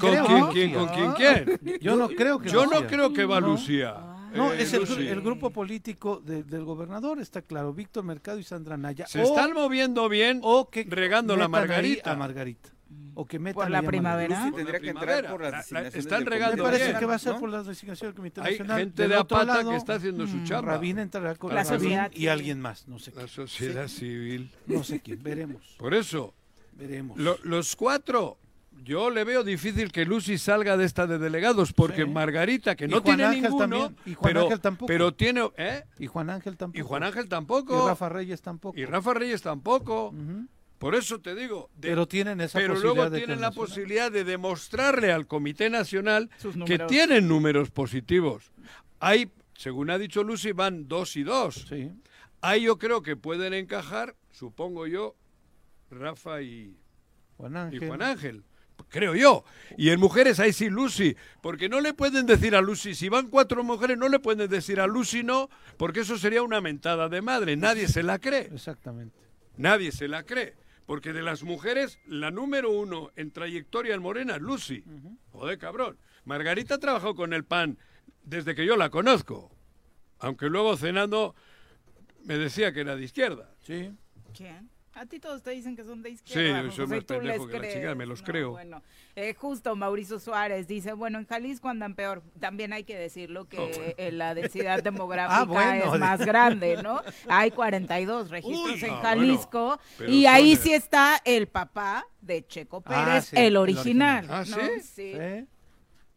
[0.52, 1.78] quién- con quién- quién?
[1.80, 3.48] Yo no creo que Yo no creo que va No.
[3.48, 3.94] Lucía.
[4.34, 8.44] No, Eh, es el, el grupo político de- del gobernador, está claro, Víctor Mercado y
[8.44, 9.06] Sandra Naya.
[9.06, 12.12] Se O- están moviendo bien o que regando la Margarita.
[12.12, 12.68] a Margarita.
[13.14, 14.38] O que metan Por la primavera.
[14.44, 16.98] Lucy tendría la que entrar por las La- la- designaciones están regando Me parece bien,
[16.98, 17.40] que va a ser ¿no?
[17.40, 18.78] por la designación del Comité Hay Nacional.
[18.78, 20.46] gente Del de Apata lado, que está haciendo su mm.
[20.62, 22.28] Rabín entrará con La sociedad y civil.
[22.28, 23.28] alguien más, no sé La quién.
[23.28, 24.50] sociedad civil.
[24.66, 25.74] No sé quién, veremos.
[25.78, 26.32] Por eso,
[26.74, 27.18] Veremos.
[27.18, 28.38] lo- los cuatro,
[28.84, 32.08] yo le veo difícil que Lucy salga de esta de delegados, porque Sí.
[32.10, 34.86] Margarita, que no tiene Ángel ninguno, también, y Juan pero, Ángel tampoco.
[34.86, 35.50] pero tiene...
[35.56, 35.84] ¿eh?
[35.98, 36.78] Y Juan Ángel tampoco.
[36.78, 37.84] Y Juan Ángel tampoco.
[37.84, 38.78] Y Rafa Reyes tampoco.
[38.78, 40.14] Y Rafa Reyes tampoco.
[40.78, 41.70] Por eso te digo.
[41.76, 43.66] de- Pero tienen esa pero posibilidad luego de tienen la nacional.
[43.68, 48.52] posibilidad de demostrarle al Comité Nacional Sus que tienen números positivos.
[49.00, 51.66] Hay, según ha dicho Lucy, van dos y dos.
[51.68, 51.90] Sí.
[52.40, 55.16] Ahí yo creo que pueden encajar, supongo yo,
[55.90, 56.76] Rafa y,
[57.36, 57.78] Juan y.
[57.84, 58.44] Juan Ángel.
[58.88, 59.44] Creo yo.
[59.76, 61.16] Y en mujeres ahí sí Lucy.
[61.40, 64.80] Porque no le pueden decir a Lucy, si van cuatro mujeres, no le pueden decir
[64.80, 67.56] a Lucy no, porque eso sería una mentada de madre.
[67.56, 68.50] Nadie se la cree.
[68.52, 69.18] Exactamente.
[69.56, 70.56] Nadie se la cree.
[70.86, 74.84] Porque de las mujeres, la número uno en trayectoria en Morena es Lucy.
[75.32, 75.98] Joder, cabrón.
[76.24, 77.78] Margarita ha trabajado con el PAN
[78.22, 79.50] desde que yo la conozco.
[80.18, 81.34] Aunque luego cenando
[82.24, 83.50] me decía que era de izquierda.
[83.60, 83.90] Sí.
[84.34, 84.70] ¿Quién?
[84.98, 86.68] A ti todos te dicen que son de izquierda.
[86.72, 87.00] Sí, ¿no?
[87.06, 88.50] pendejo que la chingada, me los No, creo.
[88.50, 88.82] Bueno,
[89.14, 92.22] eh, justo Mauricio Suárez dice, bueno, en Jalisco andan peor.
[92.40, 93.92] También hay que decirlo que Oh, bueno.
[93.96, 95.94] eh, la densidad demográfica Ah, bueno.
[95.94, 97.00] es más grande, ¿no?
[97.28, 102.82] Hay 42 registros Uy, en ah, Jalisco y ahí sí está el papá de Checo
[102.86, 104.28] Ah, Pérez, sí, el el original.
[104.28, 104.50] original.
[104.50, 104.56] ¿no?
[104.56, 104.80] Ah, ¿sí?
[104.82, 105.12] Sí.
[105.12, 105.46] ¿Sí?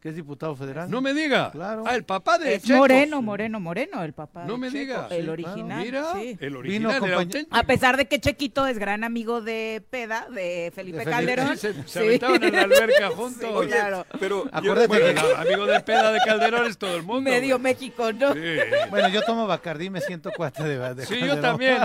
[0.02, 0.90] Que es diputado federal.
[0.90, 1.52] No me diga.
[1.52, 1.84] Claro.
[1.86, 2.78] Ah, el papá de Es Checo.
[2.80, 4.42] Moreno, Moreno, Moreno, el papá.
[4.46, 5.12] No de me Checo, digas.
[5.12, 5.84] El Sí, original.
[5.84, 6.36] Mira, sí.
[6.40, 7.56] el original, el auténtico.
[7.56, 11.04] A pesar de que Chequito es gran amigo de Peda, de Felipe De Felipe.
[11.04, 11.56] Calderón.
[11.56, 11.98] Se, se Sí.
[12.00, 13.62] aventaban en la alberca juntos.
[13.64, 14.04] Sí, claro.
[14.18, 17.30] Pero Acuérdate Bueno, amigo de peda de Calderón es todo el mundo.
[17.30, 17.72] Medio güey.
[17.72, 18.32] México, ¿no?
[18.34, 18.40] Sí.
[18.90, 21.78] Bueno, yo tomo Bacardí, me siento cuate de, de Sí, yo también.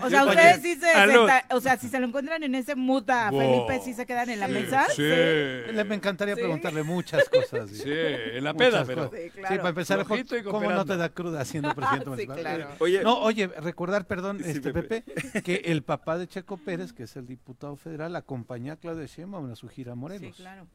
[0.00, 2.76] O sea, Oye, ustedes sí se senta- o sea, si se lo encuentran en ese
[2.76, 3.40] muta, Wow.
[3.66, 4.86] Felipe sí se quedan en la Sí, mesa.
[4.96, 5.02] Sí.
[5.02, 6.40] Le- Me encantaría Sí.
[6.40, 7.41] preguntarle muchas cosas.
[7.68, 8.86] Sí, en la peda, cosas.
[8.86, 9.10] pero.
[9.12, 10.06] Sí, para empezar,
[10.44, 12.38] ¿cómo no te da cruda siendo presidente Sí, municipal?
[12.40, 12.68] claro.
[12.78, 15.02] Oye, No, oye, recordar, perdón, Sí, este Pepe.
[15.02, 19.06] Pepe, que el papá de Checo Pérez, que es el diputado federal, acompañó a Claudia
[19.06, 20.34] Sheinbaum a su gira a Morelos.
[20.36, 20.66] Sí, claro.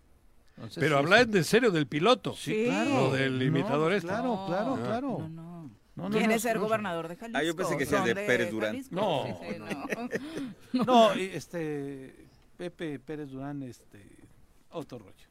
[0.55, 1.37] Entonces, Pero sí, hablan sí.
[1.37, 2.33] en serio del piloto.
[2.35, 2.65] Sí.
[2.65, 2.89] Claro.
[2.89, 4.07] Lo del No, imitador este.
[4.07, 5.17] Claro, claro, No, claro.
[5.19, 5.71] No, no.
[5.95, 7.39] No, no, ¿Quiere no, ser no, gobernador de Jalisco?
[7.39, 8.71] Ah, yo pensé que Son de Pérez Durán.
[8.73, 8.95] Jalisco.
[8.95, 9.25] No,
[10.73, 11.11] no.
[11.13, 13.99] Este Pepe Pérez Durán, este
[14.71, 15.26] otro rollo.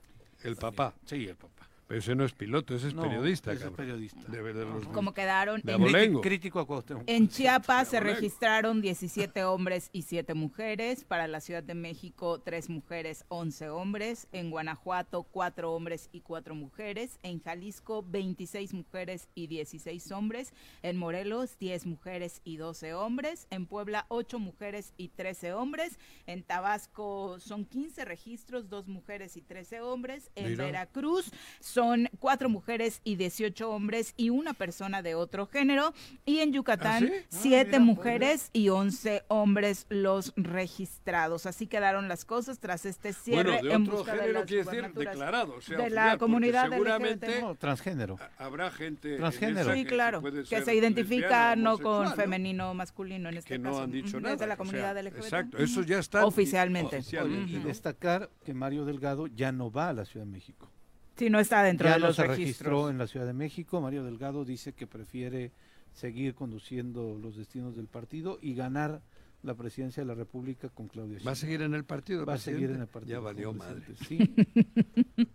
[0.47, 0.95] El papá.
[1.05, 1.56] Sí, el papá.
[1.87, 4.21] Pero ese no es piloto, ese es No, periodista, ese es periodista.
[4.29, 6.21] De, de los- Como quedaron de en-.
[6.21, 7.05] Crítico a Cuauhtémoc.
[7.07, 11.05] En Chiapas se registraron 17 hombres y 7 mujeres.
[11.05, 14.27] Para la Ciudad de México, 3 mujeres, 11 hombres.
[14.33, 17.21] En Guanajuato, 4 hombres y 4 mujeres.
[17.23, 20.53] En Jalisco, 26 mujeres y 16 hombres.
[20.83, 23.47] En Morelos, 10 mujeres y 12 hombres.
[23.51, 26.01] En Puebla, 8 mujeres y 13 hombres.
[26.27, 30.33] En Tabasco son 15 registros, 2 mujeres y 13 hombres.
[30.35, 30.65] En Mira.
[30.65, 31.31] Veracruz
[31.77, 35.93] son 4 mujeres y 18 hombres y una persona de otro género.
[36.25, 37.13] Y en Yucatán, ¿Ah, sí?
[37.21, 41.45] Ah, siete mira, mujeres y 11 hombres los registrados.
[41.45, 44.65] Así quedaron las cosas tras este cierre Bueno, de en otro busca de género quiere
[44.65, 47.43] decir declarado, o sea, de oficial, la porque comunidad seguramente LGBT.
[47.43, 48.19] No, transgénero.
[48.39, 49.75] Habrá gente en Transgénero.
[49.75, 53.37] Sí, que- claro, puede que ser se identifica lesbiana, no con femenino o masculino en
[53.37, 53.83] este que no caso.
[53.83, 54.35] han dicho Ujú, nada.
[54.35, 55.25] Desde la o sea, comunidad LGBT.
[55.25, 56.97] Exacto, eso ya está Oficialmente.
[56.97, 60.71] oficialmente, Y destacar que Mario Delgado ya no va a la Ciudad de México.
[61.17, 62.47] Sí, no está dentro ya de no los se registros.
[62.47, 63.81] registró en la Ciudad de México.
[63.81, 65.53] Mario Delgado dice que prefiere
[65.95, 69.01] seguir conduciendo los destinos del partido y ganar
[69.43, 72.27] la presidencia de la República con Claudia ¿Va a seguir en el partido?
[72.27, 73.19] Va a seguir en el partido.
[73.19, 73.83] Ya valió madre.
[74.07, 74.19] Sí.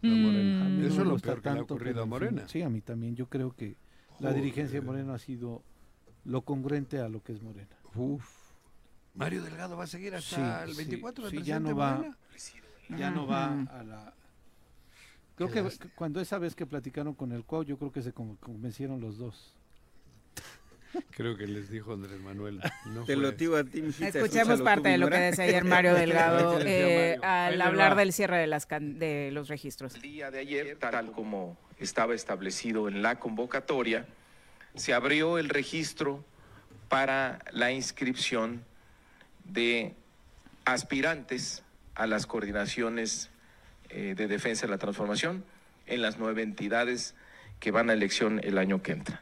[0.02, 0.66] La Morena.
[0.66, 2.48] A mí no Eso es lo peor que le ha ocurrido a Morena.
[2.48, 3.16] Sí, a mí también.
[3.16, 3.78] Yo creo que
[4.20, 5.64] la dirigencia de Morena ha sido
[6.26, 7.76] lo congruente a lo que es Morena.
[7.96, 8.24] Uf.
[9.16, 12.18] Mario Delgado va a seguir hasta el 24 de sí, ya no va, Morena.
[12.98, 14.14] ya no va a la.
[15.48, 15.92] Creo que lástima.
[15.96, 19.18] cuando esa vez que platicaron con el Cuau, yo creo que se con- convencieron los
[19.18, 19.54] dos.
[21.12, 22.60] Creo que les dijo Andrés Manuel.
[22.88, 23.16] No Te fue.
[23.16, 25.94] lo digo a ti, mijita, Escuchemos escúchalo tú, parte de lo que decía ayer Mario
[25.96, 29.96] Delgado eh, al hablar del cierre de, las can- de los registros.
[29.96, 34.06] El día de ayer, tal como estaba establecido en la convocatoria,
[34.76, 36.26] se abrió el registro
[36.90, 38.64] para la inscripción
[39.46, 39.96] de
[40.66, 41.64] aspirantes
[41.96, 43.31] a las coordinaciones
[43.92, 45.44] eh, de defensa de la transformación
[45.86, 47.16] en las nueve entidades
[47.60, 49.22] que van a elección el año que entra.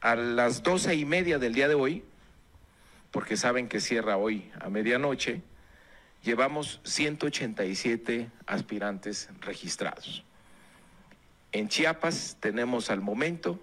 [0.00, 2.04] A las doce y media del día de hoy,
[3.10, 5.42] porque saben que cierra hoy a medianoche,
[6.22, 10.24] llevamos 187 aspirantes registrados.
[11.52, 13.60] En Chiapas tenemos al momento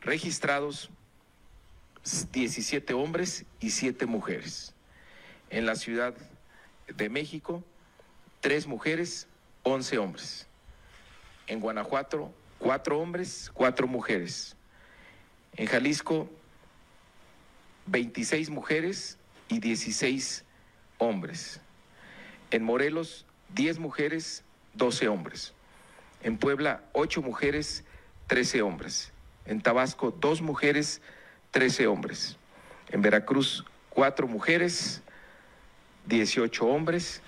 [0.00, 0.90] registrados
[2.32, 4.74] 17 hombres y 7 mujeres.
[5.50, 6.14] En la Ciudad
[6.94, 7.64] de México,
[8.40, 9.26] 3 mujeres,
[9.66, 10.46] 11 hombres.
[11.48, 14.54] En Guanajuato, 4 hombres, 4 mujeres.
[15.56, 16.30] En Jalisco,
[17.86, 19.18] 26 mujeres
[19.48, 20.44] y 16
[20.98, 21.60] hombres.
[22.52, 23.26] En Morelos,
[23.56, 24.44] 10 mujeres,
[24.74, 25.52] 12 hombres.
[26.22, 27.82] En Puebla, 8 mujeres,
[28.28, 29.12] 13 hombres.
[29.46, 31.02] En Tabasco, 2 mujeres,
[31.50, 32.36] 13 hombres.
[32.90, 35.02] En Veracruz, 4 mujeres,
[36.06, 37.20] 18 hombres.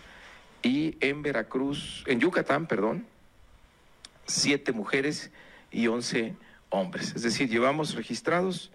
[0.62, 3.06] Y en Veracruz, en Yucatán, perdón,
[4.26, 5.30] 7 mujeres
[5.70, 6.35] y 11
[6.70, 7.14] hombres.
[7.14, 8.70] Es decir, llevamos registrados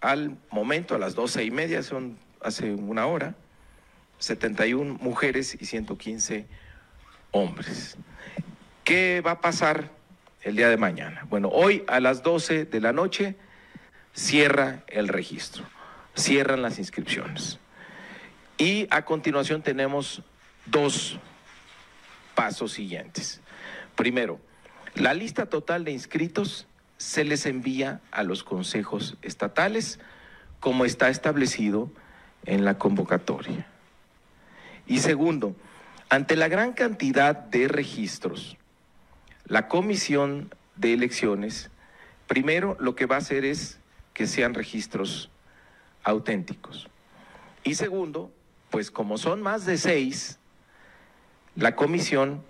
[0.00, 3.34] al momento, a las 12 y media, son hace una hora,
[4.18, 6.46] 71 mujeres y 115
[7.30, 7.96] hombres.
[8.84, 9.90] ¿Qué va a pasar
[10.42, 11.26] el día de mañana?
[11.28, 13.36] Bueno, hoy a las 12 de la noche
[14.14, 15.64] cierra el registro,
[16.14, 17.58] cierran las inscripciones.
[18.58, 20.22] Y a continuación tenemos
[20.66, 21.18] dos
[22.34, 23.40] pasos siguientes.
[23.94, 24.40] Primero,
[24.94, 26.66] la lista total de inscritos
[26.98, 29.98] se les envía a los consejos estatales
[30.60, 31.90] como está establecido
[32.44, 33.66] en la convocatoria.
[34.86, 35.54] Y segundo,
[36.08, 38.56] ante la gran cantidad de registros,
[39.46, 41.70] la comisión de elecciones,
[42.26, 43.78] primero lo que va a hacer es
[44.14, 45.30] que sean registros
[46.04, 46.88] auténticos.
[47.64, 48.30] Y segundo,
[48.70, 50.38] pues como son más de seis,
[51.56, 52.42] la comisión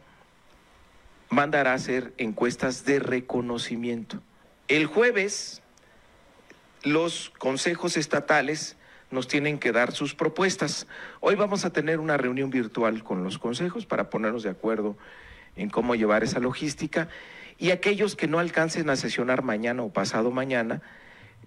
[1.30, 4.20] mandará hacer encuestas de reconocimiento.
[4.68, 5.62] El jueves,
[6.82, 8.76] los consejos estatales
[9.12, 10.88] nos tienen que dar sus propuestas.
[11.20, 14.96] Hoy vamos a tener una reunión virtual con los consejos para ponernos de acuerdo
[15.54, 17.08] en cómo llevar esa logística
[17.58, 20.82] y aquellos que no alcancen a sesionar mañana o pasado mañana,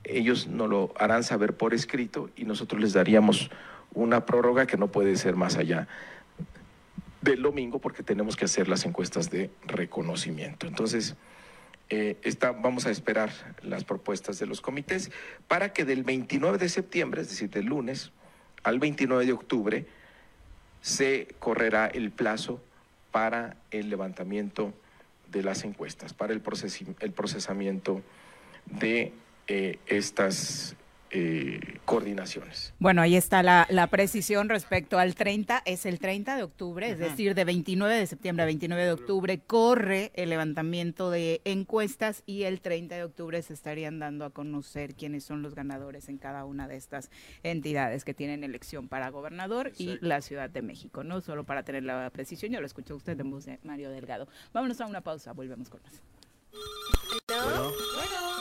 [0.05, 3.51] ellos nos lo harán saber por escrito y nosotros les daríamos
[3.93, 5.87] una prórroga que no puede ser más allá
[7.21, 10.67] del domingo porque tenemos que hacer las encuestas de reconocimiento.
[10.67, 11.15] Entonces,
[11.89, 13.31] eh, está- vamos a esperar
[13.63, 15.11] las propuestas de los comités
[15.47, 18.11] para que del 29 de septiembre, es decir, del lunes
[18.63, 19.85] al 29 de octubre,
[20.81, 22.61] se correrá el plazo
[23.11, 24.73] para el levantamiento
[25.31, 28.01] de las encuestas, para el, procesi- el procesamiento
[28.65, 29.13] de
[29.47, 30.75] eh, estas
[31.11, 32.73] eh, coordinaciones.
[32.79, 36.99] Bueno, ahí está la, la, precisión respecto al 30, es el 30 de octubre, es
[36.99, 42.43] decir, de 29 de septiembre a 29 de octubre corre el levantamiento de encuestas y
[42.43, 46.45] el 30 de octubre se estarían dando a conocer quiénes son los ganadores en cada
[46.45, 47.09] una de estas
[47.43, 51.21] entidades que tienen elección para gobernador y la Ciudad de México, ¿no?
[51.21, 53.23] Solo para tener la precisión, ya lo escuchó usted de
[53.63, 54.27] Mario Delgado.
[54.53, 56.01] Vámonos a una pausa, volvemos con más.
[57.27, 58.28] Bueno, bueno,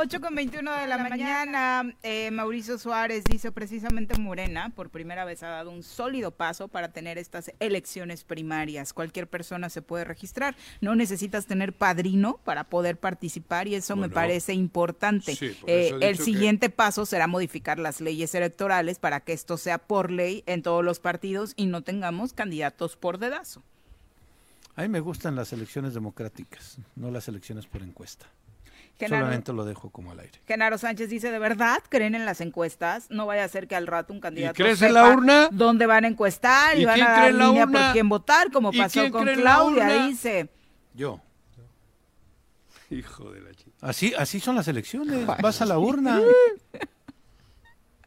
[0.00, 5.42] 8 con 21 de la, mañana, eh, Mauricio Suárez dice precisamente Morena, por primera vez
[5.42, 8.92] ha dado un sólido paso para tener estas elecciones primarias.
[8.92, 14.08] Cualquier persona se puede registrar, no necesitas tener padrino para poder participar y eso me
[14.08, 15.36] parece importante.
[15.66, 20.44] Eh, el siguiente paso será modificar las leyes electorales para que esto sea por ley
[20.46, 23.64] en todos los partidos y no tengamos candidatos por dedazo.
[24.76, 28.26] A mí me gustan las elecciones democráticas, no las elecciones por encuesta.
[29.06, 30.40] Solamente lo dejo como al aire.
[30.46, 33.10] Genaro Sánchez dice, ¿de verdad creen en las encuestas?
[33.10, 35.48] No vaya a ser que al rato un candidato crees en la urna?
[35.52, 39.26] dónde van a encuestar y, van a dar línea por quién votar, como pasó con
[39.26, 40.48] Claudia, dice.
[40.94, 41.20] Yo.
[42.90, 43.70] Hijo de la chica.
[43.80, 45.26] Así, así son las elecciones.
[45.26, 46.20] Vas a la urna.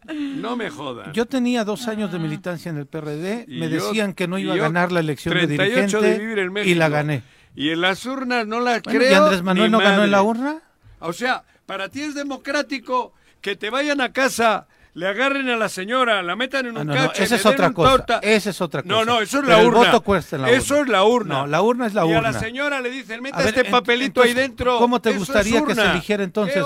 [0.04, 1.14] No me jodas.
[1.14, 3.46] Yo tenía dos años de militancia en el PRD.
[3.48, 7.24] me decían que no iba a ganar la elección de dirigente y la gané.
[7.56, 9.12] Y en las urnas no la creo.
[9.12, 10.62] ¿Y Andrés Manuel no ganó en la urna?
[11.02, 15.70] O sea, para ti es democrático que te vayan a casa, le agarren a la
[15.70, 17.20] señora, la metan en ah, un no, cacho.
[17.20, 18.20] No, esa es otra cosa.
[18.22, 18.94] Esa es otra cosa.
[18.94, 19.80] No, no, eso es la urna.
[19.80, 20.58] El voto cuesta en la urna.
[20.58, 21.36] Eso es la urna.
[21.36, 22.14] No, la urna es la urna.
[22.14, 24.78] Y a la señora le dicen, meta este papelito ahí dentro.
[24.78, 26.64] ¿Cómo te gustaría que se eligiera entonces?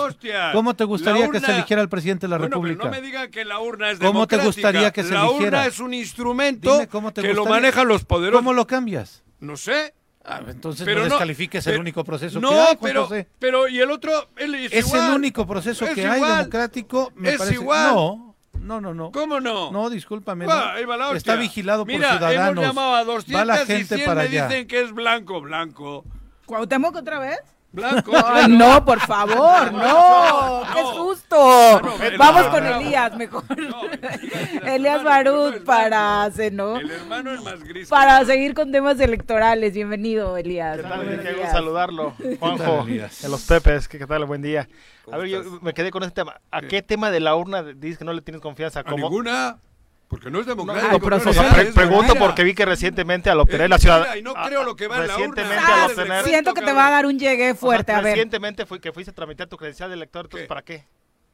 [0.53, 2.83] ¿Cómo te gustaría que se eligiera el presidente de la bueno, República?
[2.83, 5.59] Pero no me digan que la urna es ¿Cómo te gustaría que se eligiera?
[5.59, 6.79] La urna es un instrumento
[7.13, 8.39] que lo manejan los poderosos.
[8.39, 9.23] ¿Cómo lo cambias?
[9.39, 9.93] No sé.
[10.27, 12.77] Ah, entonces pero no descalifiques el único proceso no, que hay.
[12.81, 13.07] pero,
[13.37, 17.11] pero y el otro él es, es el único proceso que hay democrático.
[17.15, 17.55] Me es parece.
[17.55, 17.93] igual.
[17.93, 19.11] No, no, no, no.
[19.11, 19.71] ¿Cómo no?
[19.71, 20.47] No, discúlpame.
[20.47, 21.13] No.
[21.13, 22.63] Está vigilado Mira, por ciudadanos.
[22.63, 24.47] hemos llamado a 200 Va la gente y 100 para me allá.
[24.47, 26.03] dicen que es blanco, blanco.
[26.47, 27.39] ¿Cuauhtémoc otra vez?
[27.75, 28.11] Blanco.
[28.25, 31.81] Ay, no, por favor, no, qué susto.
[32.17, 33.43] Vamos con Elías, mejor.
[34.65, 36.77] Elías Barut para, ¿no?
[36.77, 37.89] El hermano es más gris.
[37.89, 39.73] Para seguir con temas electorales.
[39.73, 40.77] Bienvenido, Elías.
[40.77, 41.21] ¿Qué tal?
[41.21, 43.87] Qué gusto saludarlo, Juanjo, en los Pepes.
[43.87, 44.25] ¿Qué tal?
[44.25, 44.67] Buen día.
[45.11, 46.39] A ver, yo me quedé con este tema.
[46.51, 48.83] ¿A qué tema de la urna dices que no le tienes confianza?
[48.85, 49.59] A ninguna.
[50.07, 51.09] Porque no es democrático.
[51.09, 54.15] No, no, pregunto porque vi que recientemente al obtener la ciudad.
[54.15, 55.83] Y no creo lo que va en la recientemente urna.
[55.83, 56.23] al obtener.
[56.23, 57.91] Siento que te va a dar un llegue fuerte.
[57.91, 58.13] O sea, a ver.
[58.13, 60.85] Recientemente fui, que fuiste a tramitar tu credencial de elector, entonces, ¿para qué?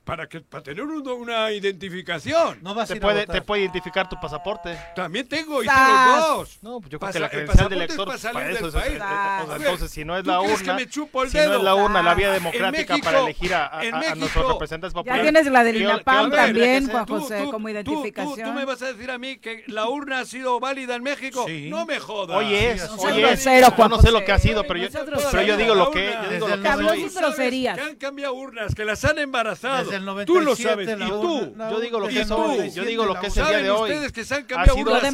[0.04, 2.58] Para, que, para tener un, una identificación.
[2.64, 4.76] No vas te, a ir puede, a te puede identificar tu pasaporte.
[4.96, 6.60] También tengo, y tengo los dos.
[6.64, 8.88] No, pues yo creo que la credencial de elector para, para eso es, país.
[8.88, 11.64] es, es, o sea, entonces si no es la urna, que me si no es
[11.64, 15.24] la urna, la vía Ah, democrática México, para elegir a, a, a nuestros representantes populares.
[15.26, 18.36] Ya tienes la del INAPAM también, Juan Tú, José, tú, como tú, identificación.
[18.36, 21.04] Tú, tú me vas a decir a mí que la urna ha sido válida en
[21.04, 21.46] México.
[21.48, 21.70] Sí.
[21.70, 22.38] No me jodas.
[22.38, 23.44] Oye, es, oye, es.
[23.44, 24.90] yo Juan no sé lo que ha sido, pero yo,
[25.32, 27.52] pero yo digo lo que, yo digo lo soy.
[27.52, 29.91] Que han cambiado urnas, que las han embarazado.
[29.92, 31.00] Desde el tú lo 97 sabes.
[31.00, 31.54] la Y tú.
[31.58, 32.28] la Yo digo lo que tú.
[32.28, 33.92] soy, yo digo lo que es el día ¿Saben de hoy.
[33.92, 35.12] ustedes que se han Ha cambiado ha sido-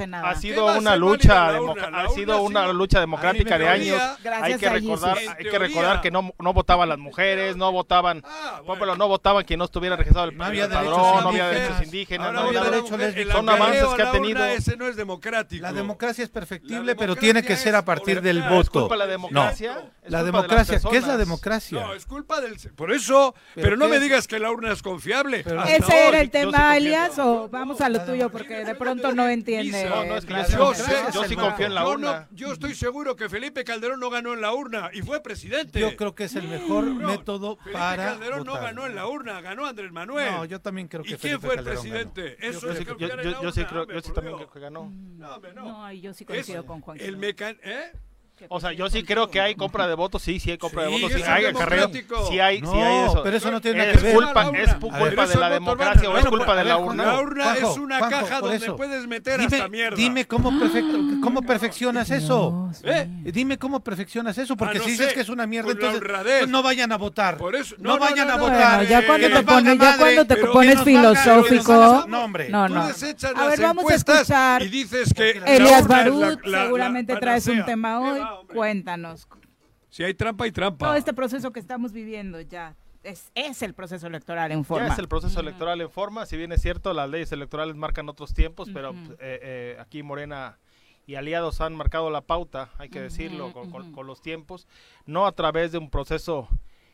[0.00, 0.30] no nada.
[0.30, 1.48] ha ¿Qué sido una lucha,
[1.92, 4.00] ha sido una lucha democrática de años.
[4.42, 8.60] Hay que recordar, hay que recordar que no, no votaban las mujeres, no votaban, Ah,
[8.96, 12.62] no votaban quien no estuviera registrado el, No padrón, no había derechos indígenas, no había
[12.64, 12.88] derechos
[13.32, 14.44] Son avances que ha tenido.
[14.44, 15.62] Ese no es democrático.
[15.62, 18.38] La democracia es perfectible, pero tiene que ser a es partir del.
[18.38, 18.88] Es voto.
[18.94, 19.82] la No, democracia.
[20.02, 21.80] es la democracia, ¿qué es la democracia?
[21.80, 22.56] No, es culpa del...
[22.74, 23.97] Por eso, ¿Pero pero, no qué?
[23.98, 25.42] Me digas que la urna es confiable.
[25.44, 26.76] Pero- ¿Ese era el tema.
[26.76, 28.30] Elias, o vamos a lo tuyo?
[28.30, 29.88] Porque de pronto no entiende.
[29.88, 32.20] No, no, es que yo Yo, sé, yo sí confío en la yo urna.
[32.30, 35.80] no- yo estoy seguro que Felipe Calderón no ganó en la urna y fue presidente.
[35.80, 38.66] Yo creo que es el mejor No, método Felipe para Calderón no votar.
[38.66, 40.30] ganó en la urna, ganó Andrés Manuel.
[40.32, 42.36] No, yo también creo que ¿Y quién Felipe fue el Calderón presidente?
[42.40, 42.50] ganó.
[42.56, 44.60] Eso Yo es sí- yo- yo- la yo sí creo, yo sí también creo que
[44.60, 44.92] ganó.
[45.16, 45.64] No, no.
[45.64, 46.98] No, yo sí Es coincido con Juan.
[47.00, 47.58] El mecan...
[47.62, 47.92] ¿eh?
[48.48, 50.88] O sea, yo sí creo que hay compra de votos, sí, sí hay compra de
[50.94, 51.90] Sí, votos, sí hay acarreo,
[52.28, 53.22] sí hay, No, sí hay eso.
[53.22, 54.14] pero eso no tiene nada es que ver.
[54.14, 57.04] culpa, La es ver, culpa de la es democracia o es culpa de la urna.
[57.04, 58.76] La urna Juanjo, es una Juanjo, caja donde eso.
[58.76, 59.96] puedes meter Dime, hasta mierda.
[59.96, 62.70] dime cómo, perfecto, cómo perfeccionas eso.
[62.84, 63.08] ¿Eh?
[63.24, 65.72] Dime cómo perfeccionas eso, porque Ah, no si dices sé, que es una mierda, la
[65.74, 67.36] entonces pues no vayan a votar.
[67.38, 68.86] Por eso- no, no, no, vayan no, a no, votar.
[68.86, 72.04] Ya Eh, cuando te pones, ya cuando te pones filosófico.
[72.08, 72.48] no, hombre.
[72.48, 72.68] No, A
[73.48, 74.62] ver, vamos a escuchar.
[74.62, 78.27] y dices que Elias Barut, seguramente traes un tema ¿Qué hoy.
[78.34, 78.56] Hombre?
[78.56, 79.28] Cuéntanos.
[79.90, 80.86] Si hay trampa, hay trampa.
[80.86, 84.88] Todo este proceso que estamos viviendo ya es, es el proceso electoral en forma.
[84.88, 88.08] Ya es el proceso electoral en forma, si bien es cierto, las leyes electorales marcan
[88.08, 90.58] otros tiempos, pero eh, eh, aquí Morena
[91.08, 94.68] y aliados han marcado la pauta, hay que decirlo, con, los tiempos,
[95.06, 96.48] no a través de un proceso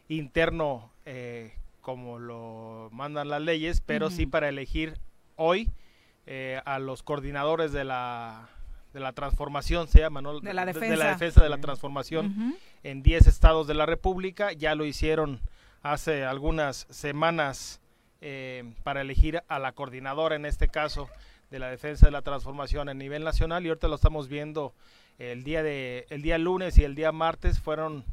[0.06, 5.01] interno eh, como lo mandan las leyes, pero sí para elegir
[5.35, 5.69] hoy
[6.27, 8.48] eh, a los coordinadores de la
[8.95, 10.41] de la transformación se llama, ¿no?
[10.41, 10.97] De la de defensa.
[10.97, 14.53] la defensa de la transformación en 10 estados de la República.
[14.53, 15.41] Ya lo hicieron
[15.83, 17.81] hace algunas semanas
[18.21, 21.11] eh, para elegir a la coordinadora, en este caso,
[21.51, 23.66] de la defensa de la transformación a nivel nacional.
[23.66, 24.73] Y ahorita lo estamos viendo
[25.19, 28.05] el día, de, el día lunes y el día martes fueron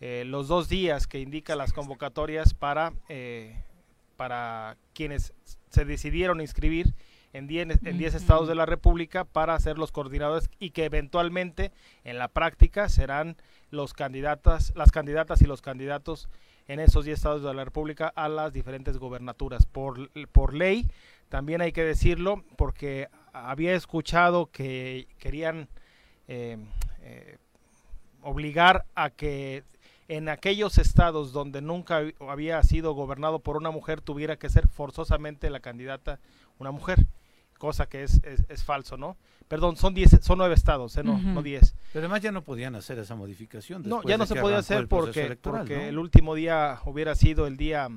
[0.00, 3.56] eh, los dos días que indica las convocatorias para, eh,
[4.16, 5.32] para quienes
[5.70, 6.94] se decidieron inscribir
[7.32, 11.70] en 10 en 10 estados de la República para ser los coordinadores y que eventualmente
[12.04, 13.36] en la práctica serán
[13.70, 16.28] los candidatas, las candidatas y los candidatos
[16.66, 19.66] en esos 10 estados de la República a las diferentes gobernaturas.
[19.66, 20.88] Por, por ley,
[21.28, 25.68] también hay que decirlo, porque había escuchado que querían
[26.28, 26.58] eh,
[27.02, 27.38] eh,
[28.22, 29.62] obligar a que
[30.08, 34.66] en aquellos estados donde nunca hab- había sido gobernado por una mujer tuviera que ser
[34.68, 36.18] forzosamente la candidata
[36.58, 37.06] una mujer,
[37.60, 39.16] cosa que es, es, es falso, ¿no?
[39.46, 41.04] Perdón, son diez, son nueve estados, ¿eh?
[41.04, 41.28] no, Ujú.
[41.28, 41.74] no diez.
[41.92, 43.82] Pero además ya no podían hacer esa modificación.
[43.84, 45.82] No, ya no de se podía hacer el porque, porque ¿no?
[45.82, 47.88] el último día hubiera sido el día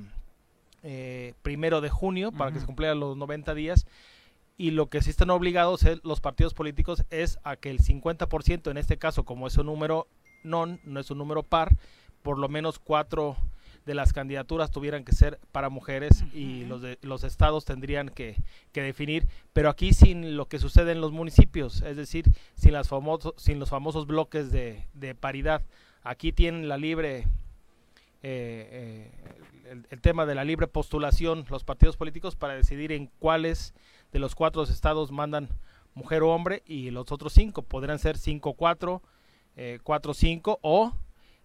[0.82, 3.86] eh, primero de junio para que se cumplieran los 90 días
[4.58, 8.70] y lo que sí están obligados eh, los partidos políticos es a que el 50%,
[8.70, 10.06] en este caso como es un número
[10.42, 11.74] non, no es un número par,
[12.22, 13.36] por lo menos cuatro
[13.86, 18.36] de las candidaturas tuvieran que ser para mujeres y los de, los estados tendrían que,
[18.72, 22.88] que definir, pero aquí sin lo que sucede en los municipios, es decir, sin las
[23.36, 25.62] sin los famosos bloques de, de paridad.
[26.02, 27.26] Aquí tienen la libre
[28.22, 29.12] eh, eh,
[29.70, 33.74] el, el tema de la libre postulación los partidos políticos para decidir en cuáles
[34.12, 35.48] de los cuatro estados mandan
[35.94, 39.00] mujer o hombre y los otros cinco podrán ser 5-4,
[39.56, 40.92] 4-5 o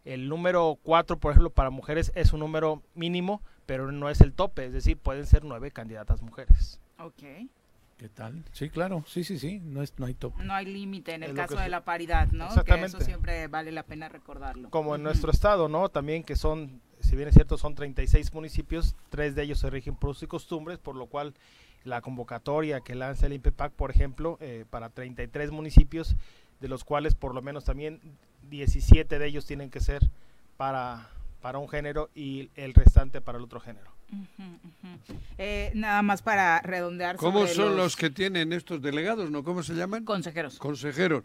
[0.05, 4.34] el número 4, por ejemplo, para mujeres es un número mínimo, pero no es el
[4.34, 6.80] tope, es decir, pueden ser nueve candidatas mujeres.
[6.99, 7.23] Ok.
[7.99, 8.45] ¿Qué tal?
[8.53, 10.41] Sí, claro, sí, sí, sí, no, es, no hay tope.
[10.41, 12.45] No hay límite en el caso de la paridad, ¿no?
[12.45, 12.88] Que Exactamente.
[12.88, 14.69] eso siempre vale la pena recordarlo.
[14.69, 15.89] Como en nuestro estado, ¿no?
[15.89, 19.95] También que son, si bien es cierto, son 36 municipios, tres de ellos se rigen
[19.95, 21.34] por usos y costumbres, por lo cual
[21.84, 26.15] la convocatoria que lanza el INPEPAC, por ejemplo, eh, para 33 municipios,
[26.61, 27.99] de los cuales por lo menos también
[28.49, 30.02] 17 de ellos tienen que ser
[30.57, 31.10] para,
[31.41, 33.91] para un género y el restante para el otro género.
[35.38, 37.16] Eh, nada más para redondear.
[37.16, 37.95] ¿Cómo sobre son los...
[37.95, 39.44] que tienen estos delegados, no?
[39.44, 40.03] ¿Cómo se llaman?
[40.03, 40.57] Consejeros.
[40.57, 41.24] Consejeros.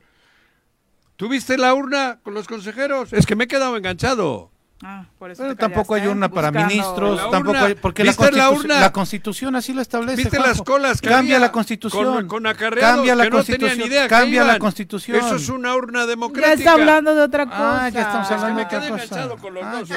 [1.17, 3.13] ¿Tuviste la urna con los consejeros?
[3.13, 4.51] Es que me he quedado enganchado.
[4.87, 7.65] Ah, por eso Pero tampoco hay callaste, urna para buscando- ministros, La tampoco urna.
[7.65, 8.81] hay, porque la, ¿Viste la constitu- urna?
[8.81, 10.17] la constitución así lo establece.
[10.17, 10.49] ¿Viste Juanjo.
[10.49, 12.29] las colas que Cambia había la constitución.
[12.29, 14.09] Con, Cambia la que no tenían constitución.
[14.09, 15.17] que la constitución.
[15.17, 16.53] Eso es una urna Ya democrática.
[16.55, 17.85] está hablando de otra cosa.
[17.85, 18.95] Ah, ya estamos Es que hablando de otra cosa.
[18.95, 19.97] enganchado con los Ah, dos, ya.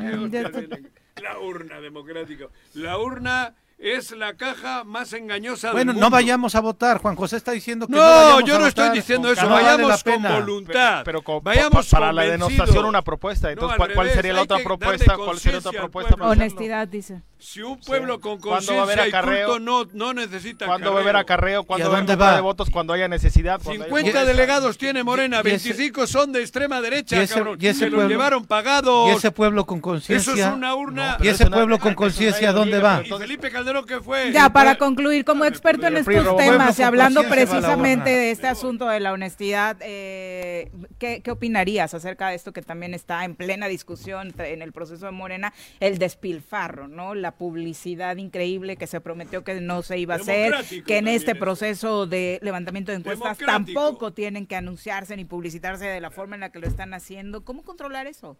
[0.00, 0.90] Dios, Ya bien.
[1.22, 2.46] La urna democrática.
[2.74, 6.16] La urna es la caja más engañosa Bueno, del no mundo.
[6.16, 6.98] vayamos a votar.
[6.98, 8.96] Juan José está diciendo que no, No, vayamos yo a no estoy votar.
[8.96, 9.42] diciendo eso.
[9.42, 10.34] No vale la Vayamos con pena.
[10.38, 11.02] voluntad.
[11.04, 12.50] Pero con- Vayamos pa- para la convencidos.
[12.50, 13.48] denostación una propuesta.
[13.48, 15.16] No, Entonces, al ¿cuál, cuál revés, sería la otra propuesta?
[15.16, 16.14] ¿Cuál sería otra propuesta?
[16.20, 17.22] Honestidad, dice.
[17.44, 20.92] Si un pueblo con ¿Cuándo va a haber conciencia y culto no, no necesita ¿Cuándo
[20.92, 21.62] va a haber acarreo?
[21.62, 22.34] ¿Y ¿Cuándo va a haber va?
[22.36, 22.70] de votos?
[22.70, 23.60] Cuando haya necesidad.
[23.60, 24.24] cuando haya 50 pobreza.
[24.32, 27.58] delegados tiene Morena, Y ese- 25 son de extrema derecha, y ese- cabrón.
[27.60, 29.10] y ese Se los pueblo- llevaron pagados.
[29.10, 30.48] Y ese pueblo con Eso conciencia.
[30.48, 31.16] es una urna.
[31.20, 33.02] ¿Y ese pueblo con conciencia dónde va?
[33.04, 34.30] ¿Y Felipe Calderón qué fue?
[34.32, 39.00] Ya, para concluir, como experto en estos temas y hablando precisamente de este asunto de
[39.00, 40.70] la honestidad, eh,
[41.00, 45.06] ¿qué, qué opinarías acerca de esto que también está en plena discusión en el proceso
[45.06, 45.52] de Morena?
[45.80, 47.16] El despilfarro, ¿no?
[47.16, 50.54] La publicidad increíble que se prometió que no se iba a hacer,
[50.86, 51.40] que en este eso.
[51.40, 56.40] proceso de levantamiento de encuestas tampoco tienen que anunciarse ni publicitarse de la forma en
[56.40, 57.44] la que lo están haciendo.
[57.44, 58.36] ¿Cómo controlar eso?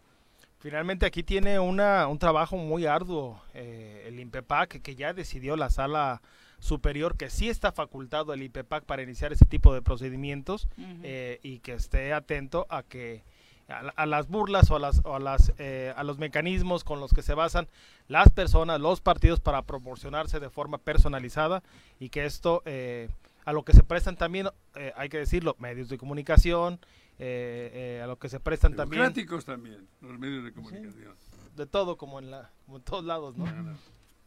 [0.59, 5.69] Finalmente aquí tiene una, un trabajo muy arduo eh, el INPEPAC que ya decidió la
[5.69, 6.21] sala
[6.59, 10.69] superior que sí está facultado el INPEPAC para iniciar ese tipo de procedimientos
[11.03, 13.25] eh, y que esté atento a que
[13.67, 16.83] a, la- a las burlas o a las, o a las eh, a los mecanismos
[16.83, 17.67] con los que se basan
[18.07, 21.63] las personas, los partidos para proporcionarse de forma personalizada
[21.99, 23.09] y que esto eh,
[23.45, 26.79] a lo que se prestan también eh, hay que decirlo medios de comunicación
[27.19, 29.01] eh, eh, a lo que se prestan también.
[29.01, 31.15] Democráticos también, los medios de comunicación.
[31.55, 33.45] de todo como en la como en todos lados no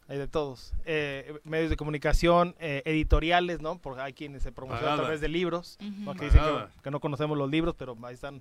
[0.08, 0.72] hay de todos.
[0.84, 5.28] Eh, medios de comunicación eh, editoriales no porque hay quienes se promocionan a través de
[5.28, 5.76] libros.
[5.80, 6.12] ¿no?
[6.12, 6.20] Ujú.
[6.20, 6.42] que dicen
[6.82, 8.40] que no conocemos los libros pero ahí están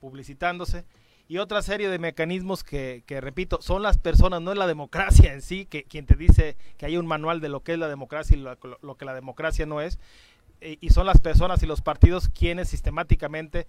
[0.00, 0.84] publicitándose
[1.28, 5.42] y otra serie de mecanismos que, repito, son las personas, no es la democracia en
[5.42, 8.36] sí, que quien te dice que hay un manual de lo que es la democracia
[8.36, 9.98] y lo, lo que la democracia no es,
[10.60, 13.66] eh, y son las personas y los partidos quienes sistemáticamente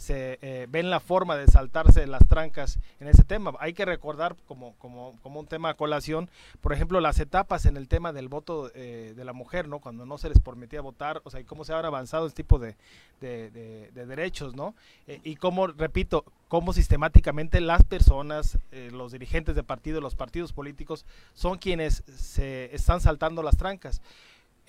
[0.00, 3.52] se eh, ven la forma de saltarse las trancas en ese tema.
[3.60, 6.30] Hay que recordar como, como, como un tema a colación,
[6.62, 9.78] por ejemplo, las etapas en el tema del voto eh, de la mujer, ¿no?
[9.78, 12.58] Cuando no se les permitía votar, o sea, y cómo se han avanzado este tipo
[12.58, 12.76] de,
[13.20, 14.74] de, de, de derechos, ¿no?
[15.06, 18.58] Eh, y cómo, repito, cómo sistemáticamente las personas,
[18.92, 21.04] los dirigentes de partido, los partidos políticos,
[21.34, 24.00] son quienes se están saltando las trancas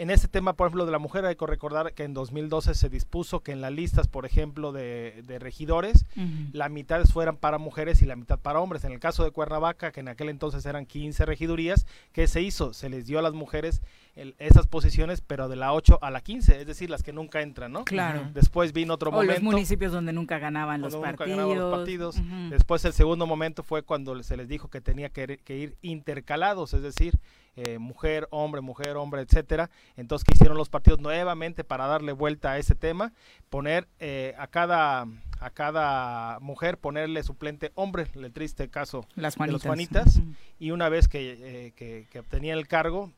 [0.01, 2.89] en este tema, por ejemplo, de la mujer, hay que recordar que en 2012 se
[2.89, 6.49] dispuso que en las listas, por ejemplo, de, de regidores, uh -huh.
[6.53, 8.83] la mitad fueran para mujeres y la mitad para hombres.
[8.83, 12.73] En el caso de Cuernavaca, que en aquel entonces eran 15 regidurías, ¿qué se hizo?
[12.73, 13.83] Se les dio a las mujeres
[14.15, 17.41] el, esas posiciones, pero de la 8 a la 15, es decir, las que nunca
[17.41, 17.85] entran, ¿no?
[17.85, 18.29] Claro.
[18.33, 19.33] Después vino otro o momento.
[19.33, 21.38] los municipios donde nunca ganaban los nunca partidos.
[21.38, 22.17] Ganaban los partidos.
[22.17, 22.49] Uh -huh.
[22.49, 26.73] Después el segundo momento fue cuando se les dijo que tenía que, que ir intercalados,
[26.73, 27.19] es decir,
[27.55, 29.69] eh, mujer, hombre, mujer, hombre, etcétera.
[29.97, 33.13] Entonces, que hicieron los partidos nuevamente para darle vuelta a ese tema?
[33.49, 35.07] Poner eh, a cada
[35.41, 40.17] a cada mujer ponerle suplente hombre, el triste caso Las de los Juanitas.
[40.17, 40.35] Uh -huh.
[40.59, 43.11] y una vez que, eh, que, que obtenían el cargo,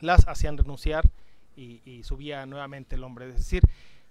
[0.00, 1.08] las hacían renunciar
[1.56, 3.28] y, subía nuevamente el hombre.
[3.28, 3.62] Es decir,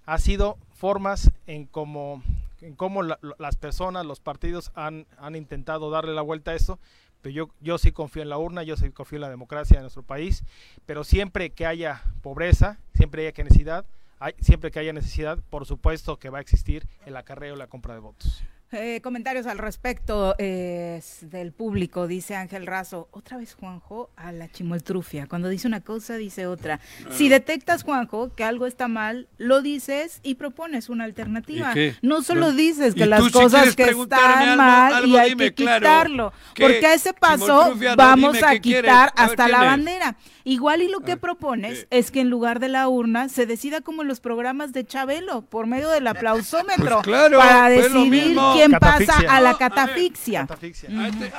[0.06, 2.22] ha sido formas en cómo
[2.60, 6.80] en cómo la, las personas, los partidos han, han intentado darle la vuelta a eso,
[7.22, 9.82] pero yo, yo sí confío en la urna, yo sí confío en la democracia de
[9.82, 10.44] nuestro país,
[10.86, 13.86] pero siempre que haya pobreza, siempre haya que necesidad,
[14.20, 17.94] hay, siempre que haya necesidad, por supuesto que va a existir el acarreo la compra
[17.94, 18.44] de votos.
[18.74, 23.08] Eh, comentarios al respecto eh, del público, dice Ángel Razo.
[23.12, 25.26] Otra vez, Juanjo, a la chimoltrufia.
[25.28, 26.82] Cuando dice una cosa, dice otra.
[27.06, 27.10] Ah.
[27.12, 31.74] Si detectas, Juanjo, que algo está mal, lo dices y propones una alternativa.
[32.02, 35.54] No solo dices que las cosas si que están algo, mal algo, y hay que
[35.54, 36.34] claro, quitarlo.
[36.60, 40.18] Porque a ese paso vamos a quitar a hasta la bandera.
[40.44, 41.86] Igual y lo que propones sí.
[41.90, 45.42] es que en lugar de la urna se decida como en los programas de Chabelo,
[45.42, 49.16] por medio del aplausómetro, pues claro, para decidir quién catafixia.
[49.16, 50.42] pasa a la catafixia.
[50.42, 50.90] A catafixia.
[50.90, 51.00] Mm.
[51.00, 51.34] A este,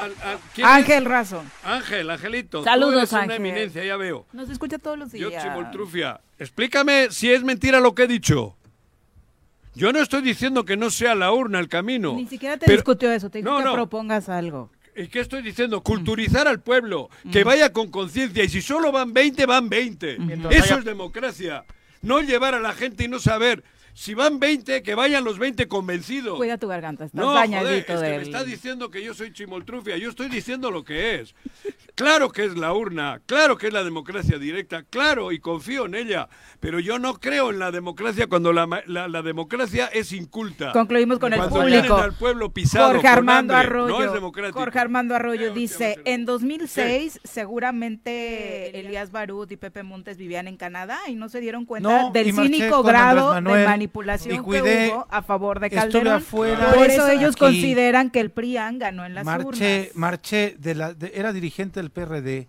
[0.62, 1.44] a, Ángel Razo.
[1.64, 2.64] Ángel, Angelito.
[2.64, 3.28] Saludos, tú Ángel.
[3.40, 4.26] una eminencia, ya veo.
[4.32, 5.32] Nos escucha todos los días.
[5.32, 8.56] Yo, Chimoltrufia, explícame si es mentira lo que he dicho.
[9.74, 12.14] Yo no estoy diciendo que no sea la urna el camino.
[12.14, 13.74] Ni siquiera te pero, discutió eso, te dijo no, que no.
[13.74, 14.70] propongas algo.
[14.96, 15.82] ¿Y qué estoy diciendo?
[15.82, 18.42] Culturizar al pueblo, que vaya con conciencia.
[18.42, 20.18] Y si solo van 20, van 20.
[20.50, 21.64] Eso es democracia.
[22.02, 23.62] No llevar a la gente y no saber.
[23.98, 26.36] Si van 20, que vayan los 20 convencidos.
[26.36, 28.16] Cuida tu garganta, estás no, dañadito joder, es que del...
[28.18, 29.96] me está diciendo que yo soy chimoltrufia.
[29.96, 31.34] Yo estoy diciendo lo que es.
[31.96, 35.96] Claro que es la urna, claro que es la democracia directa, claro, y confío en
[35.96, 36.28] ella.
[36.60, 40.70] Pero yo no creo en la democracia cuando la, la, la democracia es inculta.
[40.70, 41.96] Concluimos con cuando el público.
[41.96, 43.98] al pueblo pisado Jorge Armando hambre, Arroyo.
[43.98, 44.60] No es democrático.
[44.60, 51.00] Jorge Armando Arroyo dice, en 2006 seguramente Elías Barut y Pepe Montes vivían en Canadá
[51.08, 55.06] y no se dieron cuenta No, del cínico grado de manipulación y cuidé, que hubo
[55.10, 56.14] a favor de Calderón.
[56.14, 56.72] afuera.
[56.74, 57.40] Por eso ellos Aquí.
[57.40, 59.96] consideran que el PRIAN ganó en las marché, urnas.
[59.96, 62.48] marché de la, de- era dirigente del PRD,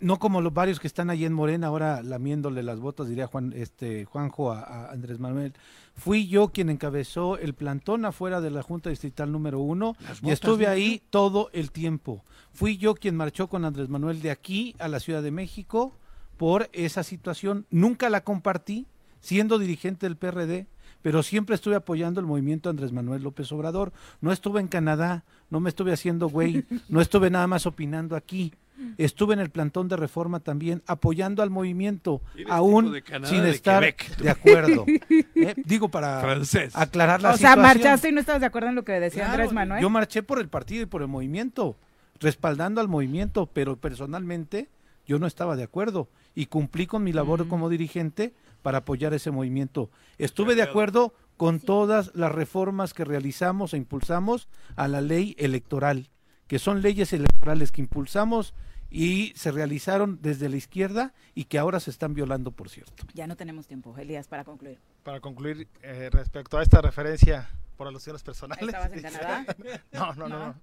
[0.00, 3.52] no como los varios que están allí en Morena, ahora lamiéndole las botas, diría Juan,
[3.54, 5.52] este, Juanjo a, a Andrés Manuel.
[5.94, 10.30] Fui yo quien encabezó el plantón afuera de la Junta Distrital número uno Las y
[10.30, 12.22] estuve ahí todo el tiempo.
[12.52, 15.94] Fui yo quien marchó con Andrés Manuel de aquí a la Ciudad de México
[16.36, 17.64] por esa situación.
[17.70, 18.86] Nunca la compartí,
[19.20, 20.66] siendo dirigente del PRD,
[21.06, 23.92] pero siempre estuve apoyando el movimiento Andrés Manuel López Obrador.
[24.20, 28.52] No estuve en Canadá, no me estuve haciendo güey, no estuve nada más opinando aquí.
[28.98, 33.50] Estuve en el plantón de reforma también, apoyando al movimiento, aún de Canadá, sin de
[33.50, 34.84] estar Quebec, de acuerdo.
[35.36, 36.74] Eh, Digo, para Francés.
[36.74, 37.62] aclarar la O sea, situación.
[37.62, 39.82] marchaste y no estabas de acuerdo en lo que decía Claro, Andrés Manuel.
[39.82, 41.76] Yo marché por el partido y por el movimiento,
[42.18, 44.70] respaldando al movimiento, pero personalmente
[45.06, 48.34] yo no estaba de acuerdo y cumplí con mi labor como dirigente
[48.66, 49.92] para apoyar ese movimiento.
[50.18, 56.10] Estuve de acuerdo con todas las reformas que realizamos e impulsamos a la ley electoral,
[56.48, 58.54] que son leyes electorales que impulsamos
[58.90, 63.06] y se realizaron desde la izquierda y que ahora se están violando, por cierto.
[63.14, 64.80] Ya no tenemos tiempo, Elías, para concluir.
[65.04, 68.66] Para concluir, eh, respecto a esta referencia por alusiones personales.
[68.66, 69.46] ¿Estabas en Canadá?
[69.92, 70.38] no, no, no.
[70.40, 70.46] No.
[70.46, 70.54] no.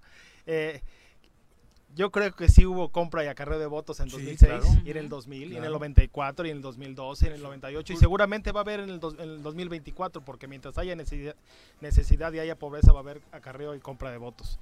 [0.44, 0.82] Eh,
[1.94, 4.66] yo creo que sí hubo compra y acarreo de votos en Sí, 2006 claro.
[4.84, 5.72] y en el 2000 y en el Claro.
[5.74, 8.90] 94 y en el 2012 y en el 98 y seguramente va a haber en
[8.90, 11.36] el, dos- en el 2024 porque mientras haya necesidad,
[11.80, 14.58] necesidad y haya pobreza va a haber acarreo y compra de votos.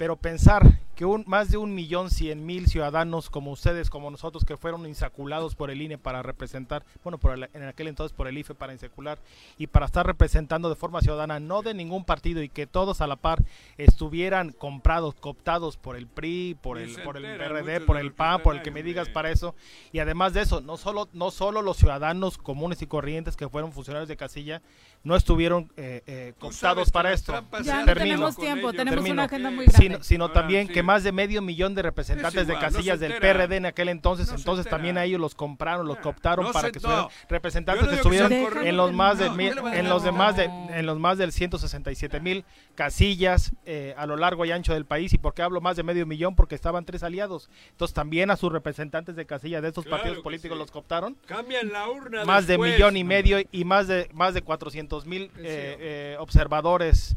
[0.00, 4.44] Pero pensar que un, más de un millón cien mil ciudadanos como ustedes, como nosotros,
[4.46, 8.26] que fueron insaculados por el INE para representar, bueno, por el- en aquel entonces por
[8.26, 9.18] el IFE para insacular
[9.58, 13.06] y para estar representando de forma ciudadana, no de ningún partido y que todos a
[13.06, 13.42] la par
[13.76, 18.56] estuvieran comprados, cooptados por el PRI, por el, por el PRD, por el PAN, por
[18.56, 19.54] el que me digas para eso.
[19.92, 23.72] Y además de eso, no solo, no solo los ciudadanos comunes y corrientes que fueron
[23.72, 24.62] funcionarios de casilla,
[25.02, 27.32] no estuvieron eh, eh, cooptados para esto.
[27.64, 27.94] Ya no Termino.
[27.94, 28.72] tenemos tiempo, ellos.
[28.76, 29.12] tenemos Termino.
[29.14, 29.86] una agenda muy grande.
[30.02, 30.72] Sino Ahora, también sí.
[30.72, 33.14] que más de medio millón de representantes Es de no casillas del.
[33.18, 36.70] PRD en aquel entonces, No entonces también a ellos los compraron, los cooptaron no para
[36.70, 37.10] que estuvieran no.
[37.28, 41.18] representantes que estuvieran en los más de mil- en los demás de en los más
[41.18, 42.44] del 167 mil
[42.74, 45.12] casillas eh, a lo largo y ancho del país.
[45.12, 47.50] Y por qué hablo más de medio millón porque estaban tres aliados.
[47.70, 50.60] Entonces también a sus representantes de casillas de estos Claro partidos políticos sí.
[50.60, 51.16] los cooptaron.
[51.26, 55.24] Cambian la urna más de millón y medio y más de más de 400 mil
[55.38, 57.16] eh, eh, observadores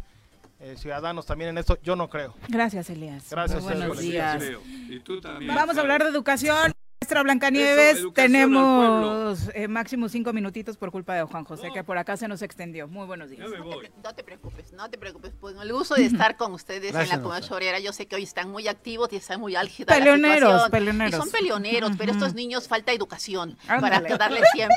[0.63, 3.29] eh, ciudadanos también en esto yo no creo Gracias, Elías.
[3.29, 4.43] Gracias buenos días.
[4.89, 5.53] Y tú también.
[5.53, 6.73] Vamos a hablar de educación.
[7.03, 11.83] Maestra Eso, Blancanieves, al tenemos eh, máximo cinco minutitos por culpa de Juan José, que
[11.83, 12.87] por acá se nos extendió.
[12.87, 13.41] Muy buenos días.
[13.51, 13.89] Ya me voy.
[14.01, 15.33] No te preocupes, no te preocupes.
[15.37, 17.79] Pues el gusto de estar con ustedes Gracias, en la comunidad chorera.
[17.79, 21.13] Yo sé que hoy están muy activos y están muy álgida Peleoneros, peleoneros.
[21.13, 22.19] Y son peleoneros, pero Ujú.
[22.21, 23.99] estos niños falta educación Ándale.
[24.07, 24.75] para darles tiempo.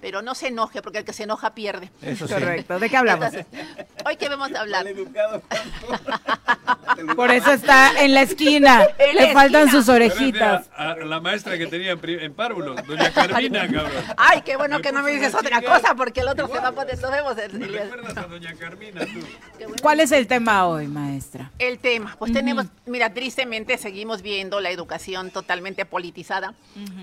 [0.00, 1.90] Pero no se enoje, porque el que se enoja pierde.
[2.00, 2.32] Eso sí.
[2.32, 2.78] Correcto.
[2.78, 3.34] ¿De qué hablamos?
[3.34, 3.46] Entonces,
[4.06, 4.86] hoy que vamos a hablar.
[7.14, 8.86] Por eso está en la esquina.
[8.98, 9.82] En la Le faltan esquina.
[9.82, 10.70] sus orejitas.
[10.74, 14.02] A, a la maestra que tenía en, en párvulo, doña Carmina, cabrón.
[14.16, 16.68] Ay, qué bueno Me que no me dices otra cosa, porque el otro se va
[16.68, 16.98] a poner.
[17.00, 17.36] Nos vemos.
[17.36, 17.90] ¿Me Elías.
[17.90, 19.66] recuerdas a doña Carmina tú?
[19.82, 21.50] ¿Cuál es el tema hoy, maestra?
[21.58, 26.54] El tema, pues tenemos, mira, tristemente seguimos viendo la educación totalmente politizada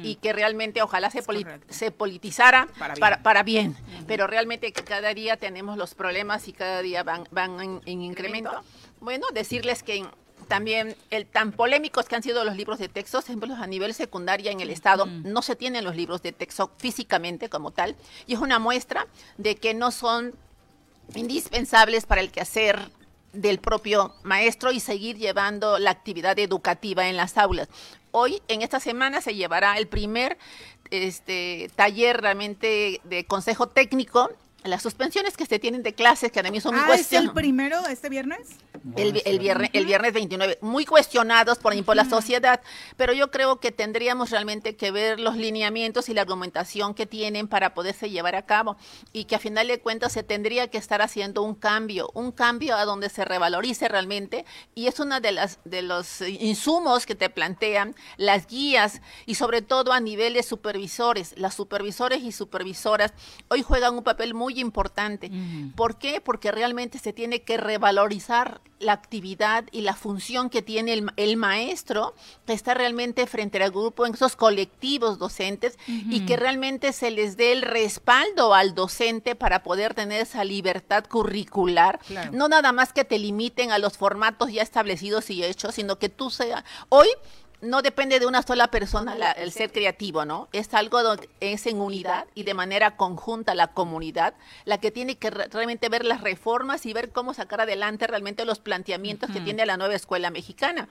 [0.04, 1.74] y que realmente ojalá se, poli- correcto.
[1.74, 3.00] se politizara Para bien.
[3.02, 3.76] para, para bien,
[4.08, 8.02] pero realmente que cada día tenemos los problemas y cada día van, van en, en
[8.02, 8.52] incremento.
[9.00, 10.06] Bueno, decirles que
[10.46, 14.52] también el tan polémicos que han sido los libros de texto, ejemplo, a nivel secundaria
[14.52, 17.96] en el Estado, no se tienen los libros de texto físicamente como tal,
[18.28, 19.08] y es una muestra
[19.38, 20.34] de que no son
[21.14, 22.90] indispensables para el quehacer
[23.34, 27.68] del propio maestro y seguir llevando la actividad educativa en las aulas.
[28.12, 30.38] Hoy, en esta semana, se llevará el primer
[30.90, 34.32] este, taller realmente de consejo técnico.
[34.66, 37.34] Las suspensiones que se tienen de clases, que también son muy Ah, ¿es el cuestionadas.
[37.34, 38.48] primero este viernes?
[38.96, 42.62] El, el viernes, el viernes 29, muy cuestionados por, por la sociedad,
[42.98, 47.48] pero yo creo que tendríamos realmente que ver los lineamientos y la argumentación que tienen
[47.48, 48.78] para poderse llevar a cabo
[49.14, 52.76] y que a final de cuentas se tendría que estar haciendo un cambio, un cambio
[52.76, 57.30] a donde se revalorice realmente y es una de las de los insumos que te
[57.30, 63.14] plantean las guías y sobre todo a nivel de supervisores, las supervisores y supervisoras
[63.50, 65.32] hoy juegan un papel muy importante.
[65.76, 66.22] ¿Por qué?
[66.22, 71.38] Porque realmente se tiene que revalorizar la actividad y la función que tiene el, el
[71.38, 72.14] maestro
[72.46, 77.38] que está realmente frente al grupo en esos colectivos docentes y que realmente se les
[77.38, 82.00] dé el respaldo al docente para poder tener esa libertad curricular.
[82.08, 82.32] Claro.
[82.34, 86.10] No nada más que te limiten a los formatos ya establecidos y hechos, sino que
[86.10, 87.08] tú sea hoy
[87.66, 90.48] no depende de una sola persona la- el ser creativo, ¿no?
[90.54, 94.34] Es algo donde es en unidad y de manera conjunta la comunidad
[94.66, 98.46] la que tiene que re- realmente ver las reformas y ver cómo sacar adelante realmente
[98.46, 100.88] los planteamientos que tiene la nueva escuela mexicana.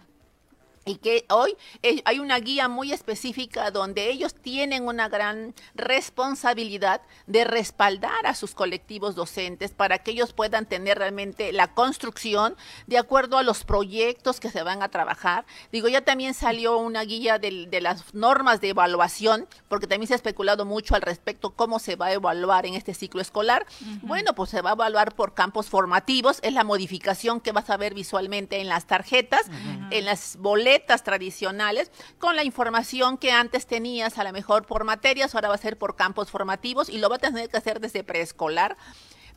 [0.86, 1.56] Y que hoy
[2.05, 8.55] hay una guía muy específica donde ellos tienen una gran responsabilidad de respaldar a sus
[8.55, 12.56] colectivos docentes para que ellos puedan tener realmente la construcción
[12.86, 15.47] de acuerdo a los proyectos que se van a trabajar.
[15.73, 20.16] Digo, ya también salió una guía de, las normas de evaluación, porque también se ha
[20.16, 23.66] especulado mucho al respecto cómo se va a evaluar en este ciclo escolar.
[24.02, 27.77] Bueno, pues se va a evaluar por campos formativos, es la modificación que vas a
[27.78, 29.47] ver visualmente en las tarjetas,
[29.90, 35.34] en las boletas tradicionales, con la información que antes tenías a lo mejor por materias,
[35.34, 38.05] ahora va a ser por campos formativos y lo va a tener que hacer desde
[38.05, 38.76] preescolar,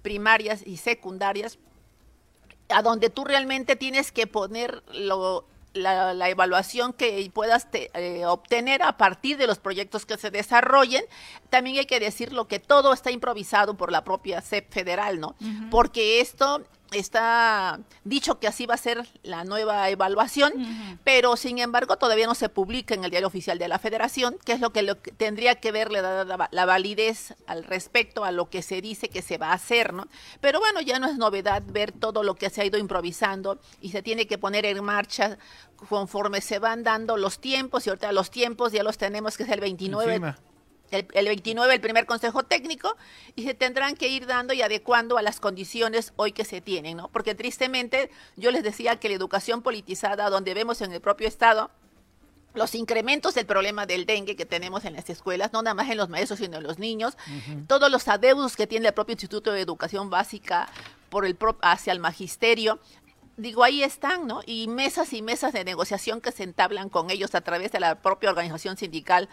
[0.01, 1.57] primarias y secundarias,
[2.69, 8.25] a donde tú realmente tienes que poner lo- la, la evaluación que puedas te- eh,
[8.25, 11.03] obtener a partir de los proyectos que se desarrollen.
[11.49, 15.35] También hay que decirlo que todo está improvisado por la propia SEP federal, ¿no?
[15.69, 20.53] Porque esto está dicho que así va a ser la nueva evaluación,
[21.03, 24.53] pero sin embargo todavía no se publica en el diario oficial de la Federación, que
[24.53, 28.31] es lo que, lo que tendría que verle la, la- la validez al respecto a
[28.31, 30.07] lo que se dice que se va a hacer, ¿no?
[30.41, 33.89] Pero bueno, ya no es novedad ver todo lo que se ha ido improvisando y
[33.89, 35.37] se tiene que poner en marcha
[35.89, 39.49] conforme se van dando los tiempos y ahorita los tiempos ya los tenemos que es
[39.49, 40.39] el 29 Encima.
[40.91, 42.95] El, el 29 el primer consejo técnico
[43.35, 46.97] y se tendrán que ir dando y adecuando a las condiciones hoy que se tienen,
[46.97, 47.09] ¿no?
[47.09, 51.69] Porque tristemente yo les decía que la educación politizada, donde vemos en el propio Estado
[52.53, 55.97] los incrementos del problema del dengue que tenemos en las escuelas, no nada más en
[55.97, 57.15] los maestros, sino en los niños,
[57.67, 60.67] todos los adeudos que tiene el propio Instituto de Educación Básica
[61.09, 62.79] por el pro- hacia el magisterio,
[63.35, 64.41] digo, ahí están, ¿no?
[64.47, 68.01] Y mesas y mesas de negociación que se entablan con ellos a través de la
[68.01, 69.29] propia organización sindical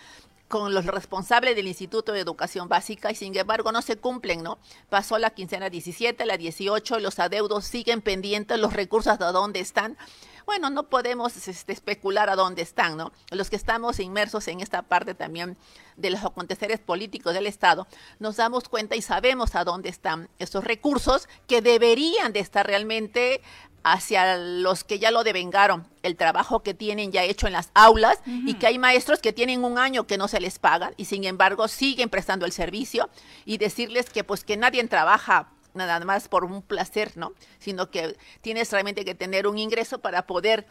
[0.54, 4.60] con los responsables del Instituto de Educación Básica y sin embargo no se cumplen, ¿no?
[4.88, 9.98] Pasó la quincena 17, la 18, los adeudos siguen pendientes, los recursos de dónde están.
[10.46, 13.10] Bueno, no podemos este, especular a dónde están, ¿no?
[13.32, 15.56] Los que estamos inmersos en esta parte también
[15.96, 17.88] de los aconteceres políticos del Estado,
[18.20, 23.42] nos damos cuenta y sabemos a dónde están esos recursos que deberían de estar realmente
[23.84, 28.18] hacia los que ya lo devengaron, el trabajo que tienen ya hecho en las aulas
[28.26, 31.24] y que hay maestros que tienen un año que no se les pagan y sin
[31.24, 33.10] embargo siguen prestando el servicio
[33.44, 37.32] y decirles que pues que nadie trabaja nada más por un placer, ¿no?
[37.58, 40.66] Sino que tienes realmente que tener un ingreso para poder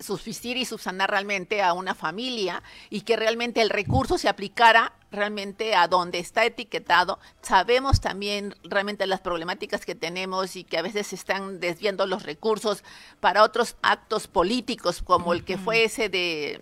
[0.00, 5.74] subsistir y subsanar realmente a una familia y que realmente el recurso se aplicara realmente
[5.74, 7.18] a donde está etiquetado.
[7.42, 12.22] Sabemos también realmente las problemáticas que tenemos y que a veces se están desviando los
[12.22, 12.82] recursos
[13.20, 16.60] para otros actos políticos como el que fue ese de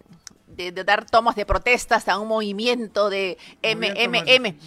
[0.59, 4.59] de, de dar tomas de protestas a un movimiento de MMM.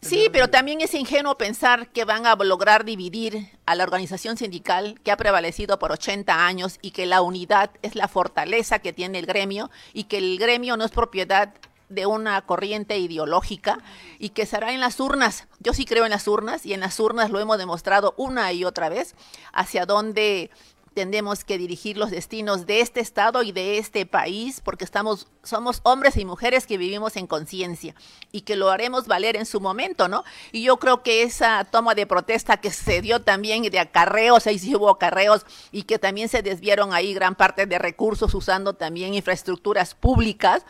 [0.00, 4.98] Sí, pero también es ingenuo pensar que van a lograr dividir a la organización sindical
[5.04, 9.18] que ha prevalecido por 80 años y que la unidad es la fortaleza que tiene
[9.18, 11.52] el gremio y que el gremio no es propiedad
[11.90, 13.78] de una corriente ideológica
[14.18, 15.48] y que será en las urnas.
[15.58, 18.64] Yo sí creo en las urnas y en las urnas lo hemos demostrado una y
[18.64, 19.14] otra vez
[19.52, 20.50] hacia dónde
[20.94, 25.80] tenemos que dirigir los destinos de este estado y de este país porque estamos somos
[25.84, 27.94] hombres y mujeres que vivimos en conciencia
[28.32, 30.24] y que lo haremos valer en su momento, ¿no?
[30.52, 34.58] Y yo creo que esa toma de protesta que se dio también de acarreos, ahí
[34.58, 39.14] sí hubo acarreos y que también se desviaron ahí gran parte de recursos usando también
[39.14, 40.64] infraestructuras públicas,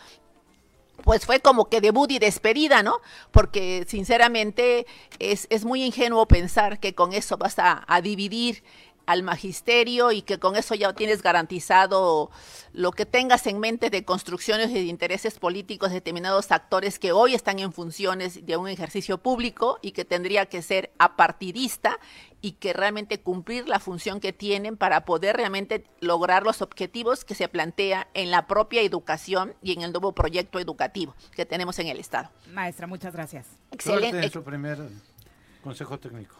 [1.02, 3.00] pues fue como que debut y despedida, ¿no?
[3.30, 4.86] Porque sinceramente
[5.18, 8.62] es, es muy ingenuo pensar que con eso vas a, a dividir
[9.06, 12.30] al magisterio y que con eso ya tienes garantizado
[12.72, 17.12] lo que tengas en mente de construcciones y de intereses políticos de determinados actores que
[17.12, 21.98] hoy están en funciones de un ejercicio público y que tendría que ser apartidista
[22.42, 27.34] y que realmente cumplir la función que tienen para poder realmente lograr los objetivos que
[27.34, 31.88] se plantea en la propia educación y en el nuevo proyecto educativo que tenemos en
[31.88, 32.30] el Estado.
[32.52, 33.46] Maestra, muchas gracias.
[33.46, 33.74] Suerte
[34.06, 34.26] Excelente.
[34.26, 34.78] en su primer
[35.62, 36.36] consejo técnico.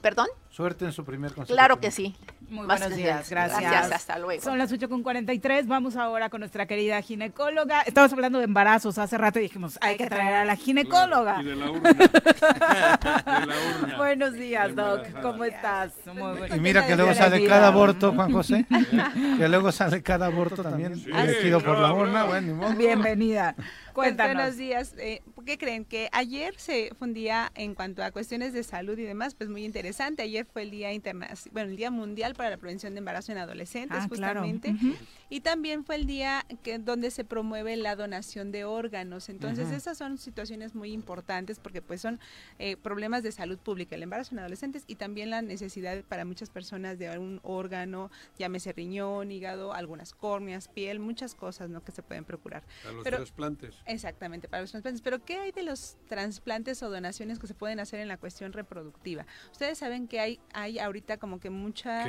[0.00, 0.28] ¿Perdón?
[0.50, 2.16] Suerte en su primer consejo Claro que sí.
[2.48, 3.60] Muy Más buenos días, gracias.
[3.60, 4.42] Gracias, hasta luego.
[4.42, 7.82] Son las 8.43, vamos ahora con nuestra querida ginecóloga.
[7.82, 11.40] Estamos hablando de embarazos hace rato y dijimos, hay que traer a la ginecóloga.
[11.40, 11.90] Y de la urna.
[11.92, 13.96] De la urna.
[13.96, 15.92] Buenos días, Doc, ¿cómo estás?
[16.06, 16.56] Muy bueno.
[16.56, 18.66] Y mira que luego sale cada aborto, Juan José.
[19.38, 22.24] que luego sale cada aborto también elegido por la urna.
[22.24, 22.74] Bueno, ni modo.
[22.74, 23.54] Bienvenida.
[23.56, 24.34] Pues, Cuéntanos.
[24.34, 24.94] buenos días.
[24.98, 25.84] Eh, ¿Qué creen?
[25.84, 29.50] Que ayer se fue un día en cuanto a cuestiones de salud y demás, pues
[29.50, 30.22] muy interesante.
[30.22, 33.38] Ayer fue el Día Internacional, bueno, el Día Mundial para la Prevención de Embarazo en
[33.38, 34.40] Adolescentes, Ah, claro.
[34.40, 34.74] justamente.
[35.28, 39.28] Y también fue el día que donde se promueve la donación de órganos.
[39.28, 42.18] Entonces, esas son situaciones muy importantes porque pues son
[42.58, 46.50] eh, problemas de salud pública, el embarazo en adolescentes y también la necesidad para muchas
[46.50, 51.84] personas de un órgano, llámese riñón, hígado, algunas córneas, piel, muchas cosas, ¿no?
[51.84, 52.62] que se pueden procurar.
[52.88, 53.74] A los Pero- trasplantes.
[53.86, 55.02] Exactamente, para los trasplantes.
[55.02, 58.52] Pero ¿qué hay de los trasplantes o donaciones que se pueden hacer en la cuestión
[58.52, 59.26] reproductiva?
[59.52, 62.06] Ustedes saben que hay, hay ahorita como que mucha...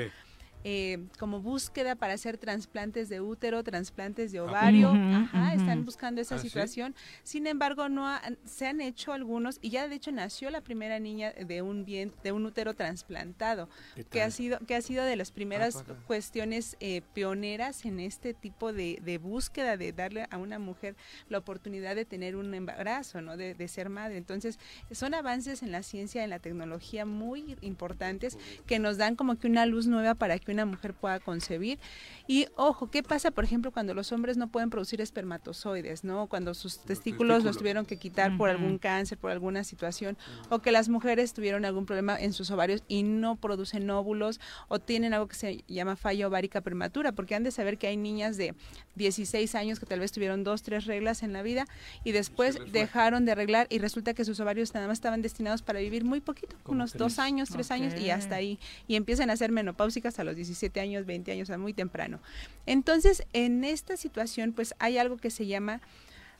[0.63, 6.21] eh, como búsqueda para hacer trasplantes de útero, trasplantes de ovario, Ujú, ajá, están buscando
[6.21, 6.49] esa ¿Ah, sí?
[6.49, 6.95] situación.
[7.23, 10.99] Sin embargo, no ha- se han hecho algunos y ya de hecho nació la primera
[10.99, 15.03] niña de un bien, de un útero trasplantado, ¿Qué que ha sido que ha sido
[15.03, 15.99] de las primeras Ah, padre.
[16.05, 20.95] cuestiones eh, pioneras en este tipo de, de búsqueda de darle a una mujer
[21.29, 23.37] la oportunidad de tener un embarazo, ¿no?
[23.37, 24.17] De, de ser madre.
[24.17, 24.59] Entonces,
[24.91, 29.47] son avances en la ciencia, en la tecnología muy importantes que nos dan como que
[29.47, 31.79] una luz nueva para que una mujer pueda concebir.
[32.27, 36.27] Y ojo, ¿qué pasa, por ejemplo, cuando los hombres no pueden producir espermatozoides, ¿no?
[36.27, 40.17] Cuando sus testículos los tuvieron que quitar por algún cáncer, por alguna situación,
[40.49, 44.79] o que las mujeres tuvieron algún problema en sus ovarios y no producen óvulos, o
[44.79, 48.37] tienen algo que se llama falla ovárica prematura, porque han de saber que hay niñas
[48.37, 48.55] de
[48.95, 51.65] 16 años que tal vez tuvieron dos, tres reglas en la vida
[52.03, 55.79] y después dejaron de arreglar y resulta que sus ovarios nada más estaban destinados para
[55.79, 58.59] vivir muy poquito, ¿Cómo unos dos años, tres años y hasta ahí.
[58.87, 62.19] Y empiezan a ser menopáusicas a los 17 años, 20 años, a muy temprano.
[62.65, 65.81] Entonces, en esta situación, pues hay algo que se llama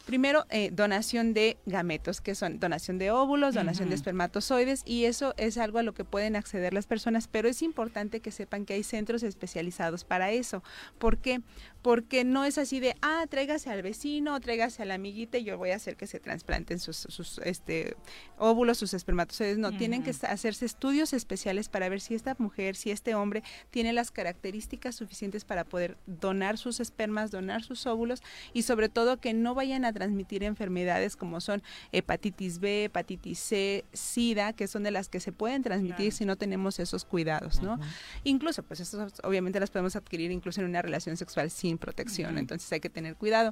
[0.06, 5.36] Primero, eh, donación de gametos, que son donación de óvulos, donación de espermatozoides, y eso
[5.38, 8.74] es algo a lo que pueden acceder las personas, pero es importante que sepan que
[8.74, 10.64] hay centros especializados para eso.
[10.98, 11.42] ¿Por qué?
[11.82, 15.58] Porque no es así de, ah, tráigase al vecino, tráigase a la amiguita y yo
[15.58, 17.96] voy a hacer que se trasplanten sus, sus este,
[18.38, 19.58] óvulos, sus espermatozoides.
[19.58, 23.94] No, tienen que hacerse estudios especiales para ver si esta mujer, si este hombre tiene
[23.94, 28.22] las características suficientes para poder donar sus espermas, donar sus óvulos
[28.54, 33.86] y sobre todo que no vayan a transmitir enfermedades como son hepatitis B, hepatitis C,
[33.94, 37.80] SIDA, que son de las que se pueden transmitir si no tenemos esos cuidados, ¿no?
[38.24, 42.40] Incluso, pues estos obviamente las podemos adquirir incluso en una relación sexual sin protección, Ujú.
[42.40, 43.52] entonces hay que tener cuidado.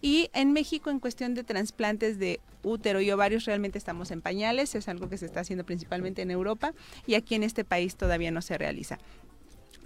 [0.00, 4.74] Y en México, en cuestión de trasplantes de útero y ovarios, realmente estamos en pañales,
[4.74, 6.72] es algo que se está haciendo principalmente en Europa
[7.06, 8.98] y aquí en este país todavía no se realiza.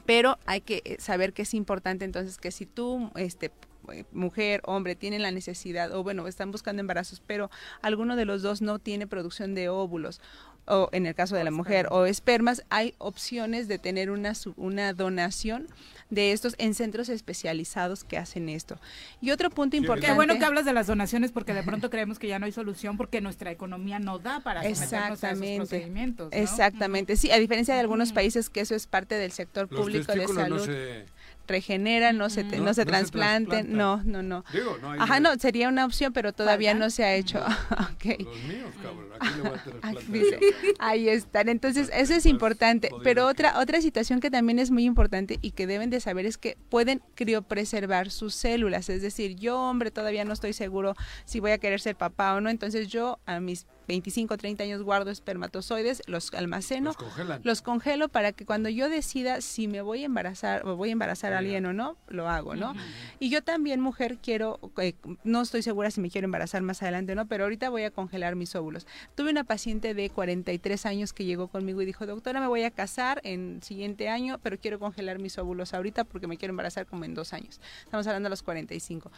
[0.04, 3.50] Pero hay que eh, saber que es importante entonces que si tú, este
[3.92, 7.50] eh, mujer, hombre, tienen la necesidad o bueno, están buscando embarazos, pero
[7.82, 10.20] alguno de los dos no tiene producción de óvulos
[10.66, 14.54] o en el caso de la mujer o espermas, hay opciones de tener una su-
[14.56, 15.68] una donación
[16.10, 18.78] de estos en centros especializados que hacen esto.
[19.20, 22.18] Y otro punto importante Qué bueno que hablas de las donaciones porque de pronto creemos
[22.18, 25.56] que ya no hay solución porque nuestra economía no da para someternos a esos Exactamente.
[25.66, 26.30] procedimientos.
[26.32, 26.38] ¿no?
[26.38, 30.12] Exactamente, sí, a diferencia de algunos países que eso es parte del sector Los público
[30.12, 30.64] de no salud.
[30.64, 31.06] se-
[31.46, 34.44] Regeneran, no se, te- No, no se no se trasplanten, no, no, no.
[34.52, 37.44] Digo, no hay- Ajá, no, sería una opción, pero todavía no se ha hecho.
[37.96, 38.20] Ok.
[38.20, 39.06] Los míos, cabrón.
[39.18, 39.92] Aquí le voy a.
[40.12, 40.38] Dice,
[40.78, 41.48] ahí están.
[41.48, 42.90] Entonces, eso es importante.
[43.02, 46.36] Pero otra otra situación que también es muy importante y que deben de saber es
[46.38, 48.88] que pueden criopreservar sus células.
[48.88, 50.94] Es decir, yo, hombre, todavía no estoy seguro
[51.24, 52.50] si voy a querer ser papá o no.
[52.50, 57.40] Entonces, yo a mis 25, 30 años guardo espermatozoides, los almaceno, Los congelan.
[57.44, 60.92] los congelo para que cuando yo decida si me voy a embarazar o voy a
[60.92, 62.74] embarazar a alguien o no, lo hago, ¿no?
[63.20, 64.94] Y yo también, mujer, quiero, eh,
[65.24, 67.90] no estoy segura si me quiero embarazar más adelante o no, pero ahorita voy a
[67.90, 68.86] congelar mis óvulos.
[69.14, 72.70] Tuve una paciente de 43 años que llegó conmigo y dijo, doctora, me voy a
[72.70, 77.04] casar en siguiente año, pero quiero congelar mis óvulos ahorita porque me quiero embarazar como
[77.04, 77.60] en dos años.
[77.84, 79.10] Estamos hablando de los 45.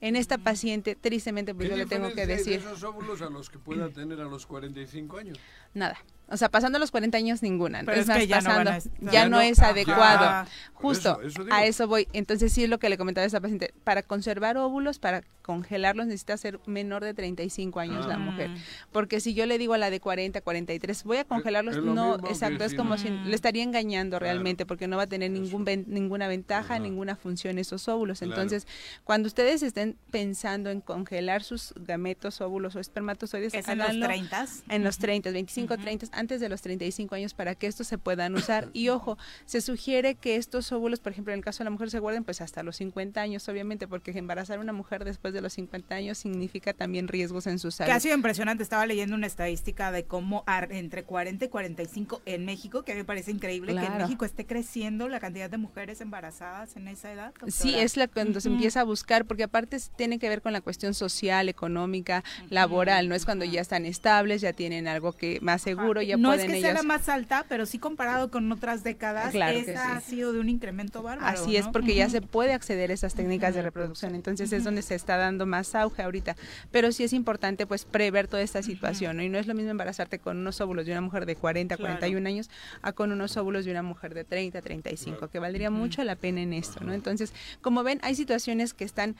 [0.00, 3.30] En esta paciente, tristemente, pues ¿Qué yo le tengo que decir, de esos óvulos a
[3.30, 5.38] los que pueda tener a los 45 años?
[5.74, 5.96] nada.
[6.28, 7.80] O sea, pasando los 40 años ninguna.
[7.84, 9.40] Pero Entonces, es que más ya no van pasando, a estar- ya Ya no no-
[9.42, 9.68] es ajá.
[9.70, 10.48] adecuado.
[10.74, 11.54] Por Justo, eso- eso digo.
[11.54, 12.08] a eso voy.
[12.12, 13.72] Entonces, sí es lo que le comentaba a esta paciente.
[13.84, 18.18] Para conservar óvulos, para congelarlos, necesita ser menor de 35 años la Ah.
[18.18, 18.50] mujer.
[18.90, 22.16] Porque si yo le digo a la de 40, 43, voy a congelarlos, es no,
[22.28, 22.98] exacto, es si como no.
[22.98, 27.14] si le estaría engañando realmente, porque no va a tener ningún ven- ninguna ventaja, ninguna
[27.14, 28.18] función esos óvulos.
[28.18, 28.32] Claro.
[28.34, 28.66] Entonces,
[29.04, 34.06] cuando ustedes estén pensando en congelar sus gametos, óvulos o espermatozoides, ¿Es en los háganlo
[34.06, 34.46] 30?
[34.68, 38.34] en los 30, 25, 30, antes de los 35 años para que estos se puedan
[38.34, 38.68] usar.
[38.72, 39.16] Y ojo,
[39.46, 42.24] se sugiere que estos óvulos, por ejemplo, en el caso de la mujer, se guarden
[42.24, 45.94] pues hasta los 50 años, obviamente, porque embarazar a una mujer después de los 50
[45.94, 47.88] años significa también riesgos en su salud.
[47.88, 48.62] Que ha sido impresionante.
[48.62, 53.04] Estaba leyendo una estadística de cómo ar- entre 40 y 45 en México, que me
[53.04, 53.98] parece increíble que en.
[53.98, 57.32] México esté creciendo la cantidad de mujeres embarazadas en esa edad.
[57.48, 60.60] Sí, es la cuando se empieza a buscar, porque aparte tiene que ver con la
[60.60, 65.62] cuestión social, económica, laboral, no es cuando ya están estables, ya tienen algo que más
[65.62, 68.82] seguro, ya no pueden es que sea la más alta, pero sí comparado con otras
[68.84, 69.92] décadas, Claro esa sí.
[69.92, 71.26] ha sido de un incremento bárbaro.
[71.38, 71.72] Así es, ¿no?
[71.72, 75.16] porque ya se puede acceder a esas técnicas de reproducción, entonces es donde se está
[75.16, 76.36] dando más auge ahorita.
[76.70, 79.22] Pero sí es importante pues prever toda esta situación, ¿no?
[79.22, 81.94] Y no es lo mismo embarazarte con unos óvulos de una mujer de 40, Claro.
[81.94, 82.50] 41 años
[82.82, 86.40] a con unos óvulos de una mujer de 30, 35, que valdría mucho la pena
[86.42, 86.92] en esto, ¿no?
[86.92, 89.16] Entonces, como ven, hay situaciones que están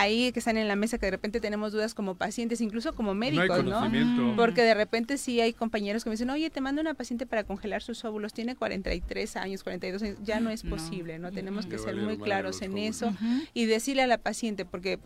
[0.00, 3.14] ahí que están en la mesa que de repente tenemos dudas como pacientes, incluso como
[3.14, 3.80] médicos, ¿no?
[3.80, 4.34] conocimiento.
[4.36, 7.44] Porque de repente sí hay compañeros que me dicen, oye, te mando una paciente para
[7.44, 11.32] congelar sus óvulos, tiene 43 años, 42 años, ya no es posible, ¿no?
[11.32, 13.12] Tenemos que ser muy claros en eso
[13.54, 14.98] y decirle a la paciente, porque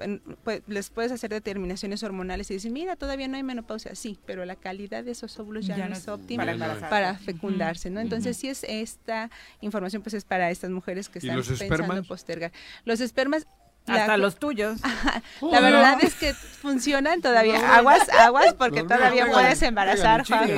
[0.44, 4.44] pues, les puedes hacer determinaciones hormonales y decir, mira, todavía no hay menopausia, sí, pero
[4.44, 6.44] la calidad de esos óvulos ya, Ya no es óptima
[6.90, 8.01] para fecundarse, ¿no?
[8.01, 8.40] Entonces, Ujú.
[8.40, 12.52] sí es esta información, pues es para estas mujeres que ¿Y están pensando postergar.
[12.85, 13.47] Los espermas...
[13.87, 14.81] Hasta la- los tuyos.
[15.41, 17.77] la verdad es que funcionan todavía.
[17.77, 20.49] Aguas, aguas, porque todavía puedes embarazar, Juan.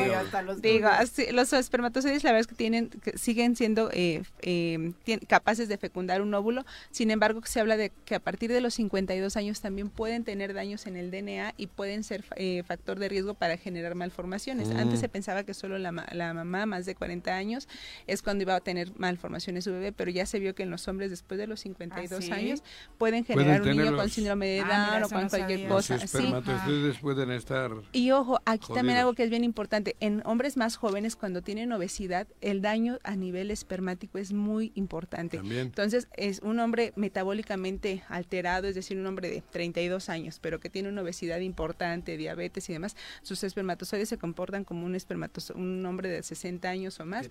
[0.60, 4.92] Digo, así, los espermatozoides, la verdad es que tienen, que siguen siendo eh, eh,
[5.26, 6.66] capaces de fecundar un óvulo.
[6.90, 10.52] Sin embargo, se habla de que a partir de los 52 años también pueden tener
[10.52, 14.68] daños en el DNA y pueden ser eh, factor de riesgo para generar malformaciones.
[14.68, 14.76] Mm.
[14.76, 17.68] Antes se pensaba que solo la, la mamá más de 40 años
[18.06, 20.86] es cuando iba a tener malformaciones su bebé, pero ya se vio que en los
[20.88, 22.32] hombres después de los 52 ¿Ah, sí?
[22.32, 22.62] años
[22.98, 25.28] pueden pueden Pueden generar un niño con síndrome de Ah, Down mira, o con no
[25.28, 25.68] cualquier sabía.
[25.68, 25.94] cosa.
[25.94, 26.16] Los Sí.
[26.16, 27.70] espermatozoides pueden estar...
[27.92, 31.72] Y ojo, aquí también algo que es bien importante, en hombres más jóvenes cuando tienen
[31.72, 35.36] obesidad, el daño a nivel espermático es muy importante.
[35.36, 35.60] También.
[35.62, 40.70] Entonces, es un hombre metabólicamente alterado, es decir, un hombre de 32 años, pero que
[40.70, 45.84] tiene una obesidad importante, diabetes y demás, sus espermatozoides se comportan como un espermatozo un
[45.86, 47.28] hombre de 60 años o más,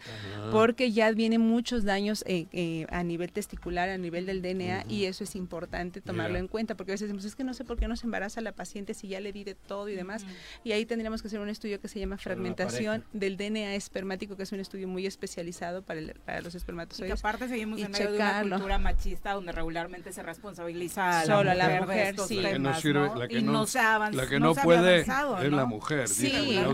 [0.51, 5.05] porque ya vienen muchos daños eh, eh, a nivel testicular, a nivel del DNA, y
[5.05, 6.39] eso es importante tomarlo Mira.
[6.39, 8.41] en cuenta, porque a veces decimos, es que no sé por qué no se embaraza
[8.41, 10.25] la paciente si ya le di de todo y demás,
[10.63, 14.43] y ahí tendríamos que hacer un estudio que se llama fragmentación del DNA espermático, que
[14.43, 17.19] es un estudio muy especializado para, el- para los Y que espermatozoides.
[17.19, 18.55] aparte seguimos y en medio de una checarlo.
[18.55, 22.41] cultura machista donde regularmente se responsabiliza a Solo la a la mujer, de mujer, sí.
[22.41, 23.15] La que no sirve, ¿no?
[23.15, 25.57] la que y no, no se ha avanz- la que no puede avanzado, es ¿no?
[25.57, 26.31] la mujer, Sí,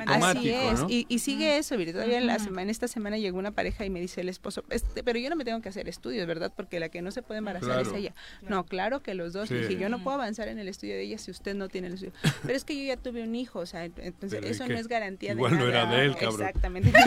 [0.07, 0.79] así es.
[0.81, 0.87] ¿no?
[0.89, 1.93] Y, y sigue eso, Viri.
[1.93, 5.03] Todavía en la semana, esta semana llegó una pareja y me dice el esposo, "Este,
[5.03, 6.51] pero yo no me tengo que hacer estudios, ¿verdad?
[6.55, 7.81] Porque la que no se puede embarazar Claro.
[7.89, 8.13] es ella.
[8.41, 9.47] No, claro que los dos.
[9.49, 9.53] Sí.
[9.53, 11.87] Le dije, yo no puedo avanzar en el estudio de ella si usted no tiene
[11.87, 12.13] el estudio.
[12.41, 14.75] Pero es que yo ya tuve un hijo, o sea, entonces Pero, ¿y eso no
[14.77, 15.83] es garantía Igual de no nada.
[15.83, 16.41] era de él, cabrón.
[16.47, 16.91] Exactamente.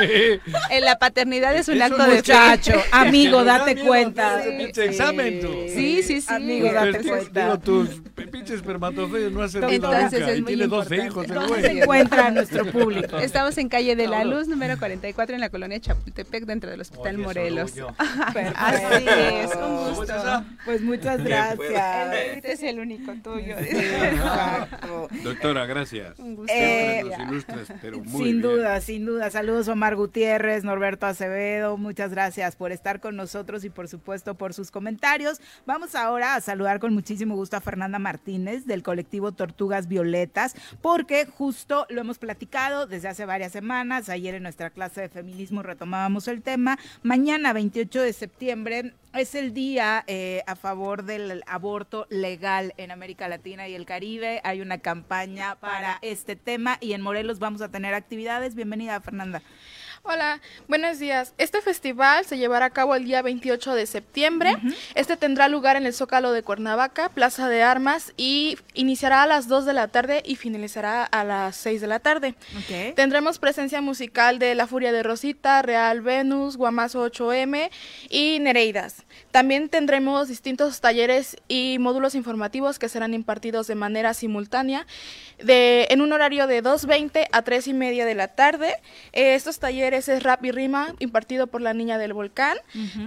[0.00, 0.40] Sí.
[0.70, 2.16] En la paternidad es un Eso acto no de fe.
[2.18, 4.42] Muchacho, amigo, date miedo cuenta.
[4.58, 5.52] pinche examen, tú.
[5.68, 6.32] Sí, sí, sí.
[6.32, 7.44] Amigo, date cuenta.
[7.44, 7.88] Digo, tus
[8.30, 11.06] pinches espermatozoides no hacen Entonces nunca es y muy tiene 12 importante.
[11.06, 13.18] hijos ¿Dónde se encuentra nuestro público?
[13.18, 14.24] Estamos en calle de la.
[14.24, 17.72] Luz, número 44, en la colonia Chapultepec, dentro del Hospital Morelos.
[18.54, 20.44] Así es, un ¿Cómo es gusto.
[20.64, 22.14] Pues muchas El gracias.
[22.36, 23.56] este es el único tuyo.
[23.58, 25.08] Exacto.
[25.22, 26.18] Doctora, gracias.
[26.18, 26.52] Un gusto.
[26.54, 27.04] Eh,
[27.80, 28.42] pero muy sin bien.
[28.42, 29.30] duda, sin duda.
[29.30, 34.54] Saludos Omar Gutiérrez, Norberto Acevedo, muchas gracias por estar con nosotros y por supuesto por
[34.54, 35.40] sus comentarios.
[35.66, 41.26] Vamos ahora a saludar con muchísimo gusto a Fernanda Martínez del colectivo Tortugas Violetas, porque
[41.26, 44.08] justo lo hemos platicado desde hace varias semanas.
[44.08, 46.78] Ayer en nuestra clase de feminismo retomábamos el tema.
[47.02, 53.28] Mañana, 28 de septiembre, es el día eh, a favor del aborto legal en América
[53.28, 54.40] Latina y el Caribe.
[54.44, 58.54] Hay una campaña para este tema y en Morelos vamos a tener actividades.
[58.54, 59.42] Bienvenida, Fernanda.
[60.02, 61.34] Hola, buenos días.
[61.36, 64.56] Este festival se llevará a cabo el día 28 de septiembre.
[64.94, 69.46] Este tendrá lugar en el Zócalo de Cuernavaca, Plaza de Armas, y iniciará a las
[69.46, 72.34] 2 de la tarde y finalizará a las 6 de la tarde.
[72.56, 72.94] Ok.
[72.96, 77.70] Tendremos presencia musical de La Furia de Rosita, Real Venus, Guamazo 8M
[78.08, 79.04] y Nereidas.
[79.30, 84.86] También tendremos distintos talleres y módulos informativos que serán impartidos de manera simultánea
[85.38, 88.74] de, en un horario de 2.20 a 3 y media de la tarde.
[89.12, 92.56] Eh, estos talleres es rap y rima impartido por la Niña del Volcán.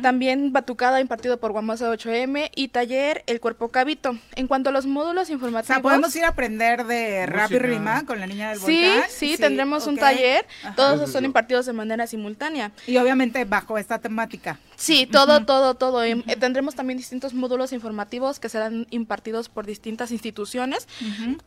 [0.02, 4.18] También batucada impartido por Guamazo 8M y taller El Cuerpo Cabito.
[4.36, 5.68] En cuanto a los módulos O informativos...
[5.68, 9.10] sea, podemos ir a aprender de rap y rima con la niña del Sí, volcán.
[9.10, 10.00] sí, tendremos un ok.
[10.00, 10.46] taller.
[10.64, 10.76] Ajá.
[10.76, 12.72] Todos son impartidos de manera simultánea.
[12.88, 14.60] Y obviamente bajo esta temática.
[14.76, 16.04] Sí, todo, todo, todo.
[16.04, 20.88] Em, eh, tendremos también distintos módulos informativos que serán impartidos por distintas instituciones,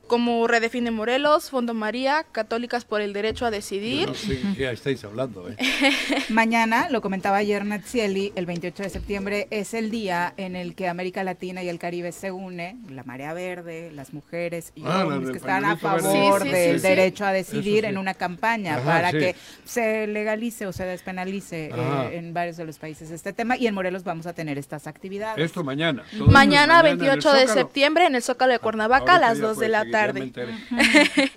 [0.06, 4.08] como Redefine Morelos, Fondo María, Católicas por el Derecho a Yo Decidir.
[4.08, 5.56] no sé qué estáis hablando, ¿eh?
[6.28, 10.88] Mañana, lo comentaba ayer Natsieli, el 28 de septiembre es el día en el que
[10.88, 15.30] América Latina y el Caribe se une, la marea verde, las mujeres y Ah, hombres
[15.32, 16.88] que están a favor Sí, sí, del sí, sí.
[16.88, 19.18] derecho a decidir en una campaña Ajá, para sí.
[19.18, 23.66] que se legalice o se despenalice eh, en varios de los países este tema y
[23.66, 25.44] en Morelos vamos a tener estas actividades.
[25.44, 26.04] Esto mañana.
[26.28, 29.58] Mañana, en el 28 de septiembre, en el Zócalo de Cuernavaca, a las ya 2
[29.58, 30.32] de la tarde.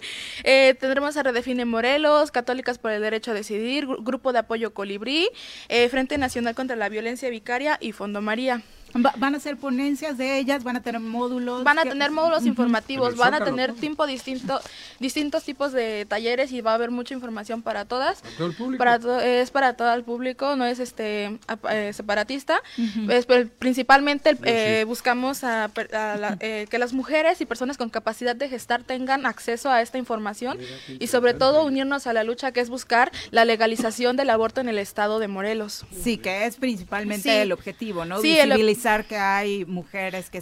[0.44, 4.73] Eh, tendremos a Redefine Morelos, Católicas por el Derecho a Decidir, Gru- Grupo de Apoyo
[4.73, 5.30] Colibrí,
[5.69, 8.61] eh, Frente Nacional contra la Violencia Vicaria y Fondo María.
[8.95, 11.64] Va- van a hacer ponencias de ellas, van a tener módulos.
[11.64, 14.60] Van a que- tener módulos informativos, En el van a tener tiempo distinto,
[14.99, 18.22] distintos tipos de talleres y va a haber mucha información para todas.
[18.22, 18.78] Para todo el público.
[18.80, 21.38] Para to- es para todo el público, no es este
[21.70, 22.61] eh, separatista.
[23.10, 27.78] Es, pero principalmente el- eh, buscamos a a la- eh, que las mujeres y personas
[27.78, 30.57] con capacidad de gestar tengan acceso a esta información
[30.99, 34.70] y sobre todo unirnos a la lucha que es buscar la legalización del aborto en
[34.70, 35.86] el estado de Morelos.
[36.03, 37.30] Sí, que es principalmente Sí.
[37.30, 38.22] el objetivo, ¿no?
[38.22, 40.41] Sí, el Visibilizar que hay mujeres que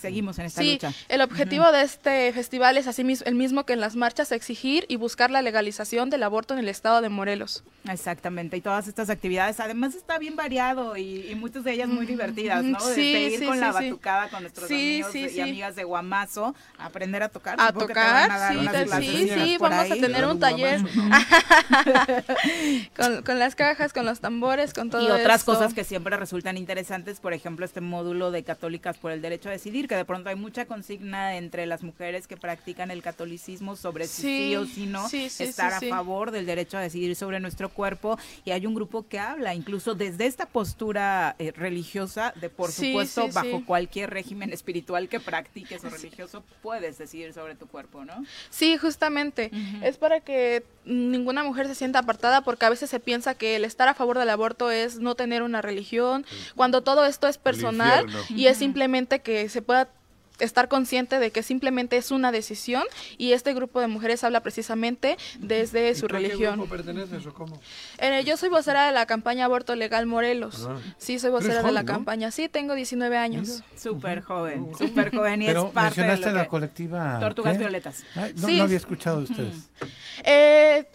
[0.00, 0.92] seguimos en esta Sí, lucha.
[1.08, 4.84] el objetivo de este festival es así mis- el mismo que en las marchas, exigir
[4.88, 7.64] y buscar la legalización del aborto en el estado de Morelos.
[7.88, 12.06] Exactamente, y todas estas actividades, además está bien variado y, y muchas de ellas muy
[12.06, 12.78] divertidas, ¿no?
[12.80, 13.84] Sí, Desde ir sí, con sí, la sí.
[13.90, 15.40] batucada con nuestros Sí, amigos sí, y sí.
[15.40, 17.56] amigas de Guamazo, a aprender a tocar.
[17.60, 20.80] A tocar, van a dar sí, sí, vamos a tener un taller
[22.96, 25.52] con, con las cajas, con los tambores, con todo y otras esto.
[25.52, 29.52] cosas que siempre resultan interesantes, por ejemplo, este módulo de Católicas por el Derecho a
[29.52, 33.76] Decidir, decir que de pronto hay mucha consigna entre las mujeres que practican el catolicismo
[33.76, 35.88] sobre si sí, Sí, o si no sí, sí, estar sí, a sí.
[35.88, 39.94] favor del derecho a decidir sobre nuestro cuerpo y hay un grupo que habla incluso
[39.94, 43.64] desde esta postura eh, religiosa de por Sí, supuesto sí, bajo sí.
[43.64, 48.24] cualquier régimen espiritual que practiques o religioso puedes decidir sobre tu cuerpo, ¿no?
[48.50, 49.50] Sí, justamente.
[49.82, 53.64] Es para que ninguna mujer se sienta apartada porque a veces se piensa que el
[53.64, 58.06] estar a favor del aborto es no tener una religión, cuando todo esto es personal
[58.30, 59.75] y es simplemente que se pueda
[60.38, 62.84] estar consciente de que simplemente es una decisión
[63.18, 66.56] y este grupo de mujeres habla precisamente desde su ¿Y tú a qué religión.
[66.56, 67.60] grupo perteneces o cómo?
[67.98, 70.66] Eh, yo soy vocera de la campaña Aborto Legal Morelos.
[70.68, 70.76] Ah.
[70.98, 72.30] Sí, soy vocera de la campaña.
[72.30, 73.62] Sí, tengo 19 años.
[73.76, 77.18] Súper joven, súper joven y Pero es parte de mencionaste lo la que- colectiva.
[77.20, 77.58] Tortugas ¿qué?
[77.58, 78.04] Violetas.
[78.14, 78.56] Ay, no, Sí.
[78.58, 79.54] no había escuchado de ustedes.
[80.24, 80.86] Eh,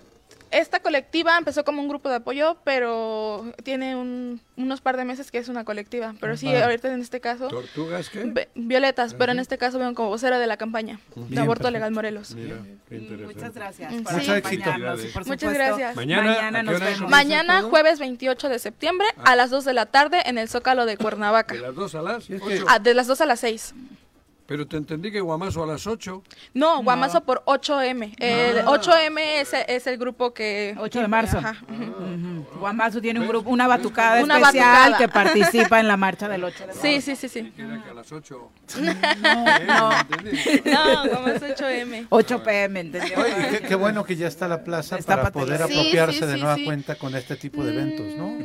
[0.51, 5.31] esta colectiva empezó como un grupo de apoyo, pero tiene un- unos par de meses
[5.31, 6.13] que es una colectiva.
[6.19, 7.47] Pero sí, ahorita en este caso...
[7.47, 8.23] ¿Tortugas qué?
[8.25, 11.71] Ve- Violetas, pero en este caso vengo como vocera de la campaña de Aborto perfecto.
[11.71, 12.35] Legal Morelos.
[12.35, 12.57] Mira,
[12.89, 13.33] qué interesante.
[13.33, 15.07] Muchas gracias Mm, por sí.
[15.13, 15.95] por Muchas gracias.
[15.95, 17.01] Mañana, ¿a qué nos hora vemos.
[17.01, 20.85] comienza Mañana, jueves 28 de septiembre, a las 2 de la tarde, en el Zócalo
[20.85, 21.55] de Cuernavaca.
[21.55, 22.65] De las 2 a las 8.
[22.67, 23.73] Ah, de las 2 a las 6.
[24.51, 26.23] Pero te entendí que Guamazo a las 8.
[26.55, 28.15] No, Guamazo por 8M.
[28.19, 28.65] El Ah.
[28.65, 30.75] 8M es, es el grupo que...
[30.77, 31.37] 8 de marzo.
[31.37, 31.55] Ajá.
[32.59, 34.97] Guamazo tiene un grupo, una batucada Una especial batucada.
[34.97, 36.81] que participa en la marcha del 8 de marzo.
[36.81, 37.49] Sí, sí, sí, sí.
[37.55, 38.51] Que a las 8.
[39.65, 39.89] No,
[40.65, 42.07] No, Guamazo 8M.
[42.09, 43.19] 8 pm, ¿entendió?
[43.21, 46.25] Oye, qué, qué bueno que ya está la plaza Está para poder Sí, apropiarse sí,
[46.25, 46.65] de sí, nueva sí.
[46.65, 48.37] cuenta con este tipo de eventos, ¿no?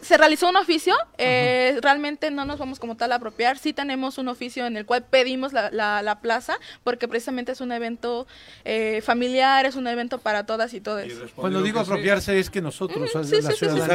[0.00, 4.16] Se realizó un oficio, eh, realmente no nos vamos como tal a apropiar, sí tenemos
[4.18, 6.54] un oficio en el cual pedimos la, la- la plaza,
[6.84, 8.26] porque precisamente es un evento
[8.64, 11.04] eh, familiar, es un evento para todas y todos.
[11.34, 13.88] Cuando digo apropiarse es que nosotros, sí, la sí, sí, sí.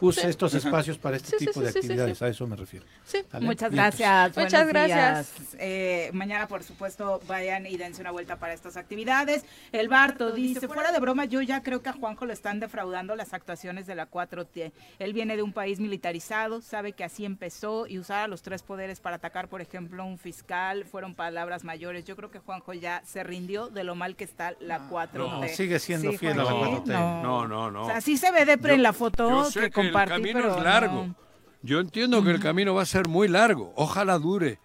[0.00, 0.26] Use Sí.
[0.28, 2.24] estos espacios para este Sí, tipo sí, de actividades, sí.
[2.24, 2.86] a eso me refiero.
[3.04, 3.18] Sí.
[3.32, 3.46] ¿Vale?
[3.46, 3.98] Muchas Bien, pues.
[3.98, 4.36] gracias.
[4.44, 5.32] Muchas gracias.
[5.58, 9.44] Eh, mañana, por supuesto, vayan y dense una vuelta para estas actividades.
[9.72, 13.14] El Barto dice, fuera de broma, yo ya creo que a Juanjo lo están defraudando
[13.16, 14.72] las actuaciones de la 4T.
[14.98, 18.62] Él viene de un país militarizado, sabe que así empezó y usar a los tres
[18.62, 22.04] poderes para atacar, por ejemplo, un fiscal, fueron palabras mayores.
[22.04, 25.40] Yo creo que Juanjo ya se rindió de lo mal que está la 4T.
[25.40, 26.92] No, sigue siendo Sí, fiel a la Juanjo, 4T.
[27.22, 27.82] No, no, no.
[27.82, 30.40] O sea, sí se ve depre en la foto Yo sé que que el camino
[30.40, 31.06] pero es largo.
[31.06, 31.14] no.
[31.62, 33.72] Yo entiendo que el camino va a ser muy largo.
[33.76, 34.58] Ojalá dure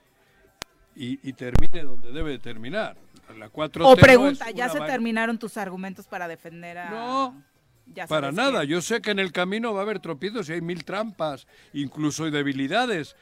[0.96, 2.96] y, y termine donde debe de terminar.
[3.38, 6.90] La 4T O no pregunta, ¿ya se terminaron tus argumentos para defender a...?
[6.92, 7.44] No,
[7.94, 8.62] Ya Para nada.
[8.62, 11.48] que- Yo sé que en el camino va a haber tropiezos y hay mil trampas,
[11.74, 13.16] incluso hay debilidades.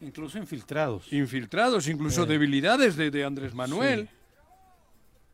[0.00, 1.12] Incluso infiltrados.
[1.12, 2.26] Infiltrados, incluso Eh.
[2.26, 4.08] debilidades de, de Andrés Manuel.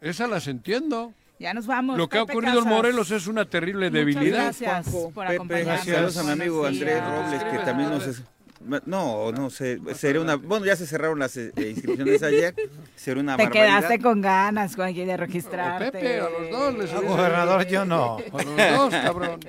[0.01, 1.15] Esas las entiendo.
[1.39, 1.99] Ya nos vamos.
[1.99, 2.73] Lo que ha Pepe ocurrido en Casas.
[2.77, 4.43] Morelos es una terrible Muchas debilidad.
[4.45, 5.85] gracias por Pepe, acompañarnos.
[5.85, 7.03] saludos a mi amigo Andrés.
[7.05, 8.23] Robles, que también nos...
[8.61, 10.37] No, no sé, sería una...
[10.37, 12.55] Bueno, ya se cerraron las eh, inscripciones ayer,
[12.97, 13.79] sería una Te barbaridad.
[13.81, 15.93] quedaste con ganas, Juanqui, de registrarte.
[15.93, 18.17] Pepe, a los dos les A gobernador yo no.
[18.33, 19.41] A los dos, cabrón.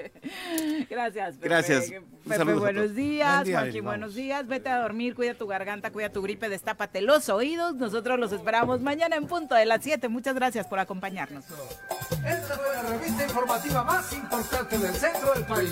[0.89, 1.47] Gracias, Pepe.
[1.47, 1.85] Gracias.
[2.27, 2.95] Pepe, a buenos todos.
[2.95, 3.35] días.
[3.35, 3.81] Buen día, vamos.
[3.83, 4.47] buenos días.
[4.47, 7.75] Vete a dormir, cuida tu garganta, cuida tu gripe, destápate los oídos.
[7.75, 10.09] Nosotros los esperamos mañana en punto de las 7.
[10.09, 11.45] Muchas gracias por acompañarnos.
[11.45, 15.71] Esta fue la revista informativa más importante del centro del país.